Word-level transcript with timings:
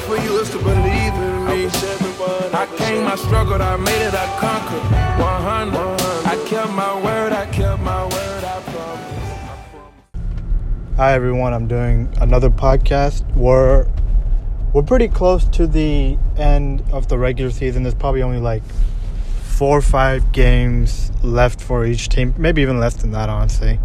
for 0.00 0.16
you 0.16 0.38
is 0.40 0.50
to 0.50 0.58
believe 0.58 1.14
in 1.14 1.46
me. 1.46 1.68
I 2.52 2.66
came, 2.76 3.06
I 3.06 3.16
struggled, 3.16 3.60
I 3.60 3.76
made 3.76 4.02
it, 4.06 4.14
I 4.14 4.26
conquered. 4.38 4.82
100. 5.20 6.00
I 6.26 6.36
kept 6.48 6.72
my 6.72 6.94
word, 7.04 7.32
I 7.32 7.46
kept 7.46 7.80
my 7.82 8.04
word, 8.04 8.44
I 8.44 8.60
promise. 8.62 9.38
Hi 10.96 11.12
everyone, 11.12 11.52
I'm 11.54 11.66
doing 11.66 12.12
another 12.20 12.50
podcast. 12.50 13.24
We're 13.36 13.86
we're 14.72 14.82
pretty 14.82 15.08
close 15.08 15.44
to 15.46 15.66
the 15.66 16.16
end 16.36 16.82
of 16.92 17.08
the 17.08 17.18
regular 17.18 17.50
season. 17.50 17.82
There's 17.82 17.94
probably 17.94 18.22
only 18.22 18.40
like 18.40 18.62
four 19.42 19.78
or 19.78 19.82
five 19.82 20.32
games 20.32 21.10
left 21.22 21.60
for 21.60 21.84
each 21.84 22.08
team, 22.08 22.34
maybe 22.38 22.62
even 22.62 22.78
less 22.78 22.94
than 22.94 23.12
that, 23.12 23.28
honestly. 23.28 23.80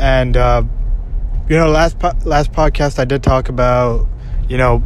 And 0.00 0.36
uh, 0.36 0.62
you 1.48 1.56
know, 1.56 1.70
last 1.70 1.98
po- 1.98 2.16
last 2.24 2.52
podcast 2.52 2.98
I 2.98 3.04
did 3.04 3.22
talk 3.22 3.48
about, 3.48 4.06
you 4.48 4.56
know, 4.56 4.82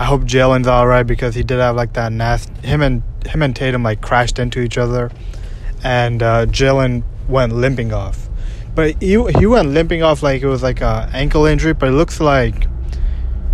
I 0.00 0.04
hope 0.04 0.22
Jaylen's 0.22 0.66
all 0.66 0.86
right 0.86 1.02
because 1.02 1.34
he 1.34 1.42
did 1.42 1.58
have 1.58 1.76
like 1.76 1.92
that 1.92 2.10
nasty. 2.10 2.52
Him 2.66 2.80
and 2.80 3.02
him 3.26 3.42
and 3.42 3.54
Tatum 3.54 3.82
like 3.82 4.00
crashed 4.00 4.38
into 4.38 4.60
each 4.60 4.78
other, 4.78 5.10
and 5.84 6.22
uh, 6.22 6.46
Jaylen 6.46 7.04
went 7.28 7.52
limping 7.52 7.92
off. 7.92 8.28
But 8.74 9.02
he 9.02 9.22
he 9.38 9.46
went 9.46 9.68
limping 9.68 10.02
off 10.02 10.22
like 10.22 10.42
it 10.42 10.46
was 10.46 10.62
like 10.62 10.80
a 10.80 11.10
ankle 11.12 11.44
injury, 11.44 11.74
but 11.74 11.90
it 11.90 11.92
looks 11.92 12.18
like 12.18 12.66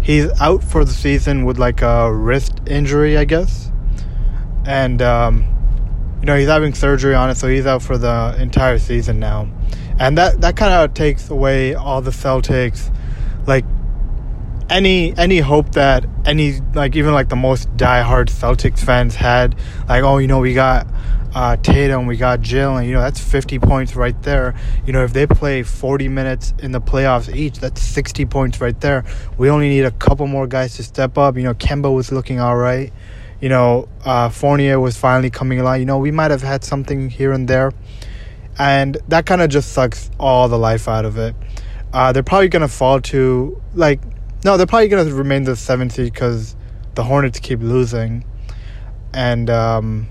he's 0.00 0.26
out 0.40 0.62
for 0.62 0.84
the 0.84 0.92
season 0.92 1.44
with 1.44 1.58
like 1.58 1.82
a 1.82 2.12
wrist 2.14 2.60
injury, 2.66 3.18
I 3.18 3.24
guess. 3.24 3.72
And 4.64 5.02
um, 5.02 5.44
you 6.20 6.26
know 6.26 6.38
he's 6.38 6.48
having 6.48 6.72
surgery 6.72 7.14
on 7.14 7.28
it, 7.28 7.36
so 7.36 7.48
he's 7.48 7.66
out 7.66 7.82
for 7.82 7.98
the 7.98 8.36
entire 8.38 8.78
season 8.78 9.18
now 9.18 9.48
and 9.98 10.18
that 10.18 10.40
that 10.42 10.56
kind 10.56 10.72
of 10.72 10.94
takes 10.94 11.30
away 11.30 11.74
all 11.74 12.02
the 12.02 12.10
Celtics, 12.10 12.94
like 13.46 13.64
any 14.68 15.16
any 15.16 15.38
hope 15.38 15.72
that 15.72 16.06
any 16.24 16.60
like 16.74 16.96
even 16.96 17.12
like 17.12 17.28
the 17.28 17.36
most 17.36 17.74
diehard 17.76 18.28
Celtics 18.28 18.80
fans 18.80 19.14
had, 19.14 19.56
like 19.88 20.02
oh 20.02 20.18
you 20.18 20.26
know 20.26 20.40
we 20.40 20.54
got 20.54 20.86
uh, 21.34 21.56
Tatum, 21.56 22.06
we 22.06 22.16
got 22.16 22.40
Jaylen, 22.40 22.86
you 22.86 22.92
know 22.92 23.00
that's 23.00 23.20
fifty 23.20 23.58
points 23.58 23.94
right 23.94 24.20
there. 24.22 24.54
You 24.86 24.92
know 24.92 25.04
if 25.04 25.12
they 25.12 25.26
play 25.26 25.62
forty 25.62 26.08
minutes 26.08 26.54
in 26.58 26.72
the 26.72 26.80
playoffs 26.80 27.34
each, 27.34 27.58
that's 27.58 27.80
sixty 27.80 28.24
points 28.24 28.60
right 28.60 28.80
there. 28.80 29.04
We 29.38 29.50
only 29.50 29.68
need 29.68 29.84
a 29.84 29.90
couple 29.90 30.26
more 30.26 30.46
guys 30.46 30.76
to 30.76 30.82
step 30.82 31.18
up. 31.18 31.36
You 31.36 31.42
know 31.42 31.54
Kemba 31.54 31.94
was 31.94 32.10
looking 32.10 32.40
all 32.40 32.56
right. 32.56 32.92
You 33.40 33.48
know 33.48 33.88
uh, 34.04 34.30
Fournier 34.30 34.80
was 34.80 34.96
finally 34.96 35.30
coming 35.30 35.60
along. 35.60 35.80
You 35.80 35.86
know 35.86 35.98
we 35.98 36.10
might 36.10 36.30
have 36.30 36.42
had 36.42 36.64
something 36.64 37.10
here 37.10 37.32
and 37.32 37.46
there 37.46 37.72
and 38.58 38.96
that 39.08 39.26
kind 39.26 39.42
of 39.42 39.50
just 39.50 39.72
sucks 39.72 40.10
all 40.18 40.48
the 40.48 40.58
life 40.58 40.88
out 40.88 41.04
of 41.04 41.18
it. 41.18 41.34
Uh, 41.92 42.12
they're 42.12 42.22
probably 42.22 42.48
gonna 42.48 42.68
fall 42.68 43.00
to 43.00 43.60
like 43.74 44.00
no, 44.46 44.56
they're 44.56 44.64
probably 44.64 44.86
gonna 44.86 45.12
remain 45.12 45.42
the 45.42 45.56
seventh 45.56 45.94
seed 45.94 46.12
because 46.12 46.54
the 46.94 47.02
Hornets 47.02 47.40
keep 47.40 47.58
losing, 47.58 48.24
and 49.12 49.50
um, 49.50 50.08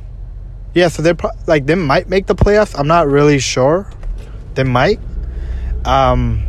yeah, 0.74 0.90
so 0.90 1.02
they're 1.02 1.16
pro- 1.16 1.32
like 1.48 1.66
they 1.66 1.76
might 1.76 2.10
make 2.10 2.28
the 2.28 2.36
playoffs. 2.36 2.78
I'm 2.78 2.88
not 2.88 3.08
really 3.08 3.40
sure. 3.40 3.90
They 4.56 4.66
might. 4.66 5.00
Um, 5.86 6.46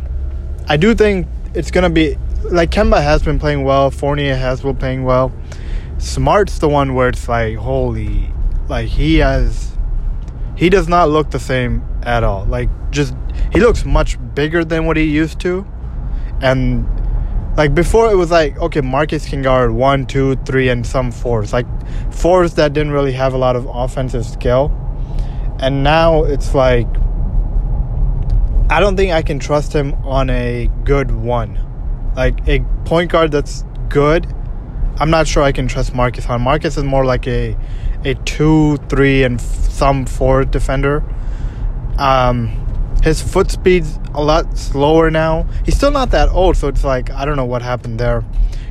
I 0.67 0.75
do 0.75 0.93
think 0.93 1.27
it's 1.53 1.71
gonna 1.71 1.89
be 1.89 2.17
like 2.43 2.71
Kemba 2.71 3.01
has 3.01 3.23
been 3.23 3.39
playing 3.39 3.63
well. 3.63 3.89
Fournier 3.89 4.35
has 4.35 4.59
been 4.59 4.75
playing 4.75 5.05
well. 5.05 5.31
Smart's 5.97 6.59
the 6.59 6.67
one 6.67 6.93
where 6.93 7.07
it's 7.07 7.29
like 7.29 7.55
holy, 7.55 8.29
like 8.67 8.89
he 8.89 9.15
has 9.19 9.77
he 10.57 10.69
does 10.69 10.89
not 10.89 11.07
look 11.07 11.31
the 11.31 11.39
same 11.39 11.85
at 12.03 12.25
all. 12.25 12.43
Like 12.47 12.69
just 12.91 13.15
he 13.53 13.61
looks 13.61 13.85
much 13.85 14.17
bigger 14.35 14.65
than 14.65 14.85
what 14.85 14.97
he 14.97 15.03
used 15.03 15.39
to, 15.39 15.65
and 16.41 16.85
like 17.57 17.73
before 17.73 18.11
it 18.11 18.15
was 18.15 18.29
like 18.29 18.57
okay, 18.59 18.81
Marcus 18.81 19.27
can 19.27 19.41
guard 19.41 19.71
one, 19.71 20.05
two, 20.05 20.35
three, 20.45 20.69
and 20.69 20.85
some 20.85 21.11
fours. 21.11 21.51
Like 21.51 21.65
fours 22.13 22.53
that 22.53 22.73
didn't 22.73 22.91
really 22.91 23.13
have 23.13 23.33
a 23.33 23.37
lot 23.37 23.55
of 23.55 23.65
offensive 23.65 24.25
skill, 24.25 24.71
and 25.59 25.83
now 25.83 26.23
it's 26.23 26.53
like 26.53 26.87
I 28.69 28.79
don't 28.79 28.95
think 28.95 29.11
I 29.11 29.23
can 29.23 29.39
trust 29.39 29.73
him 29.73 29.95
on 30.05 30.29
a 30.29 30.69
good 30.83 31.11
one, 31.11 31.59
like 32.15 32.47
a 32.47 32.59
point 32.85 33.11
guard 33.11 33.31
that's 33.31 33.63
good. 33.89 34.27
I'm 34.99 35.09
not 35.09 35.27
sure 35.27 35.41
I 35.41 35.51
can 35.51 35.67
trust 35.67 35.95
Marcus 35.95 36.27
on. 36.27 36.41
Marcus 36.41 36.77
is 36.77 36.83
more 36.83 37.05
like 37.05 37.27
a 37.27 37.57
a 38.05 38.13
two, 38.25 38.77
three, 38.89 39.23
and 39.23 39.41
some 39.41 40.05
four 40.05 40.43
defender. 40.45 41.03
Um, 41.97 42.66
his 43.03 43.21
foot 43.21 43.51
speed's 43.51 43.99
a 44.13 44.23
lot 44.23 44.57
slower 44.57 45.09
now. 45.11 45.47
He's 45.65 45.75
still 45.75 45.91
not 45.91 46.11
that 46.11 46.29
old, 46.29 46.57
so 46.57 46.67
it's 46.67 46.83
like 46.83 47.09
I 47.11 47.25
don't 47.25 47.35
know 47.35 47.45
what 47.45 47.61
happened 47.61 47.99
there. 47.99 48.23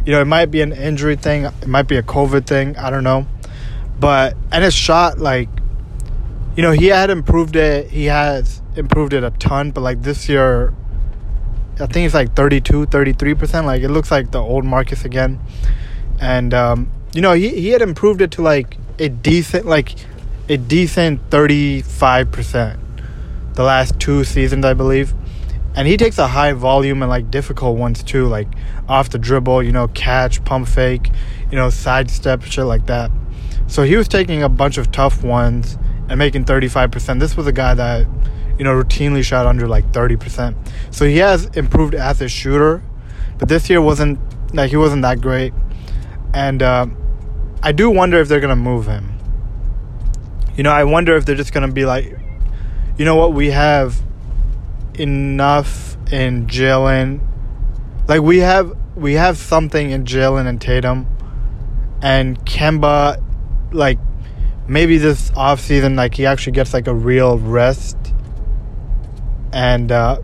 You 0.05 0.13
know, 0.13 0.21
it 0.21 0.27
might 0.27 0.47
be 0.47 0.61
an 0.61 0.73
injury 0.73 1.17
thing, 1.17 1.45
it 1.45 1.67
might 1.67 1.89
be 1.89 1.97
a 1.97 2.03
COVID 2.03 2.47
thing. 2.47 2.77
I 2.77 2.91
don't 2.91 3.05
know, 3.05 3.27
but 3.99 4.37
and 4.53 4.63
his 4.65 4.75
shot, 4.75 5.19
like, 5.19 5.49
you 6.57 6.63
know, 6.63 6.73
he 6.73 6.87
had 6.87 7.11
improved 7.11 7.57
it. 7.57 7.91
He 7.91 8.07
has 8.07 8.63
improved 8.77 9.13
it 9.13 9.25
a 9.25 9.31
ton, 9.31 9.71
but 9.71 9.81
like 9.81 10.03
this 10.03 10.29
year, 10.29 10.75
I 11.81 11.87
think 11.87 12.07
it's 12.07 12.15
like 12.15 12.35
32, 12.35 12.87
33 12.87 13.35
percent. 13.35 13.67
Like 13.67 13.83
it 13.83 13.89
looks 13.89 14.11
like 14.11 14.31
the 14.31 14.43
old 14.43 14.65
Marcus 14.65 15.05
again, 15.05 15.41
and 16.21 16.53
um, 16.53 16.91
you 17.15 17.21
know, 17.21 17.33
he 17.33 17.49
he 17.49 17.69
had 17.69 17.83
improved 17.83 18.21
it 18.21 18.33
to 18.33 18.43
like 18.43 18.77
a 18.99 19.09
decent 19.09 19.67
like 19.67 19.95
a 20.49 20.57
decent 20.57 21.29
35% 21.31 22.86
the 23.57 23.65
last 23.65 23.99
two 23.99 24.25
seasons 24.25 24.65
I 24.65 24.75
believe. 24.75 25.15
And 25.75 25.87
he 25.87 25.97
takes 25.97 26.17
a 26.17 26.29
high 26.29 26.53
volume 26.53 27.03
and 27.03 27.11
like 27.11 27.31
difficult 27.31 27.77
ones 27.77 28.03
too 28.03 28.27
like 28.27 28.49
off 28.89 29.11
the 29.11 29.19
dribble 29.19 29.63
you 29.63 29.73
know 29.73 29.89
catch 29.89 30.43
pump 30.45 30.69
fake 30.69 31.11
you 31.51 31.57
know 31.57 31.69
sidestep 31.69 32.43
shit 32.43 32.65
like 32.65 32.87
that. 32.87 33.11
So 33.67 33.83
he 33.83 33.97
was 33.97 34.09
taking 34.09 34.43
a 34.43 34.49
bunch 34.49 34.79
of 34.79 34.93
tough 34.93 35.25
ones 35.25 35.77
and 36.09 36.19
making 36.19 36.45
35% 36.45 37.19
this 37.19 37.37
was 37.37 37.47
a 37.49 37.53
guy 37.53 37.75
that 37.75 38.07
you 38.59 38.65
know 38.65 38.73
routinely 38.73 39.25
shot 39.25 39.45
under 39.45 39.67
like 39.67 39.91
30% 39.93 40.55
so 40.95 41.05
he 41.05 41.17
has 41.19 41.47
improved 41.57 41.95
as 41.95 42.23
a 42.23 42.29
shooter 42.29 42.83
but 43.39 43.49
this 43.49 43.69
year 43.69 43.83
wasn't 43.83 44.19
like 44.55 44.71
he 44.71 44.77
wasn't 44.77 45.03
that 45.03 45.21
great. 45.21 45.53
And 46.35 46.63
uh, 46.63 46.87
I 47.63 47.73
do 47.73 47.91
wonder 47.91 48.19
if 48.19 48.29
they're 48.29 48.41
gonna 48.41 48.57
move 48.57 48.87
him. 48.87 49.13
You 50.57 50.63
know, 50.63 50.73
I 50.73 50.85
wonder 50.85 51.17
if 51.17 51.27
they're 51.27 51.37
just 51.37 51.53
gonna 51.53 51.73
be 51.73 51.85
like, 51.85 52.16
you 52.97 53.05
know 53.05 53.17
what, 53.17 53.33
we 53.33 53.51
have 53.51 54.03
enough 54.95 55.97
in 56.11 56.47
Jaylen. 56.47 57.21
Like 58.09 58.23
we 58.23 58.39
have 58.39 58.77
we 58.95 59.15
have 59.15 59.37
something 59.37 59.91
in 59.91 60.05
Jaylen 60.05 60.47
and 60.47 60.61
Tatum 60.61 61.07
and 62.03 62.39
Kemba 62.47 63.23
like 63.73 63.99
maybe 64.69 64.99
this 64.99 65.31
off 65.37 65.61
season 65.61 65.97
like 65.97 66.15
he 66.15 66.25
actually 66.27 66.53
gets 66.53 66.73
like 66.73 66.87
a 66.87 66.95
real 66.95 67.39
rest 67.39 67.97
and 69.53 69.93
uh 69.93 70.19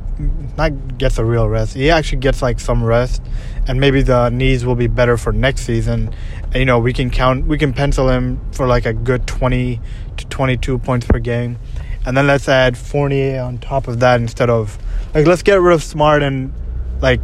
not 0.56 0.98
gets 0.98 1.18
a 1.18 1.24
real 1.24 1.48
rest. 1.48 1.74
He 1.74 1.90
actually 1.90 2.18
gets 2.18 2.42
like 2.42 2.60
some 2.60 2.84
rest, 2.84 3.22
and 3.66 3.80
maybe 3.80 4.02
the 4.02 4.28
knees 4.30 4.64
will 4.64 4.74
be 4.74 4.86
better 4.86 5.16
for 5.16 5.32
next 5.32 5.62
season. 5.62 6.14
And, 6.44 6.56
you 6.56 6.64
know, 6.64 6.78
we 6.78 6.92
can 6.92 7.10
count, 7.10 7.46
we 7.46 7.56
can 7.56 7.72
pencil 7.72 8.08
him 8.10 8.38
for 8.52 8.66
like 8.66 8.84
a 8.86 8.92
good 8.92 9.26
twenty 9.26 9.80
to 10.18 10.26
twenty-two 10.26 10.78
points 10.78 11.06
per 11.06 11.18
game, 11.18 11.58
and 12.04 12.16
then 12.16 12.26
let's 12.26 12.48
add 12.48 12.76
Fournier 12.76 13.40
on 13.40 13.58
top 13.58 13.88
of 13.88 14.00
that 14.00 14.20
instead 14.20 14.50
of 14.50 14.78
like 15.14 15.26
let's 15.26 15.42
get 15.42 15.60
rid 15.60 15.74
of 15.74 15.82
Smart 15.82 16.22
and 16.22 16.52
like 17.00 17.20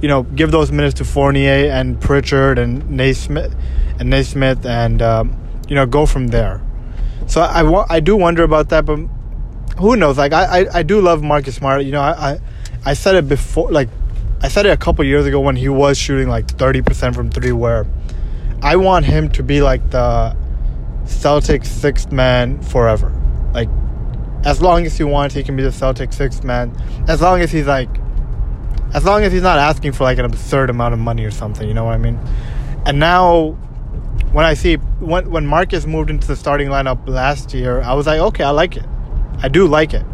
you 0.00 0.08
know 0.08 0.22
give 0.22 0.50
those 0.50 0.72
minutes 0.72 0.94
to 0.94 1.04
Fournier 1.04 1.70
and 1.70 2.00
Pritchard 2.00 2.58
and 2.58 2.88
Nesmith 2.90 3.54
and 3.98 4.10
Nesmith 4.10 4.64
and 4.64 5.02
um, 5.02 5.36
you 5.68 5.74
know 5.74 5.86
go 5.86 6.06
from 6.06 6.28
there. 6.28 6.62
So 7.26 7.42
I, 7.42 7.96
I, 7.96 8.00
do 8.00 8.16
wonder 8.16 8.42
about 8.42 8.70
that, 8.70 8.86
but 8.86 8.96
who 9.78 9.96
knows? 9.96 10.16
Like 10.16 10.32
I, 10.32 10.60
I, 10.60 10.78
I 10.78 10.82
do 10.82 11.00
love 11.00 11.22
Marcus 11.22 11.56
Smart. 11.56 11.84
You 11.84 11.92
know, 11.92 12.00
I, 12.00 12.32
I, 12.32 12.40
I 12.86 12.94
said 12.94 13.16
it 13.16 13.28
before. 13.28 13.70
Like 13.70 13.90
I 14.40 14.48
said 14.48 14.64
it 14.64 14.70
a 14.70 14.76
couple 14.78 15.04
years 15.04 15.26
ago 15.26 15.40
when 15.40 15.56
he 15.56 15.68
was 15.68 15.98
shooting 15.98 16.28
like 16.28 16.48
thirty 16.48 16.80
percent 16.80 17.14
from 17.14 17.30
three. 17.30 17.52
Where 17.52 17.86
I 18.62 18.76
want 18.76 19.04
him 19.04 19.28
to 19.30 19.42
be 19.42 19.60
like 19.60 19.90
the 19.90 20.34
Celtics 21.04 21.66
sixth 21.66 22.10
man 22.10 22.62
forever. 22.62 23.12
Like 23.52 23.68
as 24.44 24.62
long 24.62 24.86
as 24.86 24.96
he 24.96 25.04
wants, 25.04 25.34
he 25.34 25.42
can 25.42 25.56
be 25.56 25.62
the 25.62 25.70
Celtics 25.70 26.14
sixth 26.14 26.44
man. 26.44 26.74
As 27.08 27.20
long 27.20 27.40
as 27.40 27.50
he's 27.50 27.66
like, 27.66 27.90
as 28.94 29.04
long 29.04 29.22
as 29.22 29.32
he's 29.32 29.42
not 29.42 29.58
asking 29.58 29.92
for 29.92 30.04
like 30.04 30.18
an 30.18 30.24
absurd 30.24 30.70
amount 30.70 30.94
of 30.94 31.00
money 31.00 31.24
or 31.24 31.30
something. 31.30 31.66
You 31.66 31.74
know 31.74 31.84
what 31.84 31.94
I 31.94 31.98
mean? 31.98 32.18
And 32.86 32.98
now 32.98 33.56
when 34.32 34.44
I 34.44 34.54
see 34.54 34.76
when 34.76 35.30
when 35.30 35.46
Marcus 35.46 35.86
moved 35.86 36.10
into 36.10 36.26
the 36.26 36.36
starting 36.36 36.68
lineup 36.68 37.08
last 37.08 37.54
year, 37.54 37.80
I 37.80 37.94
was 37.94 38.06
like, 38.06 38.20
okay, 38.20 38.44
I 38.44 38.50
like 38.50 38.76
it. 38.76 38.86
I 39.42 39.48
do 39.48 39.66
like 39.66 39.94
it. 39.94 40.04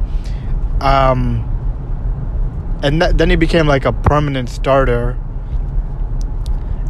Um, 0.81 1.51
and 2.83 3.01
th- 3.01 3.15
then 3.15 3.31
he 3.31 3.37
became 3.37 3.67
like 3.67 3.85
a 3.85 3.93
permanent 3.93 4.49
starter. 4.49 5.19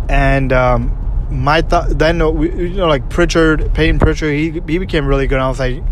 And 0.09 0.53
um, 0.53 0.97
my 1.31 1.63
thought 1.63 1.99
then 1.99 2.19
we, 2.37 2.51
you 2.51 2.77
know 2.77 2.87
like 2.87 3.09
Pritchard, 3.09 3.73
Payton 3.75 3.99
Pritchard, 3.99 4.35
he 4.35 4.51
he 4.51 4.79
became 4.79 5.07
really 5.07 5.27
good. 5.27 5.39
I 5.39 5.49
was 5.49 5.59
like, 5.59 5.83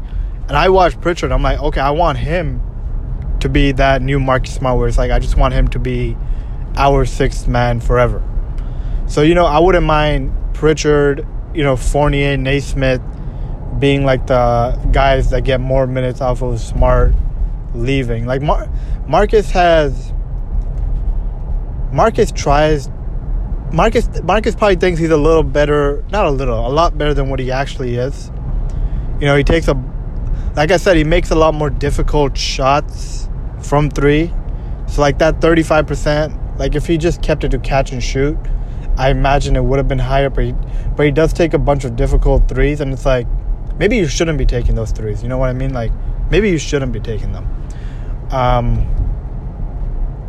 and 0.53 0.59
I 0.59 0.69
watched 0.69 1.01
Pritchard. 1.01 1.33
I'm 1.33 1.43
like, 1.43 1.59
okay, 1.59 1.81
I 1.81 1.93
want 1.93 2.19
him 2.19 2.61
to 3.41 3.49
be 3.49 3.73
that 3.73 4.03
new 4.03 4.21
Marcus 4.21 4.53
Smart, 4.53 4.77
where 4.77 4.87
it's 4.87 4.99
like 4.99 5.11
I 5.11 5.19
just 5.19 5.35
want 5.35 5.55
him 5.55 5.67
to 5.69 5.79
be 5.79 6.15
our 6.77 7.07
sixth 7.07 7.49
man 7.49 7.81
forever. 7.81 8.23
So 9.07 9.23
you 9.23 9.35
know, 9.35 9.47
I 9.47 9.61
wouldn't 9.61 9.87
mind 9.87 10.31
Pritchard, 10.53 11.27
you 11.55 11.63
know, 11.63 11.75
Fournier, 11.75 12.37
Nesmith 12.37 13.01
being 13.79 14.05
like 14.05 14.27
the 14.27 14.79
guys 14.93 15.31
that 15.31 15.45
get 15.45 15.59
more 15.59 15.87
minutes 15.87 16.21
off 16.21 16.43
of 16.43 16.61
Smart 16.61 17.15
leaving. 17.73 18.27
Like 18.27 18.43
Mar- 18.43 18.69
Marcus 19.09 19.51
has 19.53 20.13
Marcus 21.95 22.31
tries 22.31 22.91
Marcus 23.73 24.07
Marcus 24.23 24.55
probably 24.55 24.77
thinks 24.77 25.01
he's 25.01 25.09
a 25.09 25.17
little 25.17 25.45
better, 25.45 26.05
not 26.11 26.27
a 26.27 26.31
little, 26.31 26.67
a 26.67 26.69
lot 26.69 26.99
better 26.99 27.15
than 27.15 27.31
what 27.31 27.41
he 27.41 27.51
actually 27.51 27.95
is. 27.95 28.31
You 29.19 29.27
know, 29.29 29.35
he 29.35 29.45
takes 29.45 29.67
a 29.67 29.93
like 30.55 30.71
I 30.71 30.77
said, 30.77 30.97
he 30.97 31.05
makes 31.05 31.31
a 31.31 31.35
lot 31.35 31.55
more 31.55 31.71
difficult 31.71 32.37
shots 32.37 33.29
from 33.63 33.91
3. 33.91 34.33
So 34.87 35.01
like 35.01 35.19
that 35.19 35.41
35%, 35.41 36.59
like 36.59 36.75
if 36.75 36.87
he 36.87 36.99
just 36.99 37.23
kept 37.23 37.45
it 37.45 37.51
to 37.53 37.59
catch 37.59 37.93
and 37.93 38.03
shoot, 38.03 38.37
I 38.99 39.11
imagine 39.11 39.57
it 39.57 39.65
would 39.65 39.79
have 39.79 39.89
been 39.89 39.99
higher, 39.99 40.29
but 40.29 40.45
he, 40.45 40.55
but 40.95 41.07
he 41.07 41.13
does 41.13 41.33
take 41.33 41.55
a 41.55 41.59
bunch 41.59 41.85
of 41.85 41.97
difficult 41.97 42.49
threes 42.49 42.81
and 42.81 42.93
it's 42.93 43.07
like 43.07 43.27
maybe 43.79 43.97
you 43.97 44.07
shouldn't 44.07 44.37
be 44.37 44.45
taking 44.45 44.75
those 44.75 44.93
threes. 44.93 45.23
You 45.23 45.31
know 45.31 45.39
what 45.39 45.49
I 45.49 45.55
mean? 45.55 45.73
Like 45.73 45.93
maybe 46.31 46.51
you 46.51 46.59
shouldn't 46.59 46.93
be 46.93 47.01
taking 47.01 47.33
them. 47.33 47.49
Um 48.31 48.87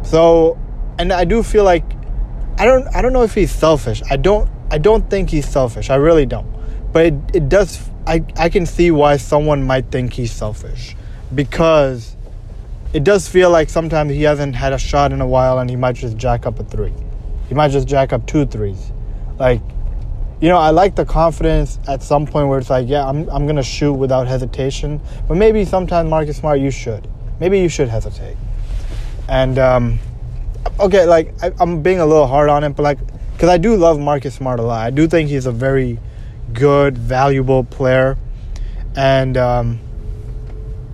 so 0.04 0.58
and 0.98 1.12
I 1.12 1.26
do 1.26 1.44
feel 1.44 1.66
like 1.66 1.84
I 2.58 2.66
don't 2.66 2.88
I 2.96 3.02
don't 3.02 3.12
know 3.12 3.24
if 3.24 3.34
he's 3.34 3.52
selfish. 3.52 4.02
I 4.10 4.16
don't 4.16 4.50
I 4.72 4.78
don't 4.78 5.10
think 5.10 5.30
he's 5.30 5.48
selfish. 5.48 5.90
I 5.90 5.96
really 5.96 6.26
don't. 6.26 6.48
But 6.94 7.08
it, 7.08 7.14
it 7.34 7.50
does 7.50 7.90
I, 8.06 8.24
I 8.38 8.50
can 8.50 8.66
see 8.66 8.92
why 8.92 9.18
someone 9.18 9.64
might 9.64 9.92
think 9.92 10.14
he's 10.14 10.32
selfish. 10.32 10.96
Because 11.34 12.16
it 12.94 13.04
does 13.04 13.28
feel 13.28 13.50
like 13.50 13.70
sometimes 13.70 14.12
he 14.12 14.24
hasn't 14.24 14.56
had 14.56 14.74
a 14.74 14.78
shot 14.78 15.12
in 15.12 15.22
a 15.22 15.28
while 15.28 15.60
and 15.60 15.70
he 15.70 15.76
might 15.76 15.96
just 15.96 16.18
jack 16.18 16.46
up 16.46 16.60
a 16.60 16.64
three. 16.64 16.94
He 17.50 17.56
might 17.56 17.70
just 17.70 17.88
jack 17.88 18.14
up 18.14 18.26
two 18.28 18.46
threes. 18.46 18.92
Like 19.40 19.62
you 20.44 20.50
know, 20.50 20.58
I 20.58 20.72
like 20.72 20.96
the 20.96 21.06
confidence 21.06 21.80
at 21.88 22.04
some 22.04 22.28
point 22.28 22.50
where 22.50 22.60
it's 22.60 22.70
like, 22.70 22.88
yeah, 22.90 23.08
I'm 23.08 23.30
I'm 23.30 23.48
gonna 23.48 23.64
shoot 23.64 23.94
without 23.94 24.28
hesitation. 24.28 25.00
But 25.28 25.36
maybe 25.38 25.64
sometimes 25.64 26.10
Marcus 26.10 26.38
Smart 26.38 26.60
you 26.60 26.70
should. 26.70 27.08
Maybe 27.40 27.60
you 27.60 27.70
should 27.70 27.88
hesitate. 27.88 28.36
And 29.30 29.58
um 29.58 30.00
okay, 30.80 31.06
like 31.06 31.34
I, 31.42 31.52
am 31.62 31.82
being 31.82 32.00
a 32.00 32.06
little 32.06 32.28
hard 32.28 32.50
on 32.50 32.64
him, 32.64 32.74
but 32.74 32.84
like, 32.84 33.00
because 33.34 33.50
I 33.50 33.58
do 33.58 33.76
love 33.76 34.00
Marcus 34.00 34.36
Smart 34.36 34.60
a 34.60 34.64
lot. 34.64 34.86
I 34.86 34.90
do 34.90 35.08
think 35.08 35.30
he's 35.30 35.46
a 35.46 35.52
very 35.52 35.98
good, 36.54 36.98
valuable 36.98 37.64
player, 37.64 38.18
and 38.96 39.38
um, 39.38 39.80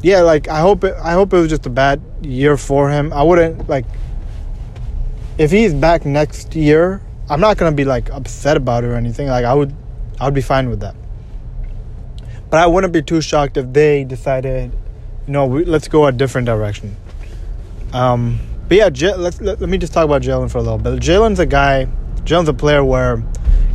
yeah, 0.02 0.22
like 0.22 0.48
I 0.48 0.60
hope 0.60 0.84
it, 0.84 0.96
I 1.02 1.14
hope 1.14 1.34
it 1.34 1.38
was 1.38 1.50
just 1.50 1.66
a 1.66 1.70
bad 1.70 2.02
year 2.22 2.58
for 2.58 2.90
him. 2.90 3.12
I 3.14 3.24
wouldn't 3.24 3.68
like 3.70 3.86
if 5.38 5.52
he's 5.52 5.74
back 5.74 6.06
next 6.06 6.56
year. 6.56 7.02
I'm 7.30 7.40
not 7.40 7.58
gonna 7.58 7.76
be 7.76 7.86
like 7.86 8.10
upset 8.10 8.58
about 8.58 8.84
it 8.84 8.88
or 8.88 8.96
anything. 8.96 9.28
Like 9.28 9.46
I 9.46 9.54
would, 9.54 9.76
I 10.20 10.26
would 10.26 10.34
be 10.34 10.42
fine 10.42 10.70
with 10.70 10.80
that. 10.80 10.96
But 12.50 12.60
I 12.60 12.68
wouldn't 12.68 12.92
be 12.92 13.04
too 13.04 13.22
shocked 13.22 13.58
if 13.58 13.72
they 13.72 14.04
decided, 14.04 14.72
you 15.28 15.34
know, 15.34 15.46
we, 15.46 15.66
let's 15.66 15.88
go 15.88 16.08
a 16.08 16.12
different 16.12 16.46
direction. 16.46 16.98
Um, 17.94 18.40
but 18.68 18.78
yeah, 18.78 18.90
J- 18.90 19.16
let's 19.16 19.40
let, 19.42 19.60
let 19.60 19.70
me 19.70 19.78
just 19.78 19.94
talk 19.94 20.06
about 20.06 20.24
Jaylen 20.24 20.50
for 20.50 20.58
a 20.58 20.62
little 20.62 20.80
bit. 20.80 21.00
Jaylen's 21.00 21.40
a 21.40 21.46
guy. 21.46 21.88
Jaylen's 22.24 22.50
a 22.50 22.54
player 22.54 22.84
where, 22.84 23.24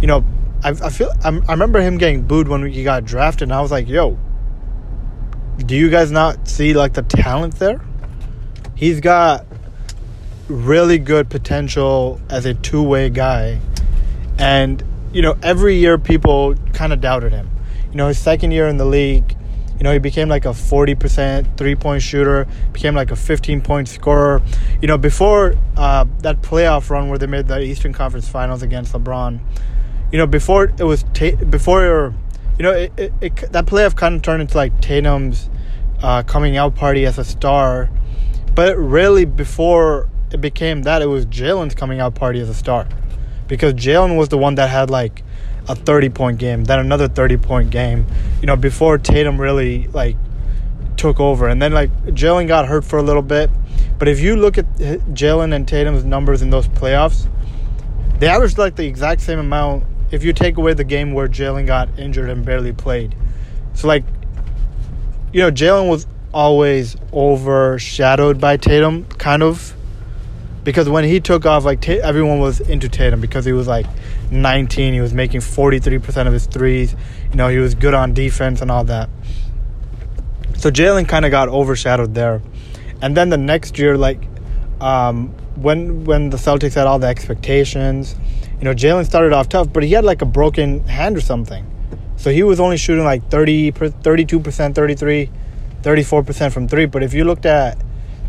you 0.00 0.08
know, 0.08 0.24
I, 0.64 0.70
I 0.70 0.90
feel 0.90 1.12
I'm, 1.22 1.44
i 1.46 1.52
remember 1.52 1.80
him 1.80 1.98
getting 1.98 2.22
booed 2.22 2.48
when 2.48 2.66
he 2.66 2.82
got 2.82 3.04
drafted, 3.04 3.42
and 3.42 3.52
I 3.52 3.60
was 3.60 3.70
like, 3.70 3.86
"Yo, 3.86 4.18
do 5.58 5.76
you 5.76 5.90
guys 5.90 6.10
not 6.10 6.48
see 6.48 6.72
like 6.72 6.94
the 6.94 7.02
talent 7.02 7.56
there? 7.56 7.80
He's 8.74 9.00
got 9.00 9.46
really 10.48 10.98
good 10.98 11.28
potential 11.28 12.20
as 12.30 12.46
a 12.46 12.54
two 12.54 12.82
way 12.82 13.10
guy, 13.10 13.60
and 14.38 14.82
you 15.12 15.20
know, 15.20 15.36
every 15.42 15.76
year 15.76 15.98
people 15.98 16.54
kind 16.72 16.92
of 16.92 17.00
doubted 17.00 17.32
him. 17.32 17.50
You 17.90 17.96
know, 17.98 18.08
his 18.08 18.18
second 18.18 18.50
year 18.50 18.66
in 18.66 18.78
the 18.78 18.86
league, 18.86 19.36
you 19.78 19.84
know, 19.84 19.92
he 19.92 19.98
became 19.98 20.28
like 20.28 20.46
a 20.46 20.48
40% 20.48 21.58
three 21.58 21.74
point 21.74 22.02
shooter, 22.02 22.48
became 22.72 22.94
like 22.94 23.10
a 23.10 23.16
15 23.16 23.60
point 23.60 23.86
scorer. 23.86 24.40
You 24.80 24.88
know, 24.88 24.96
before 24.96 25.56
uh, 25.76 26.06
that 26.20 26.40
playoff 26.40 26.88
run 26.88 27.10
where 27.10 27.18
they 27.18 27.26
made 27.26 27.48
the 27.48 27.60
Eastern 27.60 27.92
Conference 27.92 28.28
Finals 28.28 28.62
against 28.62 28.94
LeBron, 28.94 29.40
you 30.12 30.18
know, 30.18 30.26
before 30.26 30.72
it 30.78 30.84
was, 30.84 31.04
ta- 31.14 31.36
before, 31.36 32.14
you 32.58 32.62
know, 32.62 32.72
it, 32.72 32.92
it, 32.96 33.12
it, 33.20 33.36
that 33.52 33.66
playoff 33.66 33.96
kind 33.96 34.14
of 34.14 34.22
turned 34.22 34.42
into 34.42 34.56
like 34.56 34.80
Tatum's 34.80 35.48
uh, 36.02 36.22
coming 36.22 36.56
out 36.56 36.74
party 36.74 37.06
as 37.06 37.18
a 37.18 37.24
star. 37.24 37.90
But 38.54 38.76
really, 38.76 39.24
before 39.24 40.08
it 40.32 40.40
became 40.40 40.82
that, 40.82 41.02
it 41.02 41.06
was 41.06 41.26
Jaylen's 41.26 41.74
coming 41.74 42.00
out 42.00 42.14
party 42.14 42.40
as 42.40 42.48
a 42.48 42.54
star. 42.54 42.86
Because 43.48 43.74
Jaylen 43.74 44.16
was 44.16 44.28
the 44.28 44.38
one 44.38 44.54
that 44.56 44.70
had 44.70 44.90
like 44.90 45.22
a 45.68 45.74
30 45.74 46.10
point 46.10 46.38
game, 46.38 46.64
then 46.64 46.78
another 46.78 47.08
30 47.08 47.36
point 47.38 47.70
game, 47.70 48.06
you 48.40 48.46
know, 48.46 48.56
before 48.56 48.98
Tatum 48.98 49.40
really 49.40 49.88
like 49.88 50.16
took 50.96 51.20
over. 51.20 51.48
And 51.48 51.60
then 51.60 51.72
like 51.72 51.90
Jaylen 52.06 52.46
got 52.46 52.68
hurt 52.68 52.84
for 52.84 52.98
a 52.98 53.02
little 53.02 53.22
bit. 53.22 53.50
But 53.98 54.08
if 54.08 54.20
you 54.20 54.36
look 54.36 54.58
at 54.58 54.66
Jaylen 54.76 55.54
and 55.54 55.66
Tatum's 55.66 56.04
numbers 56.04 56.42
in 56.42 56.50
those 56.50 56.68
playoffs, 56.68 57.28
they 58.18 58.28
averaged 58.28 58.58
like 58.58 58.76
the 58.76 58.86
exact 58.86 59.20
same 59.20 59.38
amount 59.38 59.84
if 60.14 60.22
you 60.22 60.32
take 60.32 60.56
away 60.56 60.74
the 60.74 60.84
game 60.84 61.12
where 61.12 61.28
Jaylen 61.28 61.66
got 61.66 61.98
injured 61.98 62.30
and 62.30 62.44
barely 62.44 62.72
played. 62.72 63.14
So 63.74 63.88
like, 63.88 64.04
you 65.32 65.40
know, 65.40 65.50
Jaylen 65.50 65.88
was 65.88 66.06
always 66.32 66.96
overshadowed 67.12 68.40
by 68.40 68.56
Tatum, 68.56 69.04
kind 69.06 69.42
of 69.42 69.74
because 70.62 70.88
when 70.88 71.04
he 71.04 71.20
took 71.20 71.44
off, 71.44 71.64
like 71.64 71.80
t- 71.80 72.00
everyone 72.00 72.38
was 72.38 72.60
into 72.60 72.88
Tatum 72.88 73.20
because 73.20 73.44
he 73.44 73.52
was 73.52 73.66
like 73.66 73.86
19. 74.30 74.94
He 74.94 75.00
was 75.00 75.12
making 75.12 75.40
43% 75.40 76.26
of 76.26 76.32
his 76.32 76.46
threes. 76.46 76.96
You 77.30 77.36
know, 77.36 77.48
he 77.48 77.58
was 77.58 77.74
good 77.74 77.92
on 77.92 78.14
defense 78.14 78.62
and 78.62 78.70
all 78.70 78.84
that. 78.84 79.10
So 80.56 80.70
Jaylen 80.70 81.06
kind 81.06 81.24
of 81.24 81.30
got 81.30 81.48
overshadowed 81.48 82.14
there. 82.14 82.40
And 83.02 83.16
then 83.16 83.28
the 83.28 83.36
next 83.36 83.78
year, 83.78 83.98
like 83.98 84.22
um, 84.80 85.28
when 85.56 86.04
when 86.04 86.30
the 86.30 86.36
Celtics 86.36 86.74
had 86.74 86.86
all 86.86 86.98
the 86.98 87.08
expectations, 87.08 88.14
you 88.58 88.64
know, 88.64 88.74
Jaylen 88.74 89.04
started 89.04 89.32
off 89.32 89.48
tough, 89.48 89.72
but 89.72 89.82
he 89.82 89.92
had 89.92 90.04
like 90.04 90.22
a 90.22 90.26
broken 90.26 90.86
hand 90.86 91.16
or 91.16 91.20
something. 91.20 91.66
So 92.16 92.30
he 92.30 92.42
was 92.42 92.60
only 92.60 92.76
shooting 92.76 93.04
like 93.04 93.28
30, 93.30 93.72
32%, 93.72 94.74
33, 94.74 95.30
34% 95.82 96.52
from 96.52 96.68
three. 96.68 96.86
But 96.86 97.02
if 97.02 97.12
you 97.12 97.24
looked 97.24 97.46
at 97.46 97.76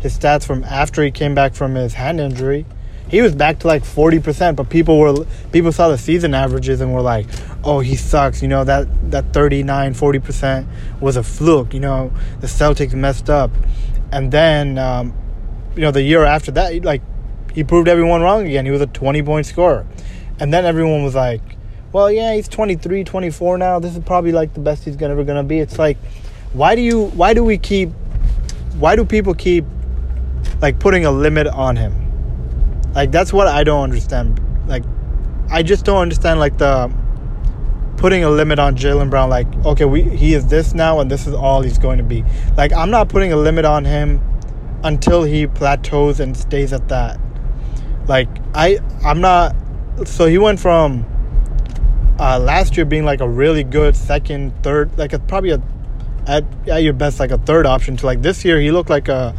his 0.00 0.18
stats 0.18 0.44
from 0.44 0.64
after 0.64 1.02
he 1.02 1.10
came 1.10 1.34
back 1.34 1.54
from 1.54 1.74
his 1.74 1.94
hand 1.94 2.20
injury, 2.20 2.66
he 3.08 3.22
was 3.22 3.34
back 3.34 3.60
to 3.60 3.66
like 3.68 3.84
40%, 3.84 4.56
but 4.56 4.68
people 4.68 4.98
were 4.98 5.24
people 5.52 5.70
saw 5.70 5.88
the 5.88 5.98
season 5.98 6.34
averages 6.34 6.80
and 6.80 6.92
were 6.92 7.02
like, 7.02 7.26
"Oh, 7.62 7.78
he 7.78 7.94
sucks." 7.94 8.42
You 8.42 8.48
know, 8.48 8.64
that 8.64 9.12
that 9.12 9.32
39, 9.32 9.94
40% 9.94 10.66
was 11.00 11.16
a 11.16 11.22
fluke, 11.22 11.72
you 11.72 11.78
know, 11.78 12.12
the 12.40 12.48
Celtics 12.48 12.94
messed 12.94 13.30
up. 13.30 13.52
And 14.10 14.32
then 14.32 14.76
um, 14.76 15.14
you 15.76 15.82
know, 15.82 15.92
the 15.92 16.02
year 16.02 16.24
after 16.24 16.50
that, 16.52 16.84
like 16.84 17.02
he 17.54 17.62
proved 17.62 17.88
everyone 17.88 18.22
wrong 18.22 18.46
again. 18.46 18.64
He 18.64 18.70
was 18.70 18.82
a 18.82 18.86
20-point 18.86 19.46
scorer. 19.46 19.86
And 20.38 20.52
then 20.52 20.64
everyone 20.64 21.02
was 21.02 21.14
like, 21.14 21.42
"Well, 21.92 22.10
yeah, 22.10 22.34
he's 22.34 22.48
23, 22.48 23.04
24 23.04 23.58
now. 23.58 23.78
This 23.78 23.96
is 23.96 24.04
probably 24.04 24.32
like 24.32 24.54
the 24.54 24.60
best 24.60 24.84
he's 24.84 25.00
ever 25.00 25.24
going 25.24 25.36
to 25.36 25.42
be." 25.42 25.58
It's 25.60 25.78
like, 25.78 25.96
why 26.52 26.74
do 26.74 26.82
you 26.82 27.06
why 27.06 27.34
do 27.34 27.44
we 27.44 27.58
keep 27.58 27.90
why 28.78 28.96
do 28.96 29.04
people 29.04 29.34
keep 29.34 29.64
like 30.60 30.78
putting 30.78 31.04
a 31.04 31.10
limit 31.10 31.46
on 31.46 31.76
him. 31.76 31.92
Like 32.94 33.10
that's 33.10 33.32
what 33.32 33.46
I 33.46 33.64
don't 33.64 33.82
understand. 33.82 34.40
Like 34.66 34.84
I 35.50 35.62
just 35.62 35.84
don't 35.84 36.00
understand 36.00 36.40
like 36.40 36.58
the 36.58 36.92
putting 37.96 38.24
a 38.24 38.30
limit 38.30 38.58
on 38.58 38.76
Jaylen 38.76 39.10
Brown. 39.10 39.28
Like 39.28 39.46
okay, 39.64 39.84
we 39.84 40.02
he 40.02 40.34
is 40.34 40.46
this 40.46 40.74
now 40.74 41.00
and 41.00 41.10
this 41.10 41.26
is 41.26 41.34
all 41.34 41.62
he's 41.62 41.78
going 41.78 41.98
to 41.98 42.04
be. 42.04 42.24
Like 42.56 42.72
I'm 42.72 42.90
not 42.90 43.08
putting 43.08 43.32
a 43.32 43.36
limit 43.36 43.64
on 43.64 43.84
him 43.84 44.20
until 44.84 45.24
he 45.24 45.46
plateaus 45.46 46.20
and 46.20 46.36
stays 46.36 46.72
at 46.72 46.88
that. 46.88 47.20
Like 48.06 48.28
I 48.54 48.78
I'm 49.04 49.20
not. 49.20 49.54
So 50.04 50.26
he 50.26 50.36
went 50.36 50.60
from 50.60 51.04
uh, 52.18 52.38
last 52.38 52.76
year 52.76 52.84
being 52.84 53.04
like 53.04 53.20
a 53.20 53.28
really 53.28 53.64
good 53.64 53.96
second, 53.96 54.52
third, 54.62 54.96
like 54.98 55.12
a, 55.12 55.18
probably 55.18 55.50
a 55.50 55.62
at, 56.26 56.44
at 56.68 56.82
your 56.82 56.92
best 56.92 57.20
like 57.20 57.30
a 57.30 57.38
third 57.38 57.66
option 57.66 57.96
to 57.96 58.06
like 58.06 58.20
this 58.20 58.44
year 58.44 58.60
he 58.60 58.72
looked 58.72 58.90
like 58.90 59.08
a 59.08 59.32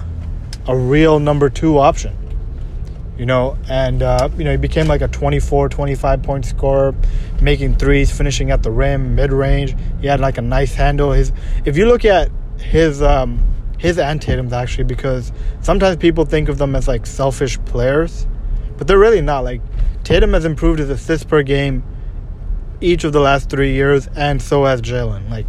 a 0.67 0.75
real 0.75 1.19
number 1.19 1.49
two 1.49 1.77
option. 1.77 2.15
You 3.17 3.25
know, 3.25 3.57
and 3.67 4.03
uh, 4.03 4.29
you 4.37 4.43
know 4.43 4.51
he 4.51 4.57
became 4.57 4.87
like 4.87 5.01
a 5.01 5.07
24, 5.07 5.69
25 5.69 6.23
point 6.23 6.45
scorer, 6.45 6.93
making 7.41 7.75
threes, 7.75 8.15
finishing 8.15 8.51
at 8.51 8.61
the 8.61 8.69
rim, 8.69 9.15
mid 9.15 9.33
range. 9.33 9.75
He 10.01 10.07
had 10.07 10.19
like 10.19 10.37
a 10.37 10.41
nice 10.41 10.75
handle. 10.75 11.11
His 11.11 11.31
if 11.65 11.77
you 11.77 11.87
look 11.87 12.05
at 12.05 12.29
his 12.59 13.01
um, 13.01 13.43
his 13.79 13.95
Tatum's 13.95 14.53
actually 14.53 14.83
because 14.83 15.31
sometimes 15.61 15.97
people 15.97 16.25
think 16.25 16.47
of 16.47 16.59
them 16.59 16.75
as 16.75 16.87
like 16.87 17.07
selfish 17.07 17.57
players, 17.65 18.27
but 18.77 18.87
they're 18.87 18.99
really 18.99 19.21
not. 19.21 19.43
Like 19.43 19.61
Tatum 20.07 20.31
has 20.31 20.45
improved 20.45 20.79
his 20.79 20.89
assists 20.89 21.25
per 21.25 21.43
game 21.43 21.83
each 22.79 23.03
of 23.03 23.11
the 23.11 23.19
last 23.19 23.49
three 23.49 23.73
years, 23.73 24.07
and 24.15 24.41
so 24.41 24.63
has 24.63 24.81
Jaylen. 24.81 25.29
Like 25.29 25.47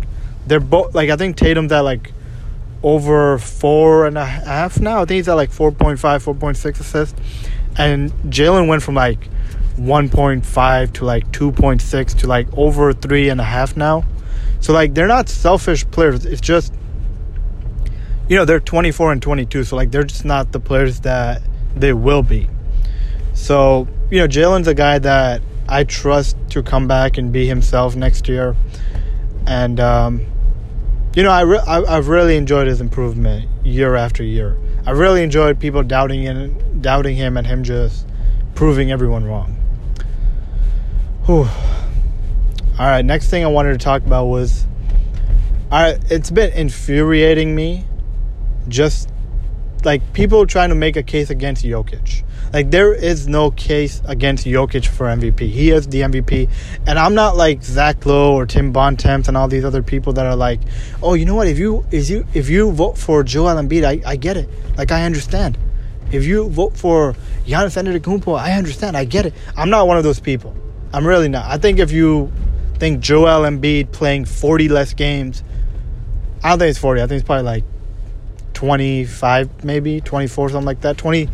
they're 0.49 0.59
both 0.59 0.97
like 0.97 1.11
I 1.11 1.17
think 1.17 1.37
Tatum's 1.37 1.71
at 1.71 1.83
like 1.83 2.13
over 2.83 3.39
four 3.39 4.05
and 4.05 4.19
a 4.19 4.25
half 4.25 4.81
now. 4.81 4.97
I 4.97 5.05
think 5.05 5.19
he's 5.19 5.29
at 5.29 5.35
like 5.35 5.53
4.5, 5.53 5.99
4.6 5.99 6.81
assists. 6.81 7.21
And 7.77 8.11
Jaylen 8.33 8.67
went 8.67 8.83
from 8.83 8.97
like 8.97 9.29
1.5 9.77 10.93
to 10.95 11.05
like 11.05 11.31
2.6 11.31 12.19
to 12.19 12.27
like 12.27 12.49
over 12.59 12.93
three 12.93 13.29
and 13.29 13.41
a 13.41 13.45
half 13.45 13.77
now. 13.77 14.03
So 14.59 14.73
like 14.73 14.93
they're 14.93 15.07
not 15.07 15.29
selfish 15.29 15.89
players. 15.93 16.27
It's 16.27 16.41
just 16.41 16.75
you 18.29 18.35
know 18.35 18.45
they're 18.45 18.59
24 18.59 19.13
and 19.13 19.23
22. 19.23 19.63
So 19.63 19.77
like 19.77 19.93
they're 19.93 20.03
just 20.03 20.25
not 20.25 20.51
the 20.51 20.59
players 20.59 20.99
that 21.03 21.43
they 21.77 21.93
will 21.93 22.25
be. 22.25 22.49
So 23.39 23.89
you 24.11 24.19
know 24.19 24.29
Jaylen's 24.29 24.69
a 24.69 24.75
guy 24.75 24.99
that 24.99 25.41
I 25.69 25.85
trust 25.85 26.37
to 26.51 26.63
come 26.63 26.89
back 26.89 27.19
and 27.19 27.33
be 27.33 27.47
himself 27.47 27.95
next 27.95 28.29
year, 28.29 28.57
and 29.47 29.79
um, 29.81 30.27
you 31.15 31.23
know 31.23 31.31
I, 31.31 31.43
re- 31.43 31.63
I 31.67 31.95
have 31.95 32.09
really 32.09 32.37
enjoyed 32.37 32.67
his 32.67 32.81
improvement 32.81 33.49
year 33.65 33.95
after 33.95 34.23
year. 34.23 34.59
I 34.85 34.91
really 34.91 35.23
enjoyed 35.23 35.61
people 35.61 35.83
doubting 35.83 36.23
him, 36.23 36.83
doubting 36.83 37.17
him, 37.17 37.37
and 37.37 37.47
him 37.47 37.63
just 37.63 38.07
proving 38.55 38.91
everyone 38.91 39.25
wrong. 39.25 39.57
Whew. 41.25 41.47
All 42.79 42.87
right, 42.87 43.05
next 43.05 43.31
thing 43.31 43.45
I 43.45 43.49
wanted 43.49 43.73
to 43.73 43.79
talk 43.79 44.05
about 44.05 44.27
was 44.27 44.67
I 45.71 45.99
it's 46.11 46.31
been 46.31 46.53
infuriating 46.53 47.55
me 47.55 47.87
just 48.67 49.11
like 49.85 50.13
people 50.13 50.45
trying 50.45 50.71
to 50.71 50.75
make 50.75 50.97
a 50.97 51.03
case 51.03 51.31
against 51.31 51.65
Jokic. 51.65 52.25
Like 52.53 52.71
there 52.71 52.95
is 52.95 53.29
no 53.29 53.51
case 53.51 54.01
against 54.07 54.47
Jokic 54.47 54.87
for 54.87 55.07
MVP. 55.07 55.41
He 55.51 55.71
is 55.71 55.87
the 55.87 56.01
MVP, 56.03 56.51
and 56.87 56.99
I'm 56.99 57.15
not 57.15 57.37
like 57.37 57.63
Zach 57.63 58.05
Lowe 58.07 58.35
or 58.35 58.47
Tim 58.47 58.73
Bontemps 58.73 59.29
and 59.29 59.37
all 59.37 59.49
these 59.49 59.65
other 59.65 59.83
people 59.83 60.13
that 60.15 60.27
are 60.27 60.37
like, 60.37 60.61
oh, 61.03 61.15
you 61.15 61.25
know 61.25 61.35
what? 61.35 61.47
If 61.47 61.59
you 61.59 61.85
if 61.91 62.09
you 62.09 62.27
if 62.35 62.49
you 62.49 62.73
vote 62.73 62.97
for 62.97 63.23
Joel 63.23 63.57
Embiid, 63.57 63.85
I, 63.85 64.11
I 64.11 64.17
get 64.17 64.37
it. 64.37 64.49
Like 64.77 64.91
I 64.91 65.05
understand. 65.05 65.59
If 66.11 66.25
you 66.25 66.49
vote 66.49 66.77
for 66.77 67.15
Giannis 67.45 67.77
Antetokounmpo, 67.77 68.39
I 68.39 68.53
understand. 68.53 68.97
I 68.97 69.05
get 69.05 69.27
it. 69.27 69.35
I'm 69.57 69.69
not 69.69 69.87
one 69.87 69.99
of 69.99 70.05
those 70.05 70.21
people. 70.21 70.57
I'm 70.93 71.07
really 71.07 71.29
not. 71.29 71.45
I 71.45 71.59
think 71.59 71.79
if 71.79 71.93
you 71.93 72.33
think 72.79 73.01
Joel 73.01 73.43
Embiid 73.43 73.93
playing 73.93 74.25
40 74.25 74.69
less 74.71 74.95
games, 74.95 75.43
I 76.43 76.51
don't 76.51 76.61
think 76.61 76.71
it's 76.71 76.79
40. 76.79 77.03
I 77.03 77.07
think 77.07 77.21
it's 77.21 77.27
probably 77.27 77.45
like 77.45 77.65
25, 78.55 79.65
maybe 79.65 80.01
24, 80.01 80.51
something 80.51 80.65
like 80.65 80.81
that. 80.81 80.97
20, 80.97 81.29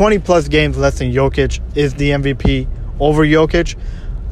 20 0.00 0.18
plus 0.20 0.48
games 0.48 0.78
less 0.78 0.98
than 0.98 1.12
Jokic 1.12 1.60
is 1.76 1.92
the 1.92 2.12
MVP 2.12 2.66
over 2.98 3.22
Jokic. 3.22 3.76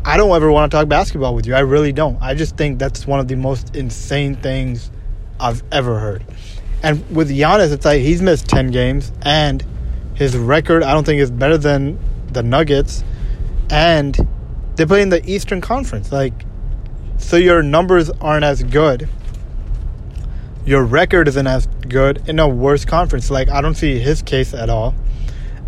I 0.02 0.16
don't 0.16 0.34
ever 0.34 0.50
want 0.50 0.72
to 0.72 0.74
talk 0.74 0.88
basketball 0.88 1.34
with 1.34 1.44
you. 1.44 1.54
I 1.54 1.58
really 1.58 1.92
don't. 1.92 2.16
I 2.22 2.32
just 2.32 2.56
think 2.56 2.78
that's 2.78 3.06
one 3.06 3.20
of 3.20 3.28
the 3.28 3.36
most 3.36 3.76
insane 3.76 4.34
things 4.36 4.90
I've 5.38 5.62
ever 5.70 5.98
heard. 5.98 6.24
And 6.82 7.04
with 7.14 7.28
Giannis, 7.28 7.70
it's 7.70 7.84
like 7.84 8.00
he's 8.00 8.22
missed 8.22 8.48
10 8.48 8.70
games, 8.70 9.12
and 9.20 9.62
his 10.14 10.38
record, 10.38 10.82
I 10.82 10.94
don't 10.94 11.04
think, 11.04 11.20
is 11.20 11.30
better 11.30 11.58
than 11.58 11.98
the 12.32 12.42
Nuggets. 12.42 13.04
And 13.68 14.16
they 14.76 14.86
play 14.86 15.02
in 15.02 15.10
the 15.10 15.22
Eastern 15.30 15.60
Conference. 15.60 16.10
Like, 16.10 16.46
so 17.18 17.36
your 17.36 17.62
numbers 17.62 18.08
aren't 18.22 18.44
as 18.44 18.62
good. 18.62 19.06
Your 20.64 20.82
record 20.82 21.28
isn't 21.28 21.46
as 21.46 21.66
good 21.88 22.26
in 22.26 22.38
a 22.38 22.48
worse 22.48 22.86
conference. 22.86 23.30
Like, 23.30 23.50
I 23.50 23.60
don't 23.60 23.74
see 23.74 23.98
his 23.98 24.22
case 24.22 24.54
at 24.54 24.70
all. 24.70 24.94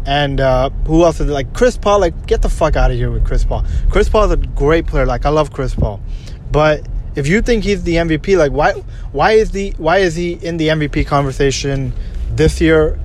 And 0.07 0.41
uh, 0.41 0.71
who 0.87 1.05
else 1.05 1.21
is 1.21 1.29
it? 1.29 1.33
like 1.33 1.53
Chris 1.53 1.77
Paul? 1.77 2.01
Like, 2.01 2.27
get 2.27 2.43
the 2.43 2.49
fuck 2.49 2.77
out 2.77 2.91
of 2.91 2.97
here 2.97 3.11
with 3.11 3.27
Chris 3.27 3.45
Paul. 3.45 3.65
Chris 3.91 4.09
Paul 4.09 4.25
is 4.25 4.31
a 4.33 4.37
great 4.37 4.87
player. 4.87 5.07
Like, 5.07 5.27
I 5.27 5.29
love 5.29 5.53
Chris 5.53 5.75
Paul, 5.75 6.01
but 6.51 6.87
if 7.17 7.27
you 7.27 7.43
think 7.43 7.65
he's 7.65 7.83
the 7.83 7.97
MVP, 7.97 8.39
like 8.39 8.53
why 8.53 8.73
why 9.13 9.33
is 9.33 9.51
the 9.51 9.75
why 9.79 9.99
is 9.99 10.15
he 10.15 10.35
in 10.35 10.57
the 10.57 10.69
MVP 10.69 11.07
conversation 11.07 11.93
this 12.31 12.61
year, 12.61 12.99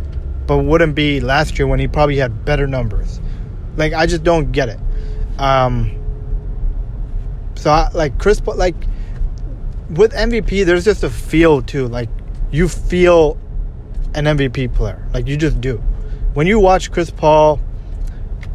but 0.47 0.59
wouldn't 0.59 0.95
be 0.95 1.19
last 1.19 1.57
year 1.57 1.67
when 1.67 1.79
he 1.79 1.87
probably 1.87 2.17
had 2.17 2.45
better 2.45 2.67
numbers? 2.67 3.19
Like, 3.77 3.93
I 3.93 4.05
just 4.05 4.23
don't 4.23 4.51
get 4.51 4.69
it. 4.69 4.79
Um, 5.39 5.91
so 7.55 7.71
I, 7.71 7.89
like 7.93 8.19
Chris, 8.19 8.39
Paul, 8.39 8.55
like 8.55 8.75
with 9.89 10.13
MVP, 10.13 10.65
there's 10.65 10.85
just 10.85 11.03
a 11.03 11.09
feel 11.09 11.61
too. 11.61 11.87
Like 11.87 12.09
you 12.51 12.69
feel 12.69 13.37
an 14.13 14.25
MVP 14.25 14.73
player, 14.73 15.05
like 15.13 15.27
you 15.27 15.35
just 15.35 15.59
do. 15.59 15.81
When 16.35 16.47
you 16.47 16.59
watch 16.59 16.91
Chris 16.91 17.09
Paul, 17.09 17.61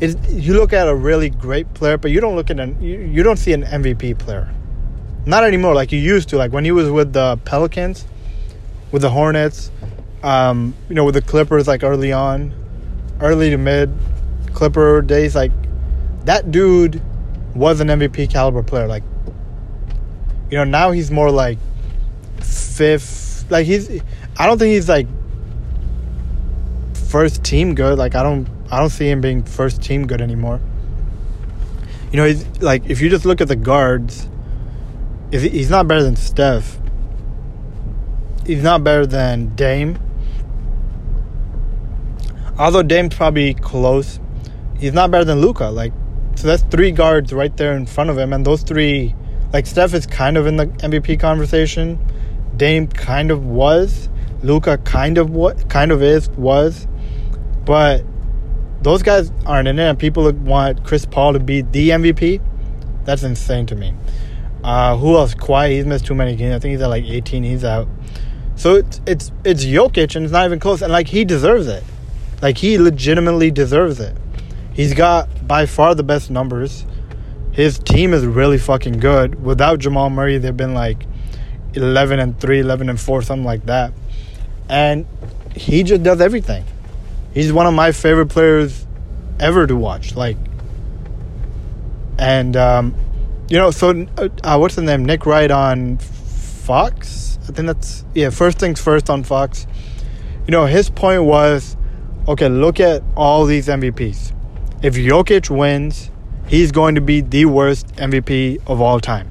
it, 0.00 0.14
you 0.28 0.52
look 0.52 0.74
at 0.74 0.86
a 0.86 0.94
really 0.94 1.30
great 1.30 1.72
player, 1.72 1.96
but 1.96 2.10
you 2.10 2.20
don't 2.20 2.36
look 2.36 2.50
at 2.50 2.60
an 2.60 2.78
you, 2.82 2.98
you 2.98 3.22
don't 3.22 3.38
see 3.38 3.54
an 3.54 3.62
MVP 3.62 4.18
player. 4.18 4.52
Not 5.24 5.44
anymore, 5.44 5.74
like 5.74 5.90
you 5.90 5.98
used 5.98 6.28
to. 6.28 6.36
Like 6.36 6.52
when 6.52 6.66
he 6.66 6.72
was 6.72 6.90
with 6.90 7.14
the 7.14 7.38
Pelicans, 7.46 8.04
with 8.92 9.00
the 9.00 9.08
Hornets, 9.08 9.70
um, 10.22 10.74
you 10.90 10.94
know, 10.94 11.06
with 11.06 11.14
the 11.14 11.22
Clippers, 11.22 11.66
like 11.66 11.82
early 11.82 12.12
on, 12.12 12.52
early 13.18 13.48
to 13.48 13.56
mid 13.56 13.90
Clipper 14.52 15.00
days, 15.00 15.34
like 15.34 15.52
that 16.26 16.50
dude 16.50 17.00
was 17.54 17.80
an 17.80 17.88
MVP 17.88 18.30
caliber 18.30 18.62
player. 18.62 18.88
Like, 18.88 19.04
you 20.50 20.58
know, 20.58 20.64
now 20.64 20.90
he's 20.90 21.10
more 21.10 21.30
like 21.30 21.56
fifth. 22.42 23.50
Like 23.50 23.64
he's, 23.64 24.02
I 24.36 24.46
don't 24.46 24.58
think 24.58 24.74
he's 24.74 24.88
like 24.88 25.06
first 27.10 27.42
team 27.42 27.74
good. 27.74 27.98
Like 27.98 28.14
I 28.14 28.22
don't, 28.22 28.48
I 28.70 28.78
don't 28.78 28.90
see 28.90 29.08
him 29.08 29.20
being 29.20 29.42
first 29.42 29.82
team 29.82 30.06
good 30.06 30.20
anymore. 30.20 30.60
You 32.12 32.16
know, 32.16 32.24
he's 32.24 32.46
like 32.60 32.88
if 32.88 33.00
you 33.00 33.10
just 33.10 33.24
look 33.24 33.40
at 33.40 33.48
the 33.48 33.56
guards, 33.56 34.28
if 35.30 35.42
he's 35.42 35.70
not 35.70 35.86
better 35.88 36.02
than 36.02 36.16
Steph. 36.16 36.78
He's 38.46 38.62
not 38.62 38.82
better 38.82 39.06
than 39.06 39.54
Dame. 39.54 39.98
Although 42.58 42.82
Dame's 42.82 43.14
probably 43.14 43.54
close, 43.54 44.18
he's 44.78 44.92
not 44.92 45.10
better 45.10 45.24
than 45.24 45.40
Luka. 45.40 45.66
Like 45.66 45.92
so 46.36 46.46
that's 46.46 46.62
three 46.64 46.90
guards 46.90 47.32
right 47.32 47.54
there 47.56 47.76
in 47.76 47.86
front 47.86 48.10
of 48.10 48.18
him, 48.18 48.32
and 48.32 48.44
those 48.44 48.62
three, 48.62 49.14
like 49.52 49.66
Steph 49.66 49.94
is 49.94 50.06
kind 50.06 50.36
of 50.36 50.46
in 50.46 50.56
the 50.56 50.66
MVP 50.66 51.20
conversation. 51.20 51.98
Dame 52.56 52.86
kind 52.88 53.30
of 53.30 53.44
was. 53.44 54.08
Luka 54.42 54.78
kind 54.78 55.18
of 55.18 55.30
what 55.30 55.68
kind 55.68 55.92
of 55.92 56.02
is 56.02 56.30
was, 56.30 56.86
but 57.70 58.04
those 58.82 59.00
guys 59.00 59.30
aren't 59.46 59.68
in 59.68 59.78
it. 59.78 59.88
And 59.88 59.96
people 59.96 60.28
want 60.32 60.84
Chris 60.84 61.04
Paul 61.06 61.34
to 61.34 61.38
be 61.38 61.62
the 61.62 61.90
MVP. 61.90 62.42
That's 63.04 63.22
insane 63.22 63.66
to 63.66 63.76
me. 63.76 63.94
Uh, 64.64 64.96
who 64.96 65.14
else? 65.16 65.36
Kawhi, 65.36 65.70
he's 65.70 65.86
missed 65.86 66.04
too 66.04 66.16
many 66.16 66.34
games. 66.34 66.56
I 66.56 66.58
think 66.58 66.72
he's 66.72 66.82
at 66.82 66.88
like 66.88 67.04
18. 67.04 67.44
He's 67.44 67.62
out. 67.62 67.86
So 68.56 68.74
it's 68.74 69.00
it's 69.06 69.30
it's 69.44 69.64
Jokic, 69.64 70.16
and 70.16 70.24
it's 70.24 70.32
not 70.32 70.46
even 70.46 70.58
close. 70.58 70.82
And 70.82 70.90
like 70.90 71.06
he 71.06 71.24
deserves 71.24 71.68
it. 71.68 71.84
Like 72.42 72.58
he 72.58 72.76
legitimately 72.76 73.52
deserves 73.52 74.00
it. 74.00 74.16
He's 74.74 74.92
got 74.92 75.46
by 75.46 75.66
far 75.66 75.94
the 75.94 76.02
best 76.02 76.28
numbers. 76.28 76.84
His 77.52 77.78
team 77.78 78.12
is 78.12 78.26
really 78.26 78.58
fucking 78.58 78.98
good. 78.98 79.44
Without 79.44 79.78
Jamal 79.78 80.10
Murray, 80.10 80.38
they've 80.38 80.56
been 80.56 80.74
like 80.74 81.04
11 81.74 82.18
and 82.18 82.40
3, 82.40 82.58
11 82.58 82.88
and 82.88 83.00
4, 83.00 83.22
something 83.22 83.44
like 83.44 83.66
that. 83.66 83.92
And 84.68 85.06
he 85.54 85.84
just 85.84 86.02
does 86.02 86.20
everything. 86.20 86.64
He's 87.32 87.52
one 87.52 87.66
of 87.66 87.74
my 87.74 87.92
favorite 87.92 88.28
players 88.28 88.86
ever 89.38 89.66
to 89.66 89.76
watch. 89.76 90.14
Like, 90.14 90.36
and, 92.18 92.56
um, 92.56 92.94
you 93.48 93.56
know, 93.56 93.70
so 93.70 94.06
uh, 94.16 94.56
what's 94.58 94.74
the 94.74 94.82
name? 94.82 95.04
Nick 95.04 95.26
Wright 95.26 95.50
on 95.50 95.98
Fox? 95.98 97.38
I 97.42 97.52
think 97.52 97.66
that's, 97.66 98.04
yeah, 98.14 98.30
first 98.30 98.58
things 98.58 98.80
first 98.80 99.08
on 99.08 99.22
Fox. 99.22 99.66
You 100.46 100.52
know, 100.52 100.66
his 100.66 100.90
point 100.90 101.24
was 101.24 101.76
okay, 102.28 102.48
look 102.48 102.80
at 102.80 103.02
all 103.16 103.46
these 103.46 103.66
MVPs 103.66 104.32
if 104.82 104.94
Jokic 104.94 105.50
wins, 105.50 106.10
he's 106.46 106.72
going 106.72 106.94
to 106.94 107.00
be 107.00 107.20
the 107.20 107.44
worst 107.44 107.86
MVP 107.96 108.62
of 108.66 108.80
all 108.80 109.00
time. 109.00 109.30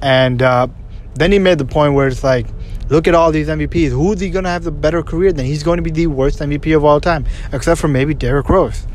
And 0.00 0.40
uh, 0.42 0.68
then 1.14 1.32
he 1.32 1.38
made 1.38 1.58
the 1.58 1.64
point 1.64 1.94
where 1.94 2.06
it's 2.06 2.24
like, 2.24 2.46
look 2.88 3.08
at 3.08 3.14
all 3.14 3.32
these 3.32 3.48
MVPs. 3.48 3.90
Who's 3.90 4.20
he 4.20 4.30
going 4.30 4.44
to 4.44 4.50
have 4.50 4.64
the 4.64 4.70
better 4.70 5.02
career 5.02 5.32
than? 5.32 5.46
He's 5.46 5.62
going 5.62 5.78
to 5.78 5.82
be 5.82 5.90
the 5.90 6.06
worst 6.06 6.38
MVP 6.40 6.76
of 6.76 6.84
all 6.84 7.00
time, 7.00 7.26
except 7.52 7.80
for 7.80 7.88
maybe 7.88 8.14
Derrick 8.14 8.48
Rose. 8.48 8.86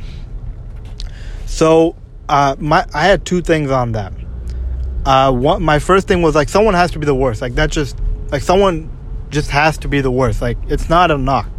So 1.46 1.96
uh, 2.28 2.56
my 2.60 2.86
I 2.94 3.06
had 3.06 3.26
two 3.26 3.42
things 3.42 3.72
on 3.72 3.94
that. 3.94 4.14
Uh, 5.06 5.32
one, 5.32 5.64
my 5.64 5.80
first 5.80 6.08
thing 6.08 6.22
was 6.22 6.36
like 6.36 6.50
someone 6.50 6.74
has 6.74 6.92
to 6.92 7.00
be 7.00 7.06
the 7.06 7.16
worst. 7.16 7.42
Like 7.42 7.56
that 7.56 7.72
just 7.72 7.98
like 8.32 8.42
someone 8.42 8.90
just 9.30 9.50
has 9.52 9.78
to 9.80 9.88
be 9.88 10.02
the 10.02 10.12
worst. 10.12 10.42
Like 10.42 10.58
it's 10.68 10.90
not 10.90 11.12
a 11.12 11.18
knock 11.18 11.50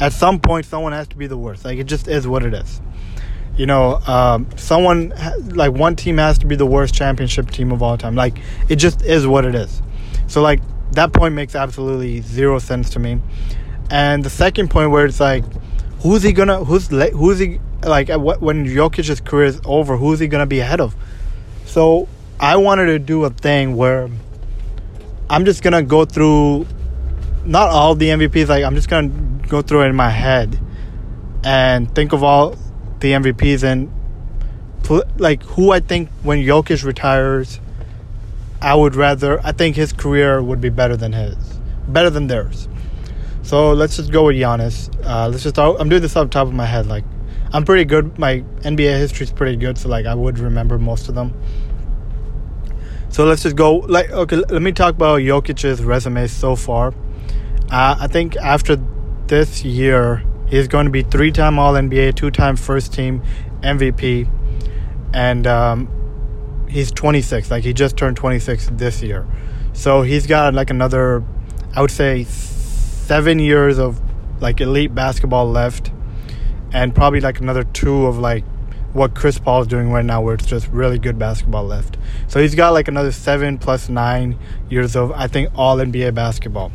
at 0.00 0.12
some 0.12 0.40
point 0.40 0.66
someone 0.66 0.92
has 0.92 1.06
to 1.08 1.16
be 1.16 1.26
the 1.26 1.36
worst 1.36 1.64
like 1.64 1.78
it 1.78 1.84
just 1.84 2.08
is 2.08 2.26
what 2.26 2.44
it 2.44 2.54
is 2.54 2.80
you 3.56 3.66
know 3.66 3.96
um, 4.06 4.48
someone 4.56 5.12
like 5.50 5.72
one 5.72 5.94
team 5.94 6.18
has 6.18 6.38
to 6.38 6.46
be 6.46 6.56
the 6.56 6.66
worst 6.66 6.94
championship 6.94 7.50
team 7.50 7.70
of 7.70 7.82
all 7.82 7.96
time 7.96 8.14
like 8.14 8.38
it 8.68 8.76
just 8.76 9.02
is 9.02 9.26
what 9.26 9.44
it 9.44 9.54
is 9.54 9.82
so 10.26 10.42
like 10.42 10.60
that 10.92 11.12
point 11.12 11.34
makes 11.34 11.54
absolutely 11.54 12.20
zero 12.20 12.58
sense 12.58 12.90
to 12.90 12.98
me. 12.98 13.20
And 13.90 14.24
the 14.24 14.30
second 14.30 14.70
point 14.70 14.90
where 14.90 15.06
it's 15.06 15.20
like 15.20 15.44
who's 16.00 16.22
he 16.22 16.32
gonna 16.32 16.64
who's 16.64 16.88
who's 16.88 17.38
he 17.38 17.60
like 17.82 18.08
what 18.08 18.40
when 18.40 18.66
Jokic's 18.66 19.20
career 19.20 19.46
is 19.46 19.60
over 19.64 19.96
who's 19.96 20.20
he 20.20 20.26
gonna 20.28 20.46
be 20.46 20.60
ahead 20.60 20.80
of? 20.80 20.94
So 21.66 22.08
I 22.38 22.56
wanted 22.56 22.86
to 22.86 22.98
do 22.98 23.24
a 23.24 23.30
thing 23.30 23.76
where 23.76 24.08
I'm 25.28 25.44
just 25.44 25.62
gonna 25.62 25.82
go 25.82 26.04
through 26.04 26.66
not 27.44 27.68
all 27.68 27.94
the 27.94 28.08
MVPs 28.08 28.48
like 28.48 28.64
I'm 28.64 28.74
just 28.74 28.88
gonna 28.88 29.08
go 29.48 29.62
through 29.62 29.82
it 29.82 29.88
in 29.88 29.96
my 29.96 30.10
head 30.10 30.58
and 31.44 31.94
think 31.94 32.12
of 32.12 32.22
all 32.22 32.56
the 33.00 33.12
MVPs 33.12 33.62
and 33.62 33.90
like 35.16 35.42
who 35.42 35.72
I 35.72 35.80
think 35.80 36.10
when 36.22 36.38
Jokic 36.38 36.84
retires, 36.84 37.60
I 38.64 38.74
would 38.74 38.96
rather. 38.96 39.44
I 39.44 39.52
think 39.52 39.76
his 39.76 39.92
career 39.92 40.42
would 40.42 40.58
be 40.58 40.70
better 40.70 40.96
than 40.96 41.12
his, 41.12 41.36
better 41.86 42.08
than 42.08 42.28
theirs. 42.28 42.66
So 43.42 43.72
let's 43.72 43.98
just 43.98 44.10
go 44.10 44.24
with 44.24 44.36
Giannis. 44.36 44.88
Uh, 45.04 45.28
let's 45.28 45.42
just. 45.42 45.58
I'm 45.58 45.90
doing 45.90 46.00
this 46.00 46.16
off 46.16 46.28
the 46.28 46.30
top 46.30 46.48
of 46.48 46.54
my 46.54 46.64
head. 46.64 46.86
Like, 46.86 47.04
I'm 47.52 47.66
pretty 47.66 47.84
good. 47.84 48.18
My 48.18 48.40
NBA 48.62 48.98
history 48.98 49.24
is 49.24 49.32
pretty 49.32 49.56
good, 49.56 49.76
so 49.76 49.90
like 49.90 50.06
I 50.06 50.14
would 50.14 50.38
remember 50.38 50.78
most 50.78 51.10
of 51.10 51.14
them. 51.14 51.38
So 53.10 53.26
let's 53.26 53.42
just 53.42 53.54
go. 53.54 53.76
Like, 53.76 54.10
okay, 54.10 54.36
let 54.36 54.62
me 54.62 54.72
talk 54.72 54.94
about 54.94 55.20
Jokic's 55.20 55.82
resume 55.82 56.26
so 56.26 56.56
far. 56.56 56.94
Uh, 57.70 57.96
I 58.00 58.06
think 58.06 58.34
after 58.36 58.82
this 59.26 59.62
year, 59.62 60.24
he's 60.48 60.68
going 60.68 60.86
to 60.86 60.90
be 60.90 61.02
three-time 61.02 61.58
All 61.58 61.74
NBA, 61.74 62.16
two-time 62.16 62.56
First 62.56 62.94
Team 62.94 63.22
MVP 63.60 64.26
and 65.14 65.46
um, 65.46 65.88
he's 66.74 66.90
26. 66.90 67.50
Like 67.50 67.62
he 67.62 67.72
just 67.72 67.96
turned 67.96 68.16
26 68.16 68.70
this 68.72 69.00
year, 69.02 69.26
so 69.72 70.02
he's 70.02 70.26
got 70.26 70.52
like 70.52 70.70
another, 70.70 71.22
I 71.74 71.80
would 71.80 71.92
say, 71.92 72.24
seven 72.24 73.38
years 73.38 73.78
of 73.78 74.00
like 74.42 74.60
elite 74.60 74.94
basketball 74.94 75.48
left, 75.48 75.92
and 76.72 76.94
probably 76.94 77.20
like 77.20 77.40
another 77.40 77.62
two 77.64 78.06
of 78.06 78.18
like 78.18 78.44
what 78.92 79.14
Chris 79.14 79.38
Paul 79.38 79.62
is 79.62 79.68
doing 79.68 79.90
right 79.90 80.04
now, 80.04 80.20
where 80.20 80.34
it's 80.34 80.46
just 80.46 80.68
really 80.68 80.98
good 80.98 81.18
basketball 81.18 81.64
left. 81.64 81.96
So 82.28 82.40
he's 82.40 82.54
got 82.54 82.70
like 82.70 82.88
another 82.88 83.12
seven 83.12 83.56
plus 83.56 83.88
nine 83.88 84.36
years 84.68 84.96
of 84.96 85.12
I 85.12 85.28
think 85.28 85.50
all 85.56 85.76
NBA 85.78 86.14
basketball, 86.14 86.72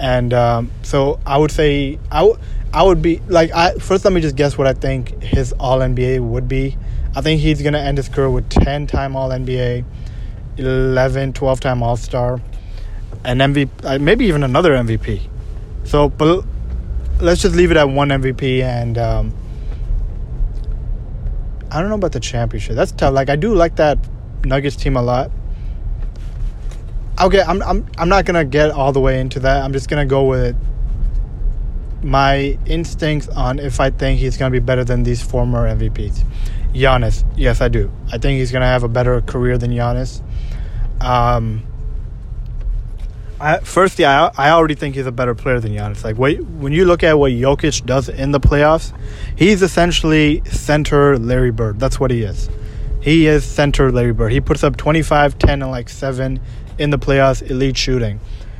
and 0.00 0.34
um, 0.34 0.70
so 0.82 1.20
I 1.24 1.38
would 1.38 1.52
say 1.52 2.00
I, 2.10 2.20
w- 2.20 2.38
I 2.72 2.82
would 2.82 3.00
be 3.00 3.20
like 3.28 3.52
I 3.54 3.74
first 3.76 4.04
let 4.04 4.12
me 4.12 4.20
just 4.20 4.34
guess 4.34 4.58
what 4.58 4.66
I 4.66 4.74
think 4.74 5.22
his 5.22 5.52
all 5.52 5.78
NBA 5.78 6.18
would 6.20 6.48
be. 6.48 6.76
I 7.16 7.20
think 7.20 7.40
he's 7.40 7.62
going 7.62 7.74
to 7.74 7.80
end 7.80 7.98
his 7.98 8.08
career 8.08 8.30
with 8.30 8.48
10 8.50 8.86
time 8.86 9.14
All 9.14 9.30
NBA, 9.30 9.84
11, 10.56 11.32
12 11.32 11.60
time 11.60 11.82
All 11.82 11.96
Star, 11.96 12.40
and 13.24 13.40
MVP, 13.40 13.70
uh, 13.84 13.98
maybe 13.98 14.26
even 14.26 14.42
another 14.42 14.72
MVP. 14.72 15.22
So, 15.84 16.08
but 16.08 16.44
let's 17.20 17.42
just 17.42 17.54
leave 17.54 17.70
it 17.70 17.76
at 17.76 17.88
one 17.88 18.08
MVP. 18.08 18.62
And 18.62 18.98
um, 18.98 19.34
I 21.70 21.80
don't 21.80 21.88
know 21.88 21.96
about 21.96 22.12
the 22.12 22.20
championship. 22.20 22.74
That's 22.74 22.92
tough. 22.92 23.14
Like, 23.14 23.28
I 23.30 23.36
do 23.36 23.54
like 23.54 23.76
that 23.76 23.98
Nuggets 24.44 24.76
team 24.76 24.96
a 24.96 25.02
lot. 25.02 25.30
Okay, 27.20 27.42
I'm, 27.42 27.62
I'm, 27.62 27.86
I'm 27.96 28.08
not 28.08 28.24
going 28.24 28.34
to 28.34 28.44
get 28.44 28.70
all 28.70 28.92
the 28.92 29.00
way 29.00 29.20
into 29.20 29.38
that. 29.40 29.62
I'm 29.62 29.72
just 29.72 29.88
going 29.88 30.04
to 30.04 30.08
go 30.08 30.24
with 30.24 30.56
my 32.02 32.58
instincts 32.66 33.28
on 33.28 33.58
if 33.58 33.80
I 33.80 33.90
think 33.90 34.18
he's 34.18 34.36
going 34.36 34.52
to 34.52 34.60
be 34.60 34.64
better 34.64 34.84
than 34.84 35.04
these 35.04 35.22
former 35.22 35.68
MVPs. 35.74 36.24
Giannis. 36.74 37.24
Yes, 37.36 37.60
I 37.60 37.68
do. 37.68 37.90
I 38.12 38.18
think 38.18 38.38
he's 38.38 38.52
gonna 38.52 38.66
have 38.66 38.82
a 38.82 38.88
better 38.88 39.20
career 39.20 39.56
than 39.56 39.70
Giannis. 39.70 40.22
Um, 41.00 41.62
I, 43.40 43.58
firstly, 43.58 44.04
I 44.04 44.30
I 44.36 44.50
already 44.50 44.74
think 44.74 44.94
he's 44.94 45.06
a 45.06 45.12
better 45.12 45.34
player 45.34 45.60
than 45.60 45.72
Giannis. 45.72 46.04
Like, 46.04 46.18
wait, 46.18 46.42
when 46.44 46.72
you 46.72 46.84
look 46.84 47.02
at 47.02 47.18
what 47.18 47.32
Jokic 47.32 47.86
does 47.86 48.08
in 48.08 48.32
the 48.32 48.40
playoffs, 48.40 48.92
he's 49.36 49.62
essentially 49.62 50.42
center 50.46 51.18
Larry 51.18 51.50
Bird. 51.50 51.78
That's 51.78 52.00
what 52.00 52.10
he 52.10 52.22
is. 52.22 52.50
He 53.00 53.26
is 53.26 53.44
center 53.44 53.92
Larry 53.92 54.12
Bird. 54.12 54.32
He 54.32 54.40
puts 54.40 54.64
up 54.64 54.76
25, 54.76 55.38
10, 55.38 55.62
and 55.62 55.70
like 55.70 55.90
7 55.90 56.40
in 56.78 56.90
the 56.90 56.98
playoffs, 56.98 57.48
elite 57.48 57.76
shooting. 57.76 58.18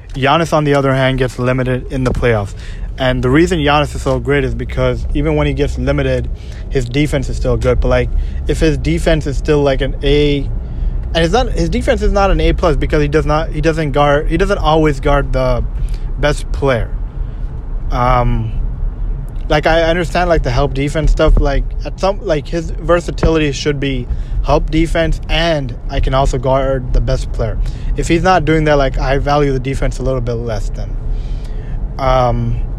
Giannis, 0.09 0.53
on 0.53 0.65
the 0.65 0.75
other 0.75 0.93
hand, 0.93 1.19
gets 1.19 1.39
limited 1.39 1.91
in 1.91 2.05
the 2.05 2.13
playoffs. 2.13 2.55
And 2.97 3.25
the 3.25 3.31
reason 3.31 3.59
Giannis 3.59 3.95
is 3.95 4.03
so 4.03 4.21
great 4.21 4.45
is 4.45 4.55
because 4.55 5.07
even 5.15 5.35
when 5.35 5.47
he 5.47 5.53
gets 5.53 5.77
limited, 5.79 6.31
his 6.71 6.85
defense 6.85 7.29
is 7.29 7.37
still 7.37 7.57
good. 7.57 7.81
But 7.81 7.89
like, 7.89 8.11
if 8.47 8.61
his 8.61 8.79
defense 8.79 9.27
is 9.27 9.37
still 9.37 9.63
like 9.63 9.81
an 9.81 9.97
A, 10.05 10.43
and 10.43 11.17
it's 11.17 11.33
not 11.33 11.51
his 11.51 11.69
defense 11.69 12.03
is 12.03 12.13
not 12.13 12.31
an 12.31 12.41
A 12.41 12.53
plus 12.53 12.77
because 12.77 13.03
he 13.03 13.09
does 13.09 13.27
not 13.27 13.51
he 13.51 13.61
doesn't 13.61 13.93
guard 13.93 14.29
he 14.29 14.37
doesn't 14.37 14.59
always 14.59 15.01
guard 15.01 15.33
the 15.33 15.65
best 16.19 16.51
player. 16.53 16.95
Um, 17.91 18.61
like 19.49 19.67
I 19.67 19.83
understand 19.83 20.29
like 20.29 20.43
the 20.43 20.51
help 20.51 20.75
defense 20.75 21.11
stuff. 21.11 21.39
Like 21.41 21.65
at 21.85 21.99
some 21.99 22.21
like 22.21 22.47
his 22.47 22.71
versatility 22.71 23.53
should 23.53 23.81
be 23.81 24.07
help 24.45 24.71
defense, 24.71 25.21
and 25.29 25.77
I 25.89 26.01
can 26.01 26.15
also 26.15 26.39
guard 26.39 26.93
the 26.93 27.01
best 27.01 27.33
player. 27.33 27.61
If 27.97 28.09
he's 28.09 28.23
not 28.23 28.45
doing 28.45 28.65
that, 28.65 28.75
like 28.75 28.99
I 28.99 29.19
value 29.19 29.53
the 29.53 29.61
defense 29.61 29.99
a 29.99 30.03
little 30.03 30.21
bit 30.21 30.35
less 30.35 30.71
than. 30.71 30.97
Um, 31.99 32.74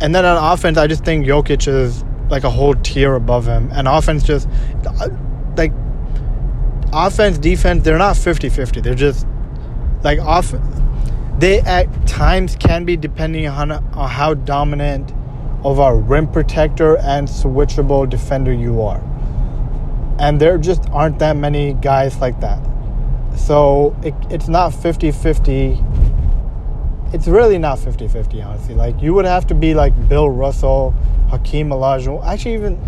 and 0.00 0.14
then 0.14 0.24
on 0.24 0.52
offense, 0.52 0.78
I 0.78 0.86
just 0.86 1.04
think 1.04 1.26
Jokic 1.26 1.66
is 1.66 2.04
like 2.30 2.44
a 2.44 2.50
whole 2.50 2.74
tier 2.74 3.14
above 3.14 3.46
him. 3.46 3.70
And 3.72 3.88
offense 3.88 4.22
just 4.22 4.48
uh, 4.86 5.08
like 5.56 5.72
offense, 6.92 7.38
defense, 7.38 7.84
they're 7.84 7.98
not 7.98 8.16
50-50. 8.16 8.82
They're 8.82 8.94
just 8.94 9.26
like 10.02 10.18
off 10.20 10.54
they 11.38 11.60
at 11.60 12.06
times 12.06 12.56
can 12.56 12.84
be 12.84 12.96
depending 12.96 13.46
on, 13.46 13.70
on 13.70 14.10
how 14.10 14.34
dominant 14.34 15.12
of 15.64 15.78
a 15.78 15.94
rim 15.94 16.26
protector 16.26 16.98
and 16.98 17.28
switchable 17.28 18.08
defender 18.08 18.52
you 18.52 18.82
are. 18.82 19.02
And 20.18 20.40
there 20.40 20.58
just 20.58 20.88
aren't 20.90 21.20
that 21.20 21.36
many 21.36 21.74
guys 21.74 22.18
like 22.18 22.40
that. 22.40 22.60
So 23.36 23.96
it, 24.02 24.14
it's 24.30 24.48
not 24.48 24.74
50 24.74 25.12
50 25.12 25.82
it's 27.12 27.26
really 27.26 27.58
not 27.58 27.78
50-50 27.78 28.44
honestly. 28.44 28.74
Like 28.74 29.00
you 29.00 29.14
would 29.14 29.24
have 29.24 29.46
to 29.48 29.54
be 29.54 29.74
like 29.74 30.08
bill 30.08 30.28
russell 30.28 30.94
hakeem 31.30 31.70
olajuwon. 31.70 32.24
Actually 32.26 32.54
even 32.54 32.78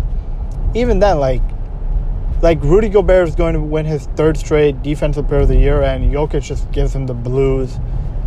even 0.75 0.99
then 0.99 1.19
like 1.19 1.41
like 2.41 2.61
rudy 2.63 2.89
gobert 2.89 3.27
is 3.27 3.35
going 3.35 3.53
to 3.53 3.61
win 3.61 3.85
his 3.85 4.05
third 4.15 4.37
straight 4.37 4.81
defensive 4.81 5.27
player 5.27 5.41
of 5.41 5.47
the 5.47 5.57
year 5.57 5.81
and 5.81 6.11
jokic 6.13 6.43
just 6.43 6.71
gives 6.71 6.95
him 6.95 7.05
the 7.05 7.13
blues 7.13 7.77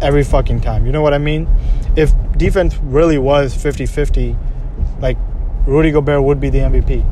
every 0.01 0.25
fucking 0.25 0.61
time. 0.61 0.87
You 0.87 0.93
know 0.93 1.03
what 1.03 1.15
i 1.15 1.19
mean? 1.19 1.49
If 1.97 2.13
defense 2.37 2.77
really 2.79 3.19
was 3.19 3.55
50-50 3.57 4.37
like 5.01 5.17
rudy 5.67 5.91
gobert 5.91 6.23
would 6.23 6.41
be 6.41 6.51
the 6.51 6.59
mvp 6.59 7.03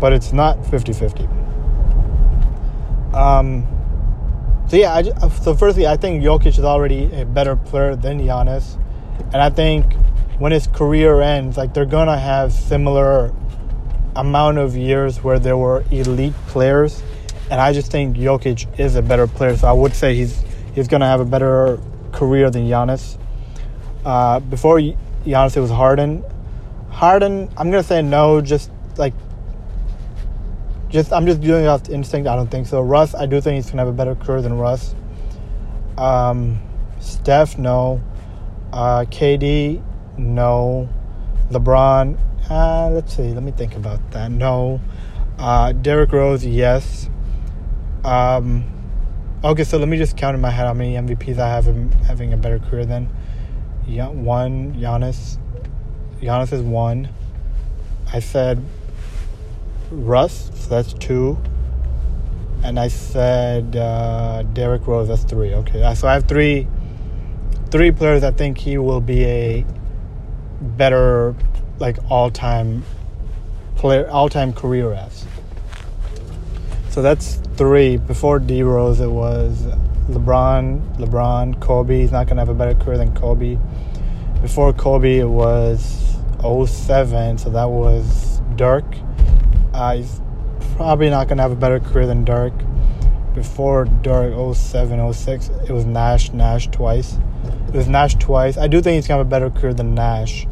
but 0.00 0.12
it's 0.12 0.32
not 0.32 0.58
50-50 0.62 1.28
um 3.14 3.66
so 4.72 4.78
yeah, 4.78 4.94
I 4.94 5.02
just, 5.02 5.44
so 5.44 5.54
firstly, 5.54 5.86
I 5.86 5.98
think 5.98 6.24
Jokic 6.24 6.46
is 6.46 6.60
already 6.60 7.04
a 7.12 7.26
better 7.26 7.56
player 7.56 7.94
than 7.94 8.18
Giannis, 8.18 8.82
and 9.18 9.36
I 9.36 9.50
think 9.50 9.92
when 10.38 10.50
his 10.50 10.66
career 10.66 11.20
ends, 11.20 11.58
like 11.58 11.74
they're 11.74 11.84
gonna 11.84 12.18
have 12.18 12.54
similar 12.54 13.34
amount 14.16 14.56
of 14.56 14.74
years 14.74 15.22
where 15.22 15.38
there 15.38 15.58
were 15.58 15.84
elite 15.90 16.32
players, 16.46 17.02
and 17.50 17.60
I 17.60 17.74
just 17.74 17.92
think 17.92 18.16
Jokic 18.16 18.80
is 18.80 18.96
a 18.96 19.02
better 19.02 19.26
player. 19.26 19.54
So 19.58 19.68
I 19.68 19.72
would 19.72 19.94
say 19.94 20.14
he's 20.14 20.42
he's 20.74 20.88
gonna 20.88 21.06
have 21.06 21.20
a 21.20 21.26
better 21.26 21.78
career 22.12 22.48
than 22.48 22.66
Giannis. 22.66 23.18
Uh, 24.06 24.40
before 24.40 24.78
Giannis, 24.78 25.54
it 25.54 25.60
was 25.60 25.70
Harden. 25.70 26.24
Harden, 26.88 27.50
I'm 27.58 27.70
gonna 27.70 27.82
say 27.82 28.00
no, 28.00 28.40
just 28.40 28.70
like 28.96 29.12
just 30.92 31.12
I'm 31.12 31.26
just 31.26 31.40
doing 31.40 31.64
it 31.64 31.68
off 31.68 31.88
instinct. 31.88 32.28
I 32.28 32.36
don't 32.36 32.50
think 32.50 32.66
so. 32.66 32.82
Russ, 32.82 33.14
I 33.14 33.26
do 33.26 33.40
think 33.40 33.56
he's 33.56 33.70
gonna 33.70 33.80
have 33.80 33.88
a 33.88 33.96
better 33.96 34.14
career 34.14 34.42
than 34.42 34.58
Russ. 34.58 34.94
Um, 35.96 36.60
Steph, 37.00 37.58
no. 37.58 38.02
Uh, 38.72 39.04
KD, 39.06 39.82
no. 40.18 40.88
LeBron, 41.50 42.18
uh, 42.50 42.90
let's 42.90 43.16
see. 43.16 43.32
Let 43.32 43.42
me 43.42 43.52
think 43.52 43.74
about 43.74 44.10
that. 44.12 44.30
No. 44.30 44.80
Uh, 45.38 45.72
Derrick 45.72 46.12
Rose, 46.12 46.44
yes. 46.44 47.08
Um, 48.04 48.64
okay, 49.42 49.64
so 49.64 49.78
let 49.78 49.88
me 49.88 49.96
just 49.96 50.16
count 50.16 50.34
in 50.34 50.40
my 50.40 50.50
head 50.50 50.66
how 50.66 50.74
many 50.74 50.94
MVPs 50.94 51.38
I 51.38 51.48
have 51.48 51.64
him 51.64 51.90
having 52.06 52.32
a 52.32 52.36
better 52.36 52.58
career 52.58 52.84
than. 52.84 53.08
Yeah, 53.86 54.08
one. 54.08 54.74
Giannis. 54.74 55.38
Giannis 56.20 56.52
is 56.52 56.62
one. 56.62 57.08
I 58.12 58.20
said 58.20 58.62
Russ, 59.92 60.50
so 60.54 60.68
that's 60.70 60.92
two. 60.94 61.38
And 62.64 62.78
I 62.78 62.88
said 62.88 63.76
uh, 63.76 64.42
Derrick 64.52 64.86
Rose, 64.86 65.08
that's 65.08 65.24
three. 65.24 65.54
Okay, 65.54 65.94
so 65.94 66.08
I 66.08 66.14
have 66.14 66.28
three, 66.28 66.66
three 67.70 67.90
players. 67.90 68.22
I 68.24 68.30
think 68.30 68.58
he 68.58 68.78
will 68.78 69.00
be 69.00 69.24
a 69.24 69.66
better, 70.60 71.34
like 71.78 71.98
all-time 72.08 72.84
player, 73.76 74.08
all-time 74.08 74.52
career 74.52 74.92
as. 74.92 75.26
So 76.90 77.02
that's 77.02 77.36
three. 77.56 77.96
Before 77.96 78.38
D 78.38 78.62
Rose, 78.62 79.00
it 79.00 79.10
was 79.10 79.66
LeBron, 80.08 80.98
LeBron, 80.98 81.60
Kobe. 81.60 82.00
He's 82.00 82.12
not 82.12 82.26
gonna 82.26 82.40
have 82.40 82.48
a 82.48 82.54
better 82.54 82.74
career 82.74 82.98
than 82.98 83.14
Kobe. 83.14 83.58
Before 84.40 84.72
Kobe, 84.72 85.18
it 85.18 85.28
was 85.28 86.16
07, 86.42 87.38
so 87.38 87.50
that 87.50 87.70
was 87.70 88.40
Dirk. 88.56 88.84
He's 89.72 90.20
probably 90.76 91.10
not 91.10 91.28
going 91.28 91.38
to 91.38 91.42
have 91.42 91.52
a 91.52 91.56
better 91.56 91.80
career 91.80 92.06
than 92.06 92.24
Dirk. 92.24 92.52
Before 93.34 93.86
Dirk 93.86 94.34
07, 94.54 95.12
06, 95.12 95.48
it 95.66 95.70
was 95.70 95.86
Nash, 95.86 96.32
Nash 96.32 96.68
twice. 96.68 97.18
It 97.68 97.74
was 97.74 97.88
Nash 97.88 98.14
twice. 98.16 98.58
I 98.58 98.66
do 98.66 98.82
think 98.82 98.96
he's 98.96 99.08
going 99.08 99.18
to 99.18 99.24
have 99.24 99.26
a 99.26 99.30
better 99.30 99.50
career 99.50 99.72
than 99.72 99.94
Nash. 99.94 100.46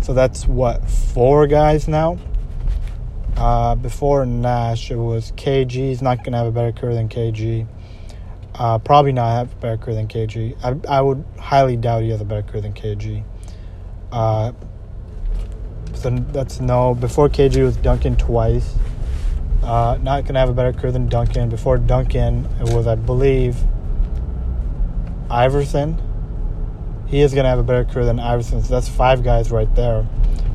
So 0.00 0.12
that's 0.12 0.46
what, 0.46 0.88
four 0.88 1.46
guys 1.46 1.88
now? 1.88 2.18
Uh, 3.36 3.74
before 3.76 4.26
Nash, 4.26 4.90
it 4.90 4.96
was 4.96 5.32
KG. 5.32 5.72
He's 5.72 6.02
not 6.02 6.18
going 6.18 6.32
to 6.32 6.38
have 6.38 6.46
a 6.46 6.52
better 6.52 6.72
career 6.72 6.94
than 6.94 7.08
KG. 7.08 7.66
Uh, 8.54 8.78
probably 8.78 9.12
not 9.12 9.30
have 9.30 9.52
a 9.52 9.56
better 9.56 9.76
career 9.76 9.96
than 9.96 10.08
KG. 10.08 10.56
I, 10.62 10.98
I 10.98 11.00
would 11.00 11.24
highly 11.38 11.76
doubt 11.76 12.02
he 12.02 12.10
has 12.10 12.20
a 12.20 12.24
better 12.24 12.42
career 12.42 12.62
than 12.62 12.72
KG. 12.74 13.24
Uh, 14.10 14.52
so 16.02 16.10
that's 16.32 16.60
no. 16.60 16.94
Before 16.94 17.28
KG 17.28 17.62
was 17.62 17.76
Duncan 17.76 18.16
twice. 18.16 18.74
Uh, 19.62 19.98
not 20.00 20.22
going 20.22 20.34
to 20.34 20.40
have 20.40 20.48
a 20.48 20.54
better 20.54 20.72
career 20.72 20.92
than 20.92 21.08
Duncan. 21.08 21.48
Before 21.50 21.76
Duncan, 21.76 22.48
it 22.60 22.72
was, 22.72 22.86
I 22.86 22.94
believe, 22.94 23.56
Iverson. 25.30 26.00
He 27.06 27.20
is 27.20 27.34
going 27.34 27.44
to 27.44 27.50
have 27.50 27.58
a 27.58 27.62
better 27.62 27.84
career 27.84 28.04
than 28.04 28.20
Iverson. 28.20 28.62
So 28.62 28.74
that's 28.74 28.88
five 28.88 29.22
guys 29.22 29.50
right 29.50 29.72
there. 29.74 30.06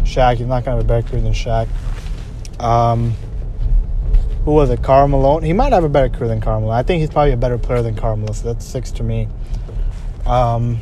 Shaq, 0.03 0.37
he's 0.37 0.47
not 0.47 0.65
going 0.65 0.77
to 0.77 0.77
have 0.77 0.79
a 0.79 0.87
better 0.87 1.07
career 1.07 1.21
than 1.21 1.33
Shaq. 1.33 1.67
Um, 2.59 3.13
who 4.45 4.51
was 4.51 4.69
it? 4.69 4.81
Karl 4.81 5.07
Malone. 5.07 5.43
He 5.43 5.53
might 5.53 5.73
have 5.73 5.83
a 5.83 5.89
better 5.89 6.09
career 6.09 6.27
than 6.27 6.41
Karl 6.41 6.61
Malone. 6.61 6.75
I 6.75 6.83
think 6.83 7.01
he's 7.01 7.09
probably 7.09 7.33
a 7.33 7.37
better 7.37 7.57
player 7.57 7.81
than 7.81 7.95
Karl 7.95 8.17
Malone. 8.17 8.33
So 8.33 8.51
that's 8.51 8.65
six 8.65 8.91
to 8.91 9.03
me. 9.03 9.27
Um, 10.25 10.79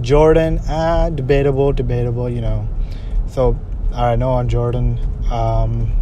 Jordan, 0.00 0.60
ah, 0.68 1.10
debatable, 1.10 1.72
debatable. 1.72 2.28
You 2.28 2.40
know. 2.40 2.68
So, 3.36 3.54
I 3.92 4.16
know 4.16 4.30
on 4.30 4.48
Jordan. 4.48 4.98
Um, 5.30 5.92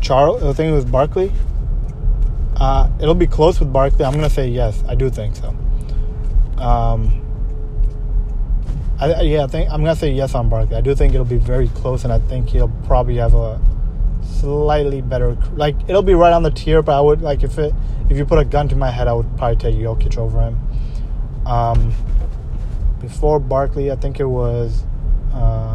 Charles, 0.00 0.42
I 0.42 0.54
think 0.54 0.70
it 0.70 0.74
was 0.74 0.86
Barkley. 0.86 1.30
Uh, 2.56 2.88
it'll 3.02 3.14
be 3.14 3.26
close 3.26 3.60
with 3.60 3.70
Barkley. 3.70 4.06
I'm 4.06 4.14
gonna 4.14 4.30
say 4.30 4.48
yes. 4.48 4.82
I 4.88 4.94
do 4.94 5.10
think 5.10 5.36
so. 5.36 5.48
Um, 6.56 7.20
I, 8.98 9.20
yeah, 9.20 9.44
I 9.44 9.46
think 9.46 9.70
I'm 9.70 9.84
gonna 9.84 9.94
say 9.94 10.10
yes 10.10 10.34
on 10.34 10.48
Barkley. 10.48 10.74
I 10.74 10.80
do 10.80 10.94
think 10.94 11.12
it'll 11.12 11.26
be 11.26 11.36
very 11.36 11.68
close, 11.68 12.04
and 12.04 12.12
I 12.14 12.18
think 12.18 12.48
he'll 12.48 12.72
probably 12.86 13.16
have 13.16 13.34
a 13.34 13.60
slightly 14.22 15.02
better. 15.02 15.36
Like 15.54 15.76
it'll 15.86 16.00
be 16.00 16.14
right 16.14 16.32
on 16.32 16.42
the 16.42 16.50
tier, 16.50 16.80
but 16.80 16.96
I 16.96 17.02
would 17.02 17.20
like 17.20 17.42
if 17.42 17.58
it 17.58 17.74
if 18.08 18.16
you 18.16 18.24
put 18.24 18.38
a 18.38 18.46
gun 18.46 18.70
to 18.70 18.74
my 18.74 18.90
head, 18.90 19.06
I 19.06 19.12
would 19.12 19.36
probably 19.36 19.56
take 19.56 19.74
Jokic 19.74 20.16
over 20.16 20.40
him. 20.40 20.58
Um, 21.44 21.92
before 23.02 23.38
Barkley, 23.38 23.92
I 23.92 23.96
think 23.96 24.18
it 24.18 24.24
was. 24.24 24.84
Uh, 25.34 25.69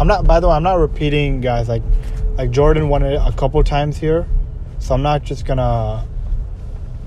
I'm 0.00 0.06
not. 0.06 0.26
By 0.26 0.40
the 0.40 0.48
way, 0.48 0.54
I'm 0.54 0.62
not 0.62 0.78
repeating 0.78 1.40
guys. 1.40 1.68
Like 1.68 1.82
like 2.36 2.50
Jordan 2.50 2.88
won 2.88 3.02
it 3.02 3.14
a 3.14 3.32
couple 3.32 3.62
times 3.64 3.96
here, 3.96 4.26
so 4.78 4.94
I'm 4.94 5.02
not 5.02 5.24
just 5.24 5.44
gonna 5.44 6.06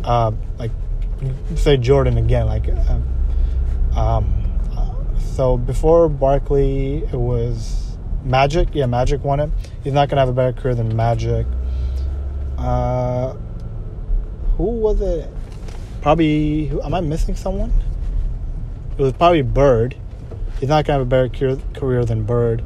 uh, 0.04 0.32
like 0.58 0.72
say 1.56 1.78
Jordan 1.78 2.18
again. 2.18 2.48
Like. 2.48 2.68
Uh, 2.68 3.00
um, 4.00 4.42
so 5.36 5.58
before 5.58 6.10
Barkley, 6.10 6.98
it 6.98 7.14
was 7.14 7.98
Magic. 8.24 8.70
Yeah, 8.74 8.86
Magic 8.86 9.24
won 9.24 9.40
it. 9.40 9.50
He's 9.84 9.94
not 9.94 10.10
gonna 10.10 10.22
have 10.22 10.30
a 10.30 10.34
better 10.34 10.54
career 10.54 10.76
than 10.76 10.96
Magic. 10.96 11.46
Uh, 12.58 13.34
who 14.58 14.64
was 14.64 15.02
it? 15.02 15.30
Probably. 16.02 16.70
Am 16.84 16.94
I 16.94 17.02
missing 17.02 17.36
someone? 17.36 17.72
It 18.98 19.02
was 19.02 19.14
probably 19.14 19.42
Bird. 19.42 19.96
He's 20.60 20.70
not 20.70 20.86
gonna 20.86 21.00
have 21.00 21.08
a 21.08 21.10
better 21.10 21.58
career 21.74 22.06
than 22.06 22.24
Bird. 22.24 22.62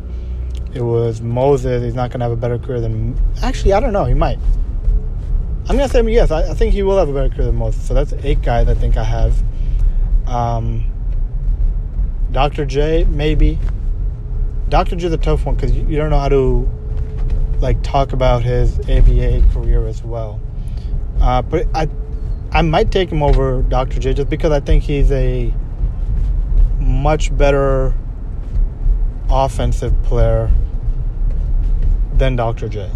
It 0.75 0.81
was 0.81 1.21
Moses. 1.21 1.83
He's 1.83 1.95
not 1.95 2.11
gonna 2.11 2.25
have 2.25 2.33
a 2.33 2.35
better 2.35 2.59
career 2.59 2.81
than. 2.81 3.17
Actually, 3.41 3.71
I 3.71 3.79
don't 3.79 3.93
know. 3.93 4.03
He 4.03 4.13
might. 4.13 4.37
I'm 5.69 5.77
gonna 5.77 5.87
say 5.87 6.03
yes. 6.11 6.31
I, 6.31 6.51
I 6.51 6.53
think 6.53 6.73
he 6.73 6.83
will 6.83 6.97
have 6.97 7.07
a 7.07 7.13
better 7.13 7.33
career 7.33 7.47
than 7.47 7.55
Moses. 7.55 7.81
So 7.87 7.93
that's 7.93 8.11
eight 8.25 8.41
guys 8.41 8.67
I 8.67 8.73
think 8.73 8.97
I 8.97 9.05
have. 9.05 9.41
Um, 10.27 10.83
Dr. 12.33 12.65
J, 12.65 13.05
maybe. 13.05 13.57
Dr. 14.67 14.97
J 14.97 15.07
a 15.07 15.17
tough 15.17 15.45
one 15.45 15.55
because 15.55 15.71
you, 15.71 15.87
you 15.87 15.95
don't 15.95 16.09
know 16.09 16.19
how 16.19 16.27
to 16.27 16.69
like 17.61 17.81
talk 17.81 18.11
about 18.11 18.43
his 18.43 18.77
ABA 18.89 19.47
career 19.53 19.87
as 19.87 20.03
well. 20.03 20.41
Uh, 21.21 21.41
but 21.41 21.67
I, 21.73 21.87
I 22.51 22.63
might 22.63 22.91
take 22.91 23.09
him 23.09 23.23
over 23.23 23.61
Dr. 23.61 24.01
J 24.01 24.13
just 24.13 24.29
because 24.29 24.51
I 24.51 24.59
think 24.59 24.83
he's 24.83 25.09
a 25.13 25.53
much 26.81 27.35
better 27.37 27.95
offensive 29.43 29.93
player 30.03 30.51
than 32.13 32.35
Dr. 32.35 32.69
J. 32.69 32.89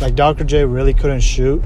Like 0.00 0.14
Dr. 0.14 0.44
J 0.44 0.64
really 0.64 0.94
couldn't 0.94 1.20
shoot. 1.20 1.62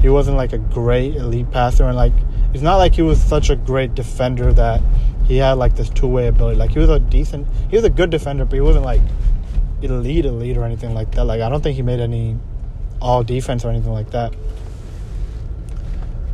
He 0.00 0.08
wasn't 0.08 0.36
like 0.36 0.52
a 0.52 0.58
great 0.58 1.14
elite 1.14 1.50
passer 1.50 1.84
and 1.84 1.96
like 1.96 2.12
it's 2.52 2.62
not 2.62 2.76
like 2.76 2.94
he 2.94 3.02
was 3.02 3.22
such 3.22 3.50
a 3.50 3.56
great 3.56 3.94
defender 3.94 4.52
that 4.52 4.80
he 5.26 5.36
had 5.36 5.52
like 5.52 5.76
this 5.76 5.88
two 5.90 6.06
way 6.06 6.26
ability. 6.28 6.56
Like 6.56 6.70
he 6.70 6.78
was 6.78 6.88
a 6.88 6.98
decent, 6.98 7.46
he 7.70 7.76
was 7.76 7.84
a 7.84 7.90
good 7.90 8.10
defender, 8.10 8.44
but 8.44 8.54
he 8.54 8.60
wasn't 8.60 8.84
like 8.84 9.00
elite 9.82 10.24
elite 10.24 10.56
or 10.56 10.64
anything 10.64 10.94
like 10.94 11.12
that. 11.12 11.24
Like 11.24 11.40
I 11.40 11.48
don't 11.48 11.62
think 11.62 11.76
he 11.76 11.82
made 11.82 12.00
any 12.00 12.38
all 13.00 13.22
defense 13.22 13.64
or 13.64 13.70
anything 13.70 13.92
like 13.92 14.10
that. 14.10 14.34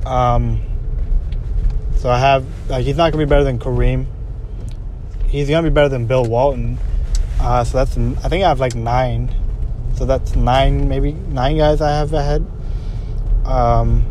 Um. 0.07 0.63
So 1.97 2.11
I 2.11 2.19
have 2.19 2.45
like 2.69 2.85
he's 2.85 2.97
not 2.97 3.13
gonna 3.13 3.25
be 3.25 3.29
better 3.29 3.45
than 3.45 3.59
Kareem. 3.59 4.07
He's 5.33 5.49
gonna 5.49 5.67
be 5.67 5.73
better 5.73 5.89
than 5.89 6.05
Bill 6.05 6.27
Walton. 6.27 6.79
Uh, 7.41 7.65
so 7.65 7.79
that's 7.79 7.97
I 7.97 8.29
think 8.29 8.45
I 8.45 8.49
have 8.49 8.61
like 8.61 8.75
nine. 8.75 9.35
So 9.95 10.05
that's 10.05 10.37
nine, 10.37 10.91
maybe 10.91 11.13
nine 11.13 11.57
guys 11.57 11.81
I 11.81 11.89
have 11.89 12.13
ahead. 12.13 12.45
Um, 13.47 14.03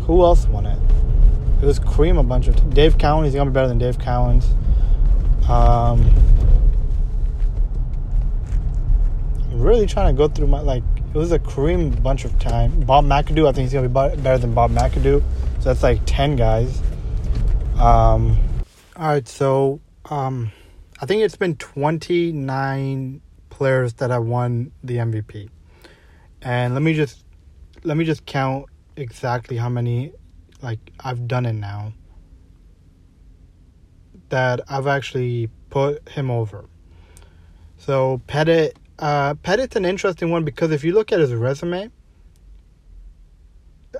who 0.00 0.24
else 0.24 0.46
won 0.46 0.66
it? 0.66 0.78
It 1.62 1.64
was 1.64 1.78
Kareem 1.78 2.18
a 2.18 2.24
bunch 2.24 2.48
of 2.48 2.56
t- 2.56 2.62
Dave 2.70 2.98
Cowan. 2.98 3.24
He's 3.24 3.36
gonna 3.36 3.50
be 3.50 3.54
better 3.54 3.68
than 3.68 3.78
Dave 3.78 3.96
Cowens. 3.98 4.44
Um, 5.48 6.12
I'm 9.52 9.62
really 9.62 9.86
trying 9.86 10.12
to 10.12 10.18
go 10.18 10.26
through 10.26 10.48
my 10.48 10.60
like. 10.60 10.82
It 11.14 11.18
was 11.18 11.30
a 11.30 11.38
Kareem 11.38 12.02
bunch 12.02 12.24
of 12.24 12.36
time. 12.40 12.80
Bob 12.80 13.04
McAdoo. 13.04 13.48
I 13.48 13.52
think 13.52 13.70
he's 13.70 13.72
gonna 13.72 13.88
be 13.88 14.20
better 14.20 14.38
than 14.38 14.54
Bob 14.54 14.72
McAdoo. 14.72 15.22
So 15.60 15.64
that's 15.64 15.84
like 15.84 16.00
ten 16.04 16.34
guys. 16.34 16.82
Um, 17.76 18.40
all 18.96 19.08
right. 19.08 19.28
So 19.28 19.80
um, 20.10 20.52
I 21.00 21.06
think 21.06 21.22
it's 21.22 21.36
been 21.36 21.56
twenty 21.56 22.32
nine 22.32 23.20
players 23.50 23.94
that 23.94 24.10
have 24.10 24.24
won 24.24 24.72
the 24.82 24.96
MVP, 24.96 25.48
and 26.42 26.74
let 26.74 26.82
me 26.82 26.94
just 26.94 27.24
let 27.82 27.96
me 27.96 28.04
just 28.04 28.26
count 28.26 28.66
exactly 28.96 29.56
how 29.56 29.68
many 29.68 30.12
like 30.62 30.78
I've 31.00 31.28
done 31.28 31.46
it 31.46 31.52
now 31.52 31.92
that 34.30 34.60
I've 34.68 34.86
actually 34.86 35.48
put 35.70 36.08
him 36.08 36.30
over. 36.30 36.64
So 37.76 38.20
Pettit, 38.26 38.78
uh, 38.98 39.34
Pettit's 39.34 39.76
an 39.76 39.84
interesting 39.84 40.30
one 40.30 40.44
because 40.44 40.70
if 40.70 40.82
you 40.82 40.94
look 40.94 41.12
at 41.12 41.20
his 41.20 41.32
resume, 41.32 41.90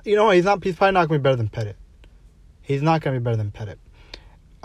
you 0.03 0.15
know 0.15 0.29
he's 0.31 0.45
not. 0.45 0.63
He's 0.63 0.75
probably 0.75 0.93
not 0.93 1.03
to 1.03 1.09
be 1.09 1.17
better 1.17 1.35
than 1.35 1.49
Pettit. 1.49 1.77
He's 2.61 2.81
not 2.81 3.01
going 3.01 3.13
to 3.13 3.19
be 3.19 3.23
better 3.23 3.37
than 3.37 3.51
Pettit. 3.51 3.79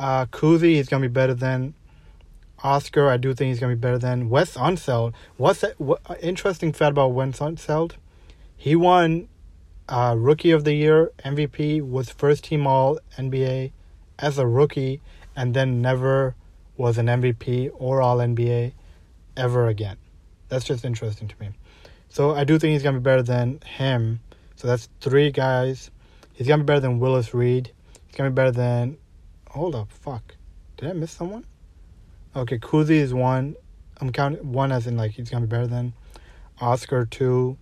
Uh, 0.01 0.25
Cousy, 0.25 0.77
he's 0.77 0.89
going 0.89 1.03
to 1.03 1.09
be 1.11 1.13
better 1.13 1.35
than 1.35 1.75
Oscar. 2.65 3.11
I 3.11 3.19
do 3.19 3.35
think 3.35 3.49
he's 3.49 3.61
going 3.61 3.71
to 3.71 3.77
be 3.77 3.81
better 3.81 3.99
than 3.99 4.31
Wes 4.31 4.57
Unseld. 4.57 5.13
What's 5.37 5.61
that? 5.61 5.79
What 5.79 6.01
interesting 6.23 6.73
fact 6.73 6.93
about 6.93 7.09
Wes 7.09 7.39
Unseld? 7.39 7.97
He 8.57 8.75
won 8.75 9.29
uh, 9.91 10.15
rookie 10.17 10.53
of 10.53 10.65
the 10.65 10.73
year 10.73 11.13
MVP 11.23 11.87
was 11.87 12.09
first 12.09 12.45
team 12.45 12.67
All 12.67 12.99
NBA 13.19 13.73
as 14.19 14.39
a 14.39 14.47
rookie, 14.47 15.03
and 15.37 15.53
then 15.53 15.83
never 15.83 16.35
was 16.79 16.97
an 16.97 17.07
MVP 17.07 17.71
or 17.75 18.01
All 18.01 18.17
NBA 18.17 18.73
ever 19.37 19.67
again. 19.67 19.99
That's 20.49 20.65
just 20.65 20.83
interesting 20.83 21.29
to 21.29 21.35
me. 21.39 21.51
So 22.09 22.35
I 22.35 22.45
do 22.45 22.59
think 22.59 22.73
he's 22.73 22.83
gonna 22.83 23.01
be 23.01 23.03
better 23.03 23.23
than 23.23 23.61
him. 23.67 24.21
So 24.57 24.67
that's 24.67 24.89
three 25.03 25.31
guys. 25.31 25.91
He's 26.33 26.49
gonna 26.49 26.63
be 26.63 26.67
better 26.67 26.81
than 26.81 27.01
Willis 27.01 27.35
Reed. 27.35 27.71
He's 28.07 28.17
gonna 28.17 28.31
be 28.31 28.35
better 28.35 28.51
than. 28.51 28.97
Hold 29.51 29.75
up, 29.75 29.91
fuck. 29.93 30.37
Did 30.77 30.91
I 30.91 30.93
miss 30.93 31.11
someone? 31.11 31.45
Okay, 32.37 32.59
Cousy 32.59 32.97
is 32.97 33.13
one. 33.13 33.57
I'm 34.01 34.13
counting 34.13 34.53
one 34.53 34.71
as 34.73 34.87
in 34.87 34.97
like 34.97 35.11
he's 35.11 35.29
gonna 35.29 35.47
be 35.47 35.51
better 35.51 35.67
than 35.67 35.93
Oscar 36.61 37.05
two. 37.05 37.59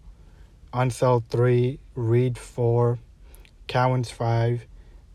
Unseld 0.72 1.24
3, 1.31 1.79
Reed 1.94 2.37
4, 2.37 2.98
Cowens 3.68 4.11
5, 4.11 4.66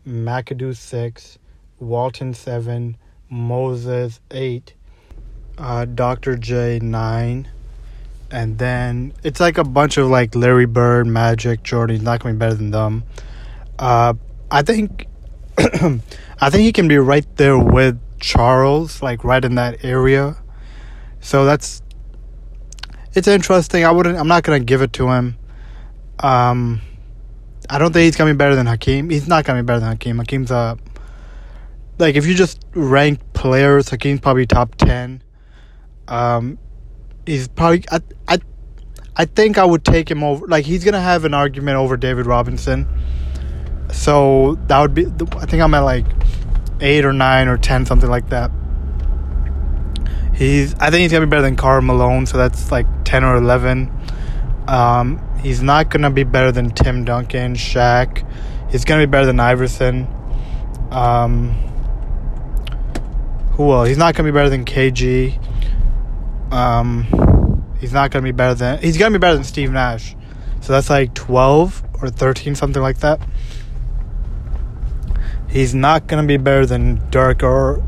McAdoo 0.06 0.76
6, 0.76 1.38
Walton 1.78 2.34
7, 2.34 2.96
Moses 3.30 4.20
8, 4.30 4.74
uh, 5.58 5.84
Dr. 5.84 6.36
J 6.36 6.80
9, 6.82 7.48
and 8.30 8.58
then 8.58 9.12
it's 9.22 9.38
like 9.38 9.58
a 9.58 9.64
bunch 9.64 9.96
of 9.96 10.08
like 10.08 10.34
Larry 10.34 10.66
Bird, 10.66 11.06
Magic, 11.06 11.62
Jordan. 11.62 11.96
He's 11.96 12.04
not 12.04 12.20
to 12.20 12.26
be 12.26 12.32
better 12.32 12.54
than 12.54 12.72
them. 12.72 13.04
Uh, 13.78 14.14
I 14.50 14.62
think, 14.62 15.06
I 16.40 16.50
think 16.50 16.62
he 16.62 16.72
can 16.72 16.88
be 16.88 16.98
right 16.98 17.26
there 17.36 17.58
with 17.58 18.00
Charles, 18.18 19.02
like 19.02 19.22
right 19.24 19.44
in 19.44 19.54
that 19.54 19.84
area. 19.84 20.36
So 21.20 21.44
that's 21.44 21.82
it's 23.14 23.28
interesting. 23.28 23.84
I 23.84 23.90
wouldn't. 23.90 24.18
I'm 24.18 24.28
not 24.28 24.42
gonna 24.42 24.60
give 24.60 24.82
it 24.82 24.92
to 24.94 25.08
him. 25.08 25.36
Um, 26.18 26.80
I 27.70 27.78
don't 27.78 27.92
think 27.92 28.04
he's 28.04 28.16
gonna 28.16 28.32
be 28.32 28.36
better 28.36 28.56
than 28.56 28.66
Hakeem. 28.66 29.10
He's 29.10 29.28
not 29.28 29.44
gonna 29.44 29.62
be 29.62 29.66
better 29.66 29.80
than 29.80 29.90
Hakeem. 29.90 30.18
Hakeem's 30.18 30.50
a 30.50 30.76
like 31.98 32.16
if 32.16 32.26
you 32.26 32.34
just 32.34 32.64
rank 32.74 33.20
players, 33.32 33.88
Hakeem's 33.88 34.20
probably 34.20 34.46
top 34.46 34.74
ten. 34.74 35.22
Um, 36.08 36.58
he's 37.24 37.48
probably 37.48 37.84
I, 37.90 38.00
I 38.28 38.38
I 39.16 39.24
think 39.26 39.58
I 39.58 39.64
would 39.64 39.84
take 39.84 40.10
him 40.10 40.24
over. 40.24 40.46
Like 40.46 40.64
he's 40.64 40.84
gonna 40.84 41.00
have 41.00 41.24
an 41.24 41.34
argument 41.34 41.76
over 41.76 41.96
David 41.96 42.26
Robinson. 42.26 42.88
So 43.94 44.58
that 44.66 44.80
would 44.80 44.92
be. 44.92 45.06
I 45.06 45.46
think 45.46 45.62
I'm 45.62 45.72
at 45.72 45.80
like 45.80 46.04
eight 46.80 47.04
or 47.04 47.12
nine 47.12 47.48
or 47.48 47.56
ten, 47.56 47.86
something 47.86 48.10
like 48.10 48.28
that. 48.30 48.50
He's. 50.34 50.74
I 50.74 50.90
think 50.90 51.02
he's 51.02 51.12
gonna 51.12 51.26
be 51.26 51.30
better 51.30 51.42
than 51.42 51.56
Karl 51.56 51.80
Malone. 51.80 52.26
So 52.26 52.36
that's 52.36 52.72
like 52.72 52.86
ten 53.04 53.22
or 53.22 53.36
eleven. 53.36 53.90
Um, 54.66 55.20
he's 55.40 55.62
not 55.62 55.90
gonna 55.90 56.10
be 56.10 56.24
better 56.24 56.50
than 56.50 56.70
Tim 56.70 57.04
Duncan, 57.04 57.54
Shaq. 57.54 58.28
He's 58.70 58.84
gonna 58.84 59.02
be 59.02 59.10
better 59.10 59.26
than 59.26 59.38
Iverson. 59.38 60.08
Um, 60.90 61.50
who 63.52 63.72
else? 63.72 63.88
He's 63.88 63.98
not 63.98 64.16
gonna 64.16 64.28
be 64.28 64.34
better 64.34 64.50
than 64.50 64.64
KG. 64.64 65.38
Um, 66.52 67.64
he's 67.78 67.92
not 67.92 68.10
gonna 68.10 68.24
be 68.24 68.32
better 68.32 68.54
than. 68.54 68.78
He's 68.80 68.98
gonna 68.98 69.12
be 69.12 69.18
better 69.18 69.36
than 69.36 69.44
Steve 69.44 69.70
Nash. 69.70 70.16
So 70.60 70.72
that's 70.72 70.90
like 70.90 71.14
twelve 71.14 71.84
or 72.02 72.08
thirteen, 72.08 72.56
something 72.56 72.82
like 72.82 72.98
that. 72.98 73.20
He's 75.54 75.72
not 75.72 76.08
gonna 76.08 76.26
be 76.26 76.36
better 76.36 76.66
than 76.66 77.00
Dirk 77.10 77.44
or, 77.44 77.80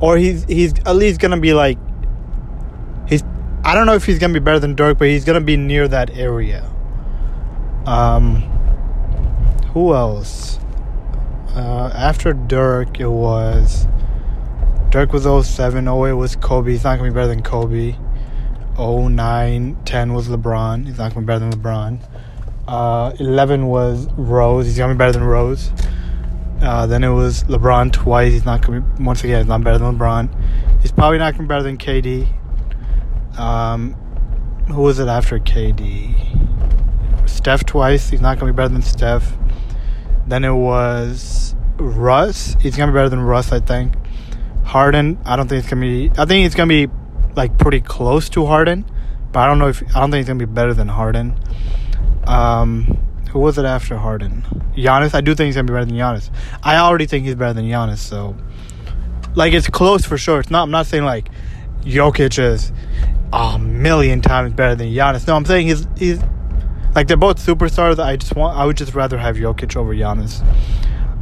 or 0.00 0.16
he's 0.16 0.44
he's 0.44 0.72
at 0.86 0.96
least 0.96 1.20
gonna 1.20 1.38
be 1.38 1.52
like. 1.52 1.78
He's. 3.06 3.22
I 3.64 3.74
don't 3.74 3.84
know 3.84 3.92
if 3.92 4.06
he's 4.06 4.18
gonna 4.18 4.32
be 4.32 4.40
better 4.40 4.58
than 4.58 4.74
Dirk, 4.74 4.96
but 4.96 5.08
he's 5.08 5.26
gonna 5.26 5.42
be 5.42 5.58
near 5.58 5.86
that 5.88 6.16
area. 6.16 6.64
Um. 7.84 8.36
Who 9.74 9.94
else? 9.94 10.58
Uh, 11.54 11.92
after 11.94 12.32
Dirk, 12.32 12.98
it 12.98 13.08
was 13.08 13.86
Dirk 14.88 15.12
was 15.12 15.24
07, 15.46 15.86
08 15.86 16.12
was 16.14 16.36
Kobe. 16.36 16.70
He's 16.70 16.84
not 16.84 16.96
to 16.96 17.02
be 17.02 17.10
better 17.10 17.26
than 17.26 17.42
Kobe. 17.42 17.94
09, 18.78 19.76
10 19.84 20.14
was 20.14 20.28
LeBron. 20.28 20.86
He's 20.86 20.96
not 20.96 21.12
to 21.12 21.20
be 21.20 21.26
better 21.26 21.40
than 21.40 21.52
LeBron. 21.52 22.00
Uh, 22.66 23.12
11 23.18 23.66
was 23.66 24.06
Rose. 24.12 24.64
He's 24.64 24.78
to 24.78 24.88
be 24.88 24.94
better 24.94 25.12
than 25.12 25.24
Rose. 25.24 25.70
Uh, 26.60 26.86
then 26.86 27.04
it 27.04 27.10
was 27.10 27.44
LeBron 27.44 27.92
twice. 27.92 28.32
He's 28.32 28.44
not 28.44 28.66
going 28.66 28.82
to 28.82 28.88
be, 28.88 29.04
once 29.04 29.22
again, 29.22 29.38
he's 29.38 29.48
not 29.48 29.62
better 29.62 29.78
than 29.78 29.98
LeBron. 29.98 30.80
He's 30.80 30.92
probably 30.92 31.18
not 31.18 31.34
going 31.34 31.38
to 31.38 31.42
be 31.42 31.48
better 31.48 31.62
than 31.62 31.76
KD. 31.76 32.26
Um, 33.38 33.92
who 34.68 34.82
was 34.82 34.98
it 34.98 35.08
after 35.08 35.38
KD? 35.38 37.28
Steph 37.28 37.64
twice. 37.64 38.08
He's 38.08 38.20
not 38.20 38.38
going 38.38 38.48
to 38.48 38.52
be 38.52 38.56
better 38.56 38.72
than 38.72 38.82
Steph. 38.82 39.36
Then 40.26 40.44
it 40.44 40.54
was 40.54 41.54
Russ. 41.76 42.56
He's 42.60 42.76
going 42.76 42.88
to 42.88 42.92
be 42.92 42.96
better 42.96 43.10
than 43.10 43.20
Russ, 43.20 43.52
I 43.52 43.60
think. 43.60 43.92
Harden, 44.66 45.16
I 45.24 45.36
don't 45.36 45.46
think 45.46 45.60
it's 45.60 45.70
gonna 45.70 45.80
be. 45.80 46.10
I 46.18 46.24
think 46.24 46.44
it's 46.44 46.56
gonna 46.56 46.66
be 46.66 46.88
like 47.36 47.56
pretty 47.56 47.80
close 47.80 48.28
to 48.30 48.46
Harden, 48.46 48.84
but 49.30 49.38
I 49.38 49.46
don't 49.46 49.60
know 49.60 49.68
if 49.68 49.80
I 49.94 50.00
don't 50.00 50.10
think 50.10 50.22
it's 50.22 50.28
gonna 50.28 50.44
be 50.44 50.52
better 50.52 50.74
than 50.74 50.88
Harden. 50.88 51.38
Um, 52.24 52.98
who 53.36 53.42
was 53.42 53.58
it 53.58 53.66
after 53.66 53.98
Harden? 53.98 54.46
Giannis. 54.78 55.14
I 55.14 55.20
do 55.20 55.34
think 55.34 55.48
he's 55.48 55.56
gonna 55.56 55.66
be 55.66 55.74
better 55.74 55.84
than 55.84 55.94
Giannis. 55.94 56.30
I 56.62 56.78
already 56.78 57.04
think 57.04 57.26
he's 57.26 57.34
better 57.34 57.52
than 57.52 57.66
Giannis. 57.66 57.98
So, 57.98 58.34
like, 59.34 59.52
it's 59.52 59.68
close 59.68 60.06
for 60.06 60.16
sure. 60.16 60.40
It's 60.40 60.50
not. 60.50 60.62
I'm 60.62 60.70
not 60.70 60.86
saying 60.86 61.04
like 61.04 61.28
Jokic 61.82 62.38
is 62.38 62.72
a 63.34 63.58
million 63.58 64.22
times 64.22 64.54
better 64.54 64.74
than 64.74 64.88
Giannis. 64.88 65.26
No, 65.26 65.36
I'm 65.36 65.44
saying 65.44 65.66
he's 65.66 65.86
he's 65.98 66.18
like 66.94 67.08
they're 67.08 67.18
both 67.18 67.36
superstars. 67.36 67.98
I 67.98 68.16
just 68.16 68.34
want. 68.34 68.56
I 68.56 68.64
would 68.64 68.78
just 68.78 68.94
rather 68.94 69.18
have 69.18 69.36
Jokic 69.36 69.76
over 69.76 69.94
Giannis. 69.94 70.40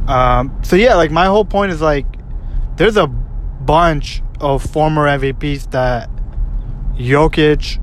Um, 0.07 0.57
so 0.63 0.77
yeah, 0.77 0.95
like 0.95 1.11
my 1.11 1.25
whole 1.25 1.43
point 1.43 1.73
is 1.73 1.81
like 1.81 2.05
there's 2.77 2.95
a 2.95 3.07
bunch 3.07 4.21
of 4.39 4.63
former 4.63 5.05
MVPs 5.05 5.71
that 5.71 6.09
Jokic 6.93 7.81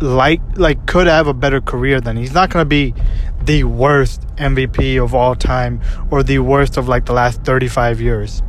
like 0.00 0.40
like 0.56 0.86
could 0.86 1.06
have 1.06 1.26
a 1.26 1.34
better 1.34 1.60
career 1.60 2.00
than 2.00 2.16
he's 2.16 2.34
not 2.34 2.50
to 2.64 2.68
be 2.68 2.94
the 3.42 3.64
worst 3.64 4.22
MVP 4.36 5.02
of 5.02 5.14
all 5.14 5.34
time 5.34 5.80
or 6.10 6.22
the 6.22 6.38
worst 6.38 6.76
of 6.76 6.88
like 6.88 7.06
the 7.06 7.12
last 7.12 7.42
35 7.42 8.00
years. 8.00 8.42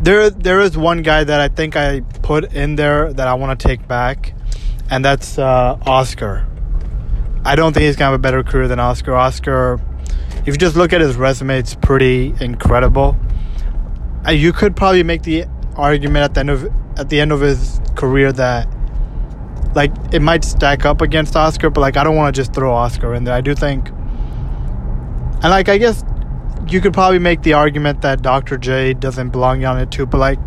There 0.00 0.30
there 0.30 0.60
is 0.60 0.76
one 0.76 1.02
guy 1.02 1.24
that 1.24 1.40
I 1.40 1.48
think 1.48 1.76
I 1.76 2.00
put 2.22 2.52
in 2.52 2.76
there 2.76 3.12
that 3.12 3.28
I 3.28 3.34
want 3.34 3.58
to 3.58 3.68
take 3.68 3.86
back 3.86 4.34
and 4.90 5.04
that's 5.04 5.38
uh, 5.38 5.78
Oscar. 5.86 6.46
I 7.44 7.56
don't 7.56 7.72
think 7.72 7.84
he's 7.84 7.96
to 7.96 8.04
have 8.04 8.12
a 8.12 8.18
better 8.18 8.42
career 8.42 8.68
than 8.68 8.80
Oscar. 8.80 9.14
Oscar 9.14 9.80
if 10.40 10.48
you 10.48 10.56
just 10.56 10.76
look 10.76 10.92
at 10.92 11.00
his 11.00 11.16
resume 11.16 11.58
it's 11.58 11.74
pretty 11.74 12.34
incredible 12.40 13.16
uh, 14.26 14.30
you 14.30 14.52
could 14.52 14.74
probably 14.74 15.02
make 15.02 15.22
the 15.22 15.44
argument 15.76 16.24
at 16.24 16.34
the 16.34 16.40
end 16.40 16.50
of 16.50 16.98
at 16.98 17.08
the 17.08 17.20
end 17.20 17.32
of 17.32 17.40
his 17.40 17.80
career 17.94 18.32
that 18.32 18.66
like 19.74 19.92
it 20.12 20.20
might 20.20 20.44
stack 20.44 20.84
up 20.84 21.00
against 21.00 21.36
Oscar, 21.36 21.70
but 21.70 21.80
like 21.80 21.96
I 21.96 22.04
don't 22.04 22.16
want 22.16 22.34
to 22.34 22.40
just 22.40 22.52
throw 22.52 22.72
Oscar 22.74 23.14
in 23.14 23.24
there. 23.24 23.34
I 23.34 23.40
do 23.40 23.54
think, 23.54 23.88
and 23.88 25.44
like 25.44 25.68
I 25.68 25.78
guess 25.78 26.04
you 26.68 26.80
could 26.80 26.92
probably 26.92 27.18
make 27.18 27.42
the 27.42 27.52
argument 27.54 28.02
that 28.02 28.22
Dr. 28.22 28.58
J 28.58 28.94
doesn't 28.94 29.30
belong 29.30 29.64
on 29.64 29.78
it 29.78 29.90
too. 29.90 30.06
But 30.06 30.18
like 30.18 30.38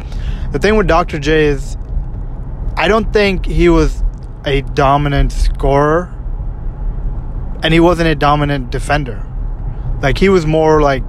the 0.51 0.59
thing 0.59 0.75
with 0.75 0.87
Dr. 0.87 1.19
J 1.19 1.45
is, 1.45 1.77
I 2.75 2.87
don't 2.87 3.11
think 3.13 3.45
he 3.45 3.69
was 3.69 4.03
a 4.45 4.61
dominant 4.61 5.31
scorer, 5.31 6.13
and 7.63 7.73
he 7.73 7.79
wasn't 7.79 8.09
a 8.09 8.15
dominant 8.15 8.71
defender. 8.71 9.25
Like 10.01 10.17
he 10.17 10.27
was 10.27 10.45
more 10.45 10.81
like 10.81 11.03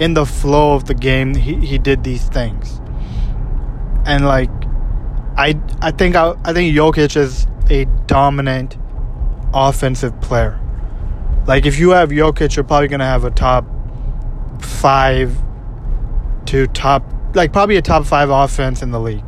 in 0.00 0.14
the 0.14 0.26
flow 0.26 0.74
of 0.74 0.86
the 0.86 0.94
game, 0.94 1.34
he, 1.34 1.54
he 1.64 1.78
did 1.78 2.02
these 2.02 2.24
things. 2.28 2.80
And 4.04 4.24
like, 4.24 4.50
I 5.36 5.54
I 5.80 5.92
think 5.92 6.16
I, 6.16 6.34
I 6.44 6.52
think 6.52 6.74
Jokic 6.74 7.16
is 7.16 7.46
a 7.70 7.84
dominant 8.06 8.76
offensive 9.54 10.20
player. 10.20 10.58
Like 11.46 11.66
if 11.66 11.78
you 11.78 11.90
have 11.90 12.10
Jokic, 12.10 12.56
you're 12.56 12.64
probably 12.64 12.88
gonna 12.88 13.04
have 13.04 13.24
a 13.24 13.30
top 13.30 13.64
five 14.60 15.36
to 16.46 16.66
top 16.68 17.04
like 17.34 17.52
probably 17.52 17.76
a 17.76 17.82
top 17.82 18.04
five 18.04 18.30
offense 18.30 18.82
in 18.82 18.90
the 18.90 19.00
league. 19.00 19.24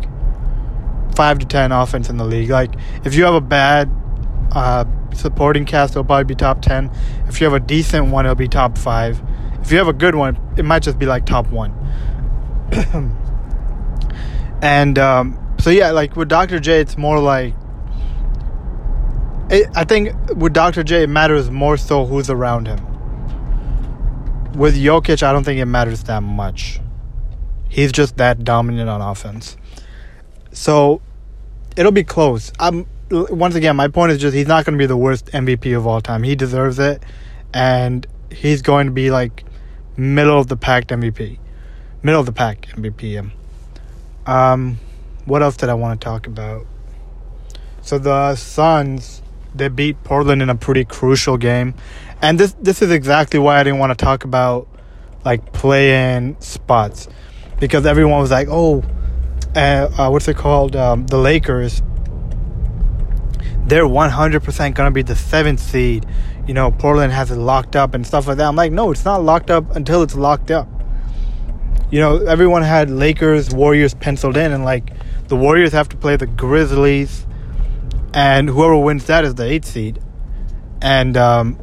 Five 1.16 1.38
to 1.40 1.46
ten 1.46 1.72
offense 1.72 2.10
in 2.10 2.16
the 2.16 2.24
league. 2.24 2.50
Like 2.50 2.74
if 3.04 3.14
you 3.14 3.24
have 3.24 3.34
a 3.34 3.40
bad 3.40 3.90
uh, 4.52 4.84
supporting 5.14 5.64
cast, 5.64 5.92
it'll 5.92 6.04
probably 6.04 6.24
be 6.24 6.34
top 6.34 6.62
ten. 6.62 6.90
If 7.28 7.40
you 7.40 7.46
have 7.46 7.54
a 7.54 7.64
decent 7.64 8.08
one, 8.08 8.26
it'll 8.26 8.34
be 8.34 8.48
top 8.48 8.78
five. 8.78 9.20
If 9.60 9.72
you 9.72 9.78
have 9.78 9.88
a 9.88 9.92
good 9.92 10.14
one, 10.14 10.38
it 10.56 10.64
might 10.64 10.82
just 10.82 10.98
be 10.98 11.06
like 11.06 11.24
top 11.26 11.46
one. 11.48 11.72
and 14.62 14.98
um, 14.98 15.56
so 15.58 15.70
yeah, 15.70 15.90
like 15.90 16.16
with 16.16 16.28
Dr. 16.28 16.60
J, 16.60 16.80
it's 16.80 16.98
more 16.98 17.18
like 17.18 17.54
it, 19.50 19.68
I 19.74 19.84
think 19.84 20.14
with 20.36 20.52
Dr. 20.52 20.82
J, 20.82 21.04
it 21.04 21.08
matters 21.08 21.50
more 21.50 21.76
so 21.76 22.06
who's 22.06 22.30
around 22.30 22.66
him. 22.66 22.80
With 24.52 24.76
Jokic, 24.76 25.22
I 25.22 25.32
don't 25.32 25.44
think 25.44 25.60
it 25.60 25.66
matters 25.66 26.04
that 26.04 26.22
much. 26.22 26.80
He's 27.68 27.92
just 27.92 28.16
that 28.18 28.44
dominant 28.44 28.88
on 28.88 29.00
offense. 29.00 29.56
So 30.52 31.02
it'll 31.76 31.92
be 31.92 32.04
close. 32.04 32.52
I'm 32.58 32.86
once 33.10 33.54
again, 33.54 33.76
my 33.76 33.88
point 33.88 34.12
is 34.12 34.20
just 34.20 34.34
he's 34.34 34.46
not 34.46 34.64
going 34.64 34.78
to 34.78 34.82
be 34.82 34.86
the 34.86 34.96
worst 34.96 35.26
MVP 35.26 35.76
of 35.76 35.86
all 35.86 36.00
time. 36.00 36.22
He 36.22 36.34
deserves 36.34 36.78
it, 36.78 37.02
and 37.52 38.06
he's 38.32 38.62
going 38.62 38.86
to 38.86 38.92
be 38.92 39.10
like 39.10 39.44
middle 39.96 40.38
of 40.38 40.48
the 40.48 40.56
pack 40.56 40.86
MVP, 40.86 41.38
middle 42.02 42.20
of 42.20 42.26
the 42.26 42.32
pack 42.32 42.66
MVP. 42.68 43.30
Um, 44.26 44.78
what 45.26 45.42
else 45.42 45.56
did 45.56 45.68
I 45.68 45.74
want 45.74 46.00
to 46.00 46.04
talk 46.04 46.26
about? 46.26 46.66
So 47.82 47.98
the 47.98 48.34
Suns 48.36 49.20
they 49.54 49.68
beat 49.68 50.02
Portland 50.04 50.42
in 50.42 50.50
a 50.50 50.54
pretty 50.54 50.84
crucial 50.84 51.36
game, 51.36 51.74
and 52.22 52.38
this 52.38 52.54
this 52.60 52.82
is 52.82 52.90
exactly 52.90 53.38
why 53.38 53.60
I 53.60 53.64
didn't 53.64 53.78
want 53.78 53.96
to 53.96 54.04
talk 54.04 54.24
about 54.24 54.68
like 55.24 55.52
play-in 55.52 56.40
spots 56.40 57.08
because 57.58 57.86
everyone 57.86 58.20
was 58.20 58.30
like, 58.30 58.48
oh, 58.50 58.82
uh, 59.56 59.88
uh, 59.96 60.10
what's 60.10 60.28
it 60.28 60.36
called? 60.36 60.76
Um, 60.76 61.06
the 61.06 61.18
Lakers. 61.18 61.82
They're 63.66 63.86
100% 63.86 64.74
going 64.74 64.88
to 64.88 64.90
be 64.90 65.00
the 65.00 65.16
seventh 65.16 65.58
seed 65.58 66.04
you 66.46 66.54
know, 66.54 66.70
Portland 66.70 67.12
has 67.12 67.30
it 67.30 67.36
locked 67.36 67.76
up 67.76 67.94
and 67.94 68.06
stuff 68.06 68.26
like 68.26 68.36
that. 68.36 68.46
I'm 68.46 68.56
like, 68.56 68.72
no, 68.72 68.90
it's 68.90 69.04
not 69.04 69.22
locked 69.22 69.50
up 69.50 69.74
until 69.74 70.02
it's 70.02 70.14
locked 70.14 70.50
up. 70.50 70.68
You 71.90 72.00
know, 72.00 72.24
everyone 72.26 72.62
had 72.62 72.90
Lakers, 72.90 73.50
Warriors 73.50 73.94
penciled 73.94 74.36
in, 74.36 74.52
and 74.52 74.64
like 74.64 74.92
the 75.28 75.36
Warriors 75.36 75.72
have 75.72 75.88
to 75.90 75.96
play 75.96 76.16
the 76.16 76.26
Grizzlies, 76.26 77.26
and 78.14 78.48
whoever 78.48 78.76
wins 78.76 79.04
that 79.06 79.24
is 79.24 79.34
the 79.34 79.44
eighth 79.44 79.66
seed. 79.66 79.98
And, 80.80 81.16
um, 81.16 81.58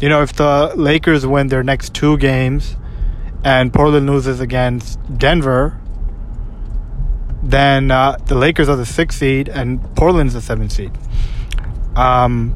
you 0.00 0.08
know, 0.08 0.22
if 0.22 0.32
the 0.32 0.72
Lakers 0.74 1.26
win 1.26 1.48
their 1.48 1.62
next 1.62 1.94
two 1.94 2.16
games 2.16 2.74
and 3.44 3.72
Portland 3.72 4.08
loses 4.08 4.40
against 4.40 4.98
Denver, 5.16 5.78
then 7.42 7.90
uh, 7.90 8.16
the 8.26 8.34
Lakers 8.34 8.68
are 8.68 8.76
the 8.76 8.86
sixth 8.86 9.18
seed 9.18 9.48
and 9.48 9.94
Portland's 9.94 10.34
the 10.34 10.40
seventh 10.40 10.72
seed. 10.72 10.90
Um, 11.94 12.54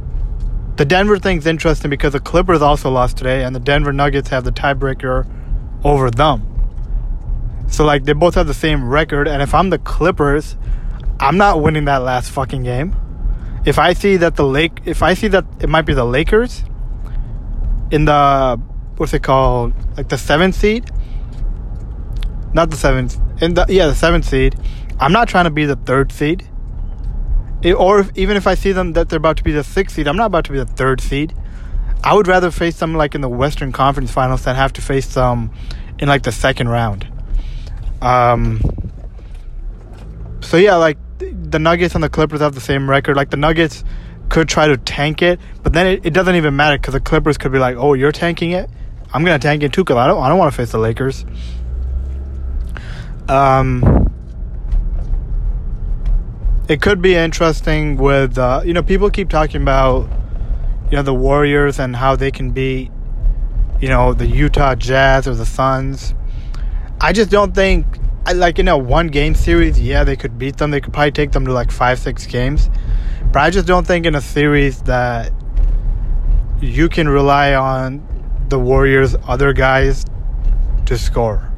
the 0.77 0.87
Denver 0.87 1.19
thing's 1.19 1.47
interesting 1.47 1.91
because 1.91 2.15
the 2.15 2.21
Clippers 2.21 2.63
also 2.63 2.91
lost 2.91 3.19
today, 3.19 3.45
and 3.45 3.55
the 3.55 3.61
Denver 3.61 3.93
Nuggets 3.93 4.31
have 4.31 4.45
the 4.45 4.53
tiebreaker 4.53 5.27
over 5.85 6.11
them. 6.11 6.49
So, 7.69 7.85
like, 7.85 8.05
they 8.05 8.15
both 8.15 8.37
have 8.37 8.47
the 8.47 8.55
same 8.55 8.89
record, 8.89 9.29
and 9.29 9.43
if 9.43 9.55
I'm 9.55 9.71
the 9.71 9.79
Clippers, 9.79 10.57
I'm 11.21 11.37
not 11.37 11.63
winning 11.63 11.85
that 11.87 11.99
last 11.99 12.31
fucking 12.31 12.65
game. 12.65 12.97
If 13.65 13.79
I 13.79 13.93
see 13.93 14.17
that 14.17 14.37
the 14.37 14.45
lake, 14.45 14.81
if 14.85 15.03
I 15.03 15.15
see 15.15 15.29
that 15.29 15.45
it 15.61 15.69
might 15.69 15.83
be 15.83 15.95
the 15.95 16.05
Lakers 16.05 16.65
in 17.91 18.07
the 18.07 18.61
what's 18.97 19.15
it 19.15 19.23
called, 19.23 19.73
like 19.97 20.09
the 20.09 20.19
seventh 20.19 20.55
seed, 20.55 20.91
not 22.53 22.71
the 22.71 22.77
seventh, 22.77 23.19
in 23.41 23.55
the 23.55 23.67
yeah 23.69 23.87
the 23.87 23.95
seventh 23.95 24.25
seed. 24.25 24.57
I'm 24.99 25.13
not 25.13 25.29
trying 25.29 25.45
to 25.45 25.51
be 25.51 25.65
the 25.65 25.77
third 25.77 26.13
seed. 26.13 26.47
It, 27.63 27.75
or 27.75 28.01
if, 28.01 28.11
even 28.17 28.37
if 28.37 28.47
I 28.47 28.55
see 28.55 28.73
them 28.73 28.93
that 28.93 29.09
they're 29.09 29.17
about 29.17 29.37
to 29.39 29.45
be 29.45 29.53
the 29.53 29.65
sixth 29.65 29.97
seed, 29.97 30.09
I'm 30.09 30.17
not 30.17 30.27
about 30.27 30.45
to 30.47 30.53
be 30.53 30.59
the 30.59 30.67
third 30.67 31.01
seed. 31.01 31.35
I 32.05 32.15
would 32.15 32.27
rather 32.27 32.51
face 32.51 32.79
them 32.79 32.95
like 32.95 33.15
in 33.15 33.21
the 33.21 33.29
Western 33.29 33.71
Conference 33.71 34.11
Finals 34.11 34.45
than 34.45 34.57
have 34.57 34.73
to 34.75 34.83
face 34.83 35.15
them 35.15 35.53
in 35.99 36.09
like 36.09 36.23
the 36.23 36.33
second 36.33 36.69
round. 36.69 37.07
Um. 38.01 38.61
So 40.43 40.57
yeah, 40.57 40.77
like 40.77 40.99
the 41.19 41.59
Nuggets 41.59 41.95
and 41.95 42.03
the 42.03 42.09
Clippers 42.09 42.41
have 42.41 42.55
the 42.55 42.61
same 42.61 42.89
record. 42.91 43.17
Like 43.17 43.31
the 43.31 43.37
Nuggets 43.37 43.85
could 44.29 44.49
try 44.49 44.67
to 44.67 44.77
tank 44.77 45.23
it, 45.23 45.41
but 45.63 45.73
then 45.73 45.87
it, 45.87 46.07
it 46.07 46.11
doesn't 46.13 46.35
even 46.35 46.57
matter 46.57 46.77
because 46.77 46.95
the 46.95 47.01
Clippers 47.01 47.39
could 47.39 47.53
be 47.53 47.59
like, 47.59 47.77
"Oh, 47.77 47.95
you're 47.95 48.13
tanking 48.13 48.51
it. 48.51 48.69
I'm 49.13 49.25
gonna 49.25 49.39
tank 49.39 49.63
it 49.63 49.73
too 49.73 49.85
because 49.85 49.97
I 49.97 50.07
don't 50.07 50.23
I 50.23 50.29
don't 50.29 50.39
want 50.39 50.53
to 50.53 50.57
face 50.57 50.73
the 50.73 50.79
Lakers." 50.79 51.25
Um. 53.29 54.09
It 56.69 56.81
could 56.81 57.03
be 57.03 57.15
interesting 57.15 57.97
with 57.97 58.39
uh, 58.39 58.63
you 58.65 58.73
know 58.73 58.83
people 58.83 59.11
keep 59.11 59.29
talking 59.29 59.63
about 59.63 60.09
you 60.91 60.97
know 60.97 61.03
the 61.03 61.15
Warriors 61.15 61.79
and 61.79 61.95
how 61.95 62.17
they 62.17 62.31
can 62.31 62.51
beat 62.51 62.91
you 63.81 63.89
know 63.89 64.15
the 64.15 64.27
Utah 64.27 64.75
Jazz 64.75 65.27
or 65.29 65.35
the 65.35 65.47
Suns. 65.47 66.15
I 67.01 67.13
just 67.13 67.31
don't 67.31 67.55
think 67.55 67.87
I 68.25 68.33
like 68.33 68.59
in 68.59 68.69
a 68.69 68.79
one 68.79 69.09
game 69.09 69.35
series, 69.35 69.81
yeah, 69.81 70.05
they 70.05 70.17
could 70.17 70.39
beat 70.39 70.57
them. 70.57 70.71
They 70.71 70.81
could 70.81 70.93
probably 70.93 71.13
take 71.13 71.33
them 71.33 71.45
to 71.47 71.53
like 71.53 71.71
five, 71.71 71.99
six 71.99 72.27
games. 72.27 72.71
But 73.33 73.41
I 73.41 73.51
just 73.51 73.67
don't 73.67 73.87
think 73.87 74.07
in 74.07 74.15
a 74.15 74.21
series 74.21 74.83
that 74.83 75.33
you 76.61 76.89
can 76.89 77.09
rely 77.09 77.55
on 77.55 78.07
the 78.49 78.59
Warriors' 78.59 79.17
other 79.27 79.53
guys 79.53 80.05
to 80.87 80.97
score. 80.97 81.53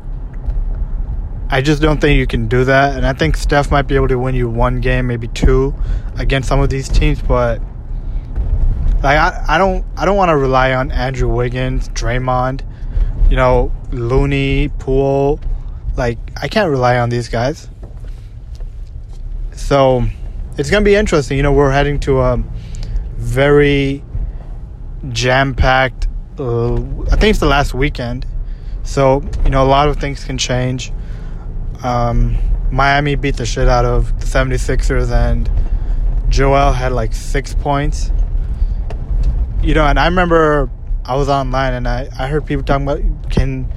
I 1.51 1.61
just 1.61 1.83
don't 1.83 2.01
think 2.01 2.19
you 2.19 2.27
can 2.27 2.49
do 2.49 2.65
that. 2.65 2.97
And 2.97 3.07
I 3.07 3.13
think 3.13 3.37
Steph 3.37 3.71
might 3.71 3.83
be 3.83 3.97
able 3.97 4.09
to 4.09 4.19
win 4.19 4.35
you 4.35 4.49
one 4.49 4.81
game, 4.81 5.07
maybe 5.07 5.29
two 5.29 5.75
against 6.17 6.49
some 6.49 6.61
of 6.61 6.71
these 6.71 6.89
teams, 6.89 7.21
but 7.21 7.61
like 9.03 9.19
I, 9.19 9.45
I 9.49 9.59
don't 9.59 9.85
I 9.97 10.07
don't 10.07 10.17
want 10.17 10.31
to 10.31 10.37
rely 10.37 10.73
on 10.73 10.91
Andrew 10.91 11.29
Wiggins, 11.29 11.91
Draymond, 11.91 12.63
you 13.31 13.37
know, 13.37 13.71
Looney, 13.93 14.71
Poole. 14.79 15.39
Like 15.97 16.19
I 16.41 16.49
can't 16.49 16.71
rely 16.71 16.99
on 16.99 17.09
these 17.09 17.29
guys. 17.29 17.69
So 19.53 20.05
it's 20.59 20.71
gonna 20.71 20.85
be 20.85 20.95
interesting. 20.95 21.37
You 21.37 21.43
know, 21.43 21.53
we're 21.53 21.71
heading 21.71 22.01
to 22.01 22.21
a 22.21 22.43
very 23.17 24.05
jam-packed. 25.11 26.09
Uh, 26.39 26.75
I 26.75 27.17
think 27.17 27.25
it's 27.31 27.39
the 27.39 27.47
last 27.47 27.75
weekend, 27.75 28.27
so 28.83 29.23
you 29.45 29.51
know 29.51 29.63
a 29.63 29.69
lot 29.69 29.89
of 29.89 29.99
things 29.99 30.25
can 30.25 30.39
change. 30.39 30.93
Um, 31.83 32.37
Miami 32.71 33.15
beat 33.15 33.37
the 33.37 33.47
shit 33.47 33.69
out 33.69 33.85
of 33.85 34.19
the 34.19 34.27
76ers, 34.27 35.11
and 35.11 35.49
Joel 36.29 36.73
had 36.73 36.93
like 36.93 37.13
six 37.15 37.55
points. 37.55 38.11
You 39.63 39.75
know, 39.75 39.87
and 39.87 39.99
I 39.99 40.07
remember 40.07 40.69
I 41.05 41.17
was 41.17 41.29
online 41.29 41.75
and 41.75 41.87
I, 41.87 42.09
I 42.19 42.29
heard 42.29 42.47
people 42.47 42.65
talking 42.65 42.89
about 42.89 43.31
can 43.31 43.71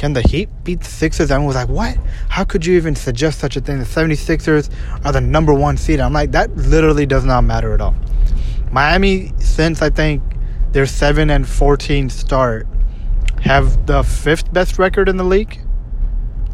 can 0.00 0.14
the 0.14 0.22
Heat 0.22 0.48
beat 0.64 0.80
the 0.80 0.86
Sixers? 0.86 1.30
Everyone 1.30 1.46
was 1.46 1.56
like, 1.56 1.68
what? 1.68 1.94
How 2.30 2.42
could 2.42 2.64
you 2.64 2.74
even 2.76 2.96
suggest 2.96 3.38
such 3.38 3.58
a 3.58 3.60
thing? 3.60 3.78
The 3.78 3.84
76ers 3.84 4.72
are 5.04 5.12
the 5.12 5.20
number 5.20 5.52
one 5.52 5.76
seed. 5.76 6.00
I'm 6.00 6.14
like, 6.14 6.32
that 6.32 6.56
literally 6.56 7.04
does 7.04 7.26
not 7.26 7.44
matter 7.44 7.74
at 7.74 7.82
all. 7.82 7.94
Miami, 8.72 9.30
since 9.36 9.82
I 9.82 9.90
think 9.90 10.22
their 10.72 10.86
7 10.86 11.28
and 11.28 11.46
14 11.46 12.08
start, 12.08 12.66
have 13.42 13.86
the 13.86 14.02
fifth 14.02 14.50
best 14.54 14.78
record 14.78 15.06
in 15.06 15.18
the 15.18 15.24
league 15.24 15.60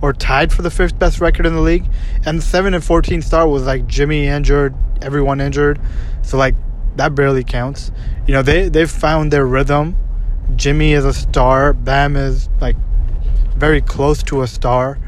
or 0.03 0.13
tied 0.13 0.53
for 0.53 0.63
the 0.63 0.71
fifth 0.71 0.99
best 0.99 1.21
record 1.21 1.47
in 1.47 1.55
the 1.55 1.61
league. 1.61 1.85
And 2.25 2.39
the 2.39 2.43
7 2.43 2.75
and 2.75 2.83
14 2.83 3.23
start 3.23 3.49
was 3.49 3.63
like 3.63 3.87
Jimmy 3.87 4.27
injured, 4.27 4.75
everyone 5.01 5.41
injured. 5.41 5.81
So, 6.23 6.37
like, 6.37 6.57
that 6.97 7.15
barely 7.15 7.45
counts. 7.45 7.93
You 8.27 8.35
know, 8.35 8.43
they, 8.43 8.69
they've 8.69 8.91
found 8.91 9.33
their 9.33 9.47
rhythm. 9.47 9.97
Jimmy 10.57 10.95
is 10.95 11.05
a 11.05 11.15
star. 11.15 11.73
Bam 11.73 12.17
is 12.17 12.49
like 12.61 12.75
very 13.57 13.81
close 13.81 14.23
to 14.25 14.43
a 14.43 14.47
star, 14.47 14.99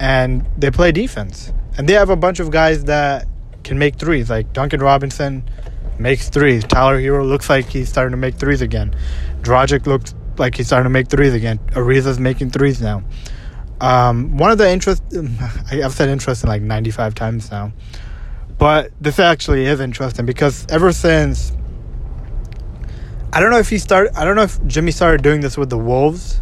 and 0.00 0.46
they 0.56 0.70
play 0.70 0.92
defense. 0.92 1.52
And 1.76 1.88
they 1.88 1.92
have 1.94 2.10
a 2.10 2.16
bunch 2.16 2.40
of 2.40 2.50
guys 2.50 2.84
that 2.84 3.26
can 3.64 3.78
make 3.78 3.96
threes, 3.96 4.30
like 4.30 4.52
Duncan 4.52 4.80
Robinson 4.80 5.48
makes 5.98 6.28
threes. 6.28 6.64
Tyler 6.64 7.00
Herro 7.00 7.26
looks 7.26 7.50
like 7.50 7.68
he's 7.68 7.88
starting 7.88 8.12
to 8.12 8.16
make 8.16 8.36
threes 8.36 8.62
again. 8.62 8.94
Dragic 9.42 9.86
looks 9.86 10.14
like 10.38 10.54
he's 10.54 10.66
starting 10.66 10.84
to 10.84 10.90
make 10.90 11.08
threes 11.08 11.34
again. 11.34 11.58
Ariza's 11.72 12.18
making 12.18 12.50
threes 12.50 12.80
now. 12.80 13.02
Um, 13.80 14.36
one 14.36 14.50
of 14.50 14.58
the 14.58 14.68
interest, 14.68 15.02
I've 15.70 15.92
said 15.92 16.08
interesting 16.08 16.48
like 16.48 16.62
95 16.62 17.14
times 17.14 17.50
now, 17.50 17.72
but 18.58 18.90
this 19.00 19.18
actually 19.18 19.66
is 19.66 19.80
interesting 19.80 20.26
because 20.26 20.66
ever 20.68 20.92
since, 20.92 21.52
I 23.32 23.40
don't 23.40 23.50
know 23.50 23.58
if 23.58 23.68
he 23.68 23.78
started, 23.78 24.16
I 24.16 24.24
don't 24.24 24.34
know 24.34 24.42
if 24.42 24.64
Jimmy 24.66 24.90
started 24.90 25.22
doing 25.22 25.42
this 25.42 25.56
with 25.56 25.70
the 25.70 25.78
Wolves, 25.78 26.40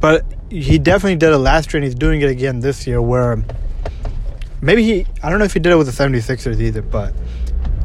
but 0.00 0.24
he 0.50 0.78
definitely 0.78 1.16
did 1.16 1.32
it 1.32 1.38
last 1.38 1.72
year 1.72 1.78
and 1.78 1.84
he's 1.84 1.94
doing 1.94 2.20
it 2.20 2.30
again 2.30 2.60
this 2.60 2.86
year 2.86 3.02
where 3.02 3.44
maybe 4.60 4.82
he 4.82 5.06
I 5.22 5.30
don't 5.30 5.38
know 5.38 5.44
if 5.44 5.52
he 5.52 5.60
did 5.60 5.72
it 5.72 5.76
with 5.76 5.86
the 5.86 6.04
76ers 6.04 6.60
either, 6.60 6.82
but 6.82 7.14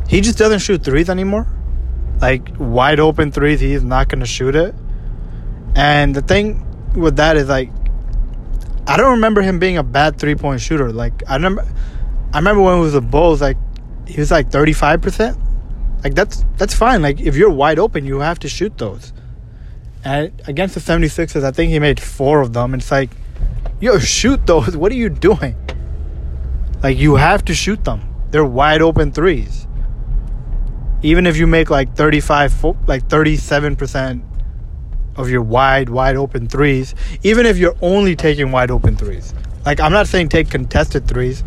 he 0.07 0.21
just 0.21 0.37
doesn't 0.37 0.59
shoot 0.59 0.83
threes 0.83 1.09
anymore. 1.09 1.47
Like 2.21 2.49
wide 2.57 2.99
open 2.99 3.31
threes, 3.31 3.59
he's 3.59 3.83
not 3.83 4.09
gonna 4.09 4.25
shoot 4.25 4.55
it. 4.55 4.75
And 5.75 6.15
the 6.15 6.21
thing 6.21 6.65
with 6.93 7.15
that 7.17 7.37
is 7.37 7.49
like 7.49 7.69
I 8.85 8.97
don't 8.97 9.11
remember 9.11 9.41
him 9.41 9.59
being 9.59 9.77
a 9.77 9.83
bad 9.83 10.17
three 10.17 10.35
point 10.35 10.61
shooter. 10.61 10.91
Like 10.91 11.23
I 11.27 11.35
remember 11.35 11.65
I 12.33 12.37
remember 12.37 12.61
when 12.61 12.77
it 12.77 12.81
was 12.81 12.93
the 12.93 13.01
Bulls, 13.01 13.41
like 13.41 13.57
he 14.07 14.19
was 14.19 14.31
like 14.31 14.51
thirty 14.51 14.73
five 14.73 15.01
percent. 15.01 15.37
Like 16.03 16.15
that's 16.15 16.45
that's 16.57 16.73
fine. 16.73 17.01
Like 17.01 17.21
if 17.21 17.35
you're 17.35 17.49
wide 17.49 17.79
open 17.79 18.05
you 18.05 18.19
have 18.19 18.39
to 18.39 18.49
shoot 18.49 18.77
those. 18.77 19.13
And 20.03 20.41
against 20.47 20.75
the 20.75 20.81
76ers, 20.81 21.43
I 21.43 21.51
think 21.51 21.71
he 21.71 21.79
made 21.79 21.99
four 21.99 22.41
of 22.41 22.53
them. 22.53 22.73
It's 22.73 22.91
like, 22.91 23.11
yo, 23.79 23.99
shoot 23.99 24.45
those. 24.45 24.75
What 24.81 24.91
are 24.91 24.95
you 24.95 25.09
doing? 25.09 25.55
Like, 26.81 26.97
you 26.97 27.15
have 27.15 27.45
to 27.45 27.53
shoot 27.53 27.83
them. 27.85 28.01
They're 28.31 28.43
wide 28.43 28.81
open 28.81 29.11
threes. 29.11 29.67
Even 31.01 31.25
if 31.25 31.37
you 31.37 31.47
make 31.47 31.69
like 31.69 31.95
35, 31.95 32.63
like 32.87 33.07
37% 33.07 34.21
of 35.15 35.29
your 35.29 35.41
wide, 35.41 35.89
wide 35.89 36.15
open 36.15 36.47
threes, 36.47 36.95
even 37.23 37.45
if 37.45 37.57
you're 37.57 37.75
only 37.81 38.15
taking 38.15 38.51
wide 38.51 38.71
open 38.71 38.95
threes. 38.95 39.33
Like, 39.65 39.79
I'm 39.79 39.91
not 39.91 40.07
saying 40.07 40.29
take 40.29 40.49
contested 40.49 41.07
threes, 41.07 41.43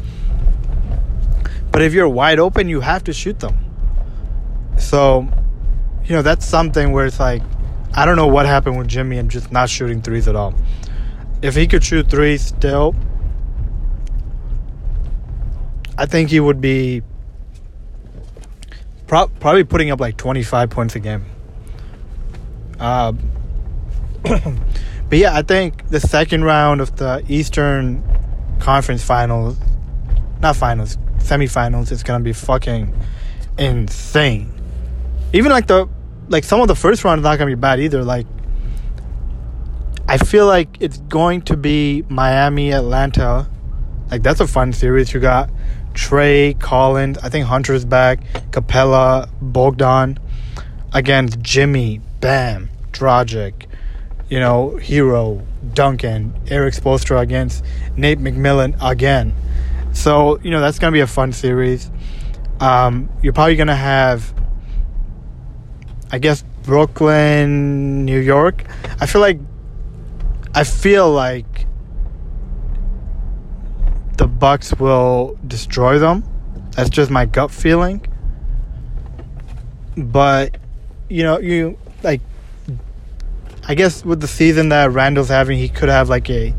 but 1.72 1.82
if 1.82 1.92
you're 1.92 2.08
wide 2.08 2.38
open, 2.38 2.68
you 2.68 2.80
have 2.80 3.04
to 3.04 3.12
shoot 3.12 3.40
them. 3.40 3.58
So, 4.78 5.28
you 6.04 6.14
know, 6.14 6.22
that's 6.22 6.46
something 6.46 6.92
where 6.92 7.06
it's 7.06 7.20
like, 7.20 7.42
I 7.96 8.04
don't 8.04 8.16
know 8.16 8.26
what 8.26 8.44
happened 8.44 8.76
with 8.76 8.88
Jimmy 8.88 9.16
and 9.16 9.30
just 9.30 9.50
not 9.50 9.70
shooting 9.70 10.02
threes 10.02 10.28
at 10.28 10.36
all. 10.36 10.54
If 11.40 11.56
he 11.56 11.66
could 11.66 11.82
shoot 11.82 12.10
threes 12.10 12.44
still, 12.44 12.94
I 15.96 16.04
think 16.04 16.28
he 16.28 16.38
would 16.38 16.60
be 16.60 17.02
pro- 19.06 19.28
probably 19.28 19.64
putting 19.64 19.90
up 19.90 19.98
like 19.98 20.18
25 20.18 20.68
points 20.68 20.94
a 20.94 21.00
game. 21.00 21.24
Uh, 22.78 23.12
but 24.22 25.18
yeah, 25.18 25.34
I 25.34 25.40
think 25.40 25.88
the 25.88 26.00
second 26.00 26.44
round 26.44 26.82
of 26.82 26.96
the 26.96 27.24
Eastern 27.28 28.04
Conference 28.58 29.02
Finals, 29.02 29.56
not 30.40 30.56
finals, 30.56 30.98
semifinals, 31.18 31.90
is 31.92 32.02
gonna 32.02 32.22
be 32.22 32.34
fucking 32.34 32.94
insane. 33.56 34.52
Even 35.32 35.50
like 35.50 35.66
the 35.66 35.88
like 36.28 36.44
some 36.44 36.60
of 36.60 36.68
the 36.68 36.74
first 36.74 37.04
round 37.04 37.20
is 37.20 37.24
not 37.24 37.38
gonna 37.38 37.50
be 37.50 37.54
bad 37.54 37.80
either. 37.80 38.04
Like 38.04 38.26
I 40.08 40.18
feel 40.18 40.46
like 40.46 40.76
it's 40.80 40.98
going 40.98 41.42
to 41.42 41.56
be 41.56 42.04
Miami, 42.08 42.72
Atlanta. 42.72 43.48
Like 44.10 44.22
that's 44.22 44.40
a 44.40 44.46
fun 44.46 44.72
series. 44.72 45.12
You 45.12 45.20
got 45.20 45.50
Trae, 45.94 46.58
Collins, 46.60 47.18
I 47.18 47.28
think 47.28 47.46
Hunter's 47.46 47.84
back, 47.84 48.20
Capela, 48.50 49.28
Bogdan 49.40 50.18
against 50.92 51.40
Jimmy, 51.40 52.00
Bam, 52.20 52.70
Dragic, 52.92 53.66
you 54.28 54.38
know, 54.38 54.78
Herro, 54.80 55.44
Duncan, 55.74 56.38
Erik 56.48 56.74
Spoelstra 56.74 57.20
against 57.20 57.64
Nate 57.96 58.18
McMillan 58.18 58.76
again. 58.80 59.34
So, 59.92 60.38
you 60.40 60.50
know, 60.50 60.60
that's 60.60 60.78
going 60.78 60.92
to 60.92 60.96
be 60.96 61.00
a 61.00 61.06
fun 61.06 61.32
series. 61.32 61.90
Um, 62.60 63.08
you're 63.22 63.32
probably 63.32 63.56
going 63.56 63.68
to 63.68 63.74
have 63.74 64.32
I 66.10 66.18
guess 66.18 66.44
Brooklyn, 66.62 68.04
New 68.04 68.20
York. 68.20 68.64
I 69.00 69.06
feel 69.06 69.20
like 69.20 69.38
I 70.54 70.64
feel 70.64 71.10
like 71.10 71.66
the 74.16 74.26
Bucks 74.26 74.74
will 74.78 75.38
destroy 75.46 75.98
them. 75.98 76.24
That's 76.72 76.90
just 76.90 77.10
my 77.10 77.26
gut 77.26 77.50
feeling. 77.50 78.06
But 79.96 80.56
you 81.08 81.22
know, 81.22 81.38
you 81.38 81.78
like 82.02 82.20
I 83.68 83.74
guess 83.74 84.04
with 84.04 84.20
the 84.20 84.28
season 84.28 84.68
that 84.68 84.92
Randle's 84.92 85.28
having, 85.28 85.58
he 85.58 85.68
could 85.68 85.88
have 85.88 86.08
like 86.08 86.30
a 86.30 86.54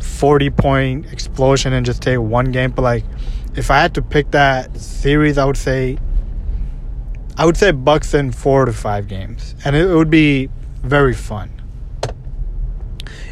40 0.00 0.50
point 0.50 1.06
explosion 1.12 1.72
and 1.72 1.86
just 1.86 2.02
take 2.02 2.18
one 2.18 2.52
game. 2.52 2.72
But 2.72 2.82
like, 2.82 3.04
if 3.56 3.70
I 3.70 3.80
had 3.80 3.94
to 3.94 4.02
pick 4.02 4.32
that 4.32 4.76
series, 4.78 5.38
I 5.38 5.46
would 5.46 5.56
say, 5.56 5.98
I 7.36 7.46
would 7.46 7.56
say 7.56 7.70
Bucks 7.70 8.14
in 8.14 8.30
four 8.32 8.66
to 8.66 8.72
five 8.72 9.08
games, 9.08 9.54
and 9.64 9.74
it, 9.74 9.86
would 9.86 10.10
be 10.10 10.50
very 10.82 11.14
fun. 11.14 11.50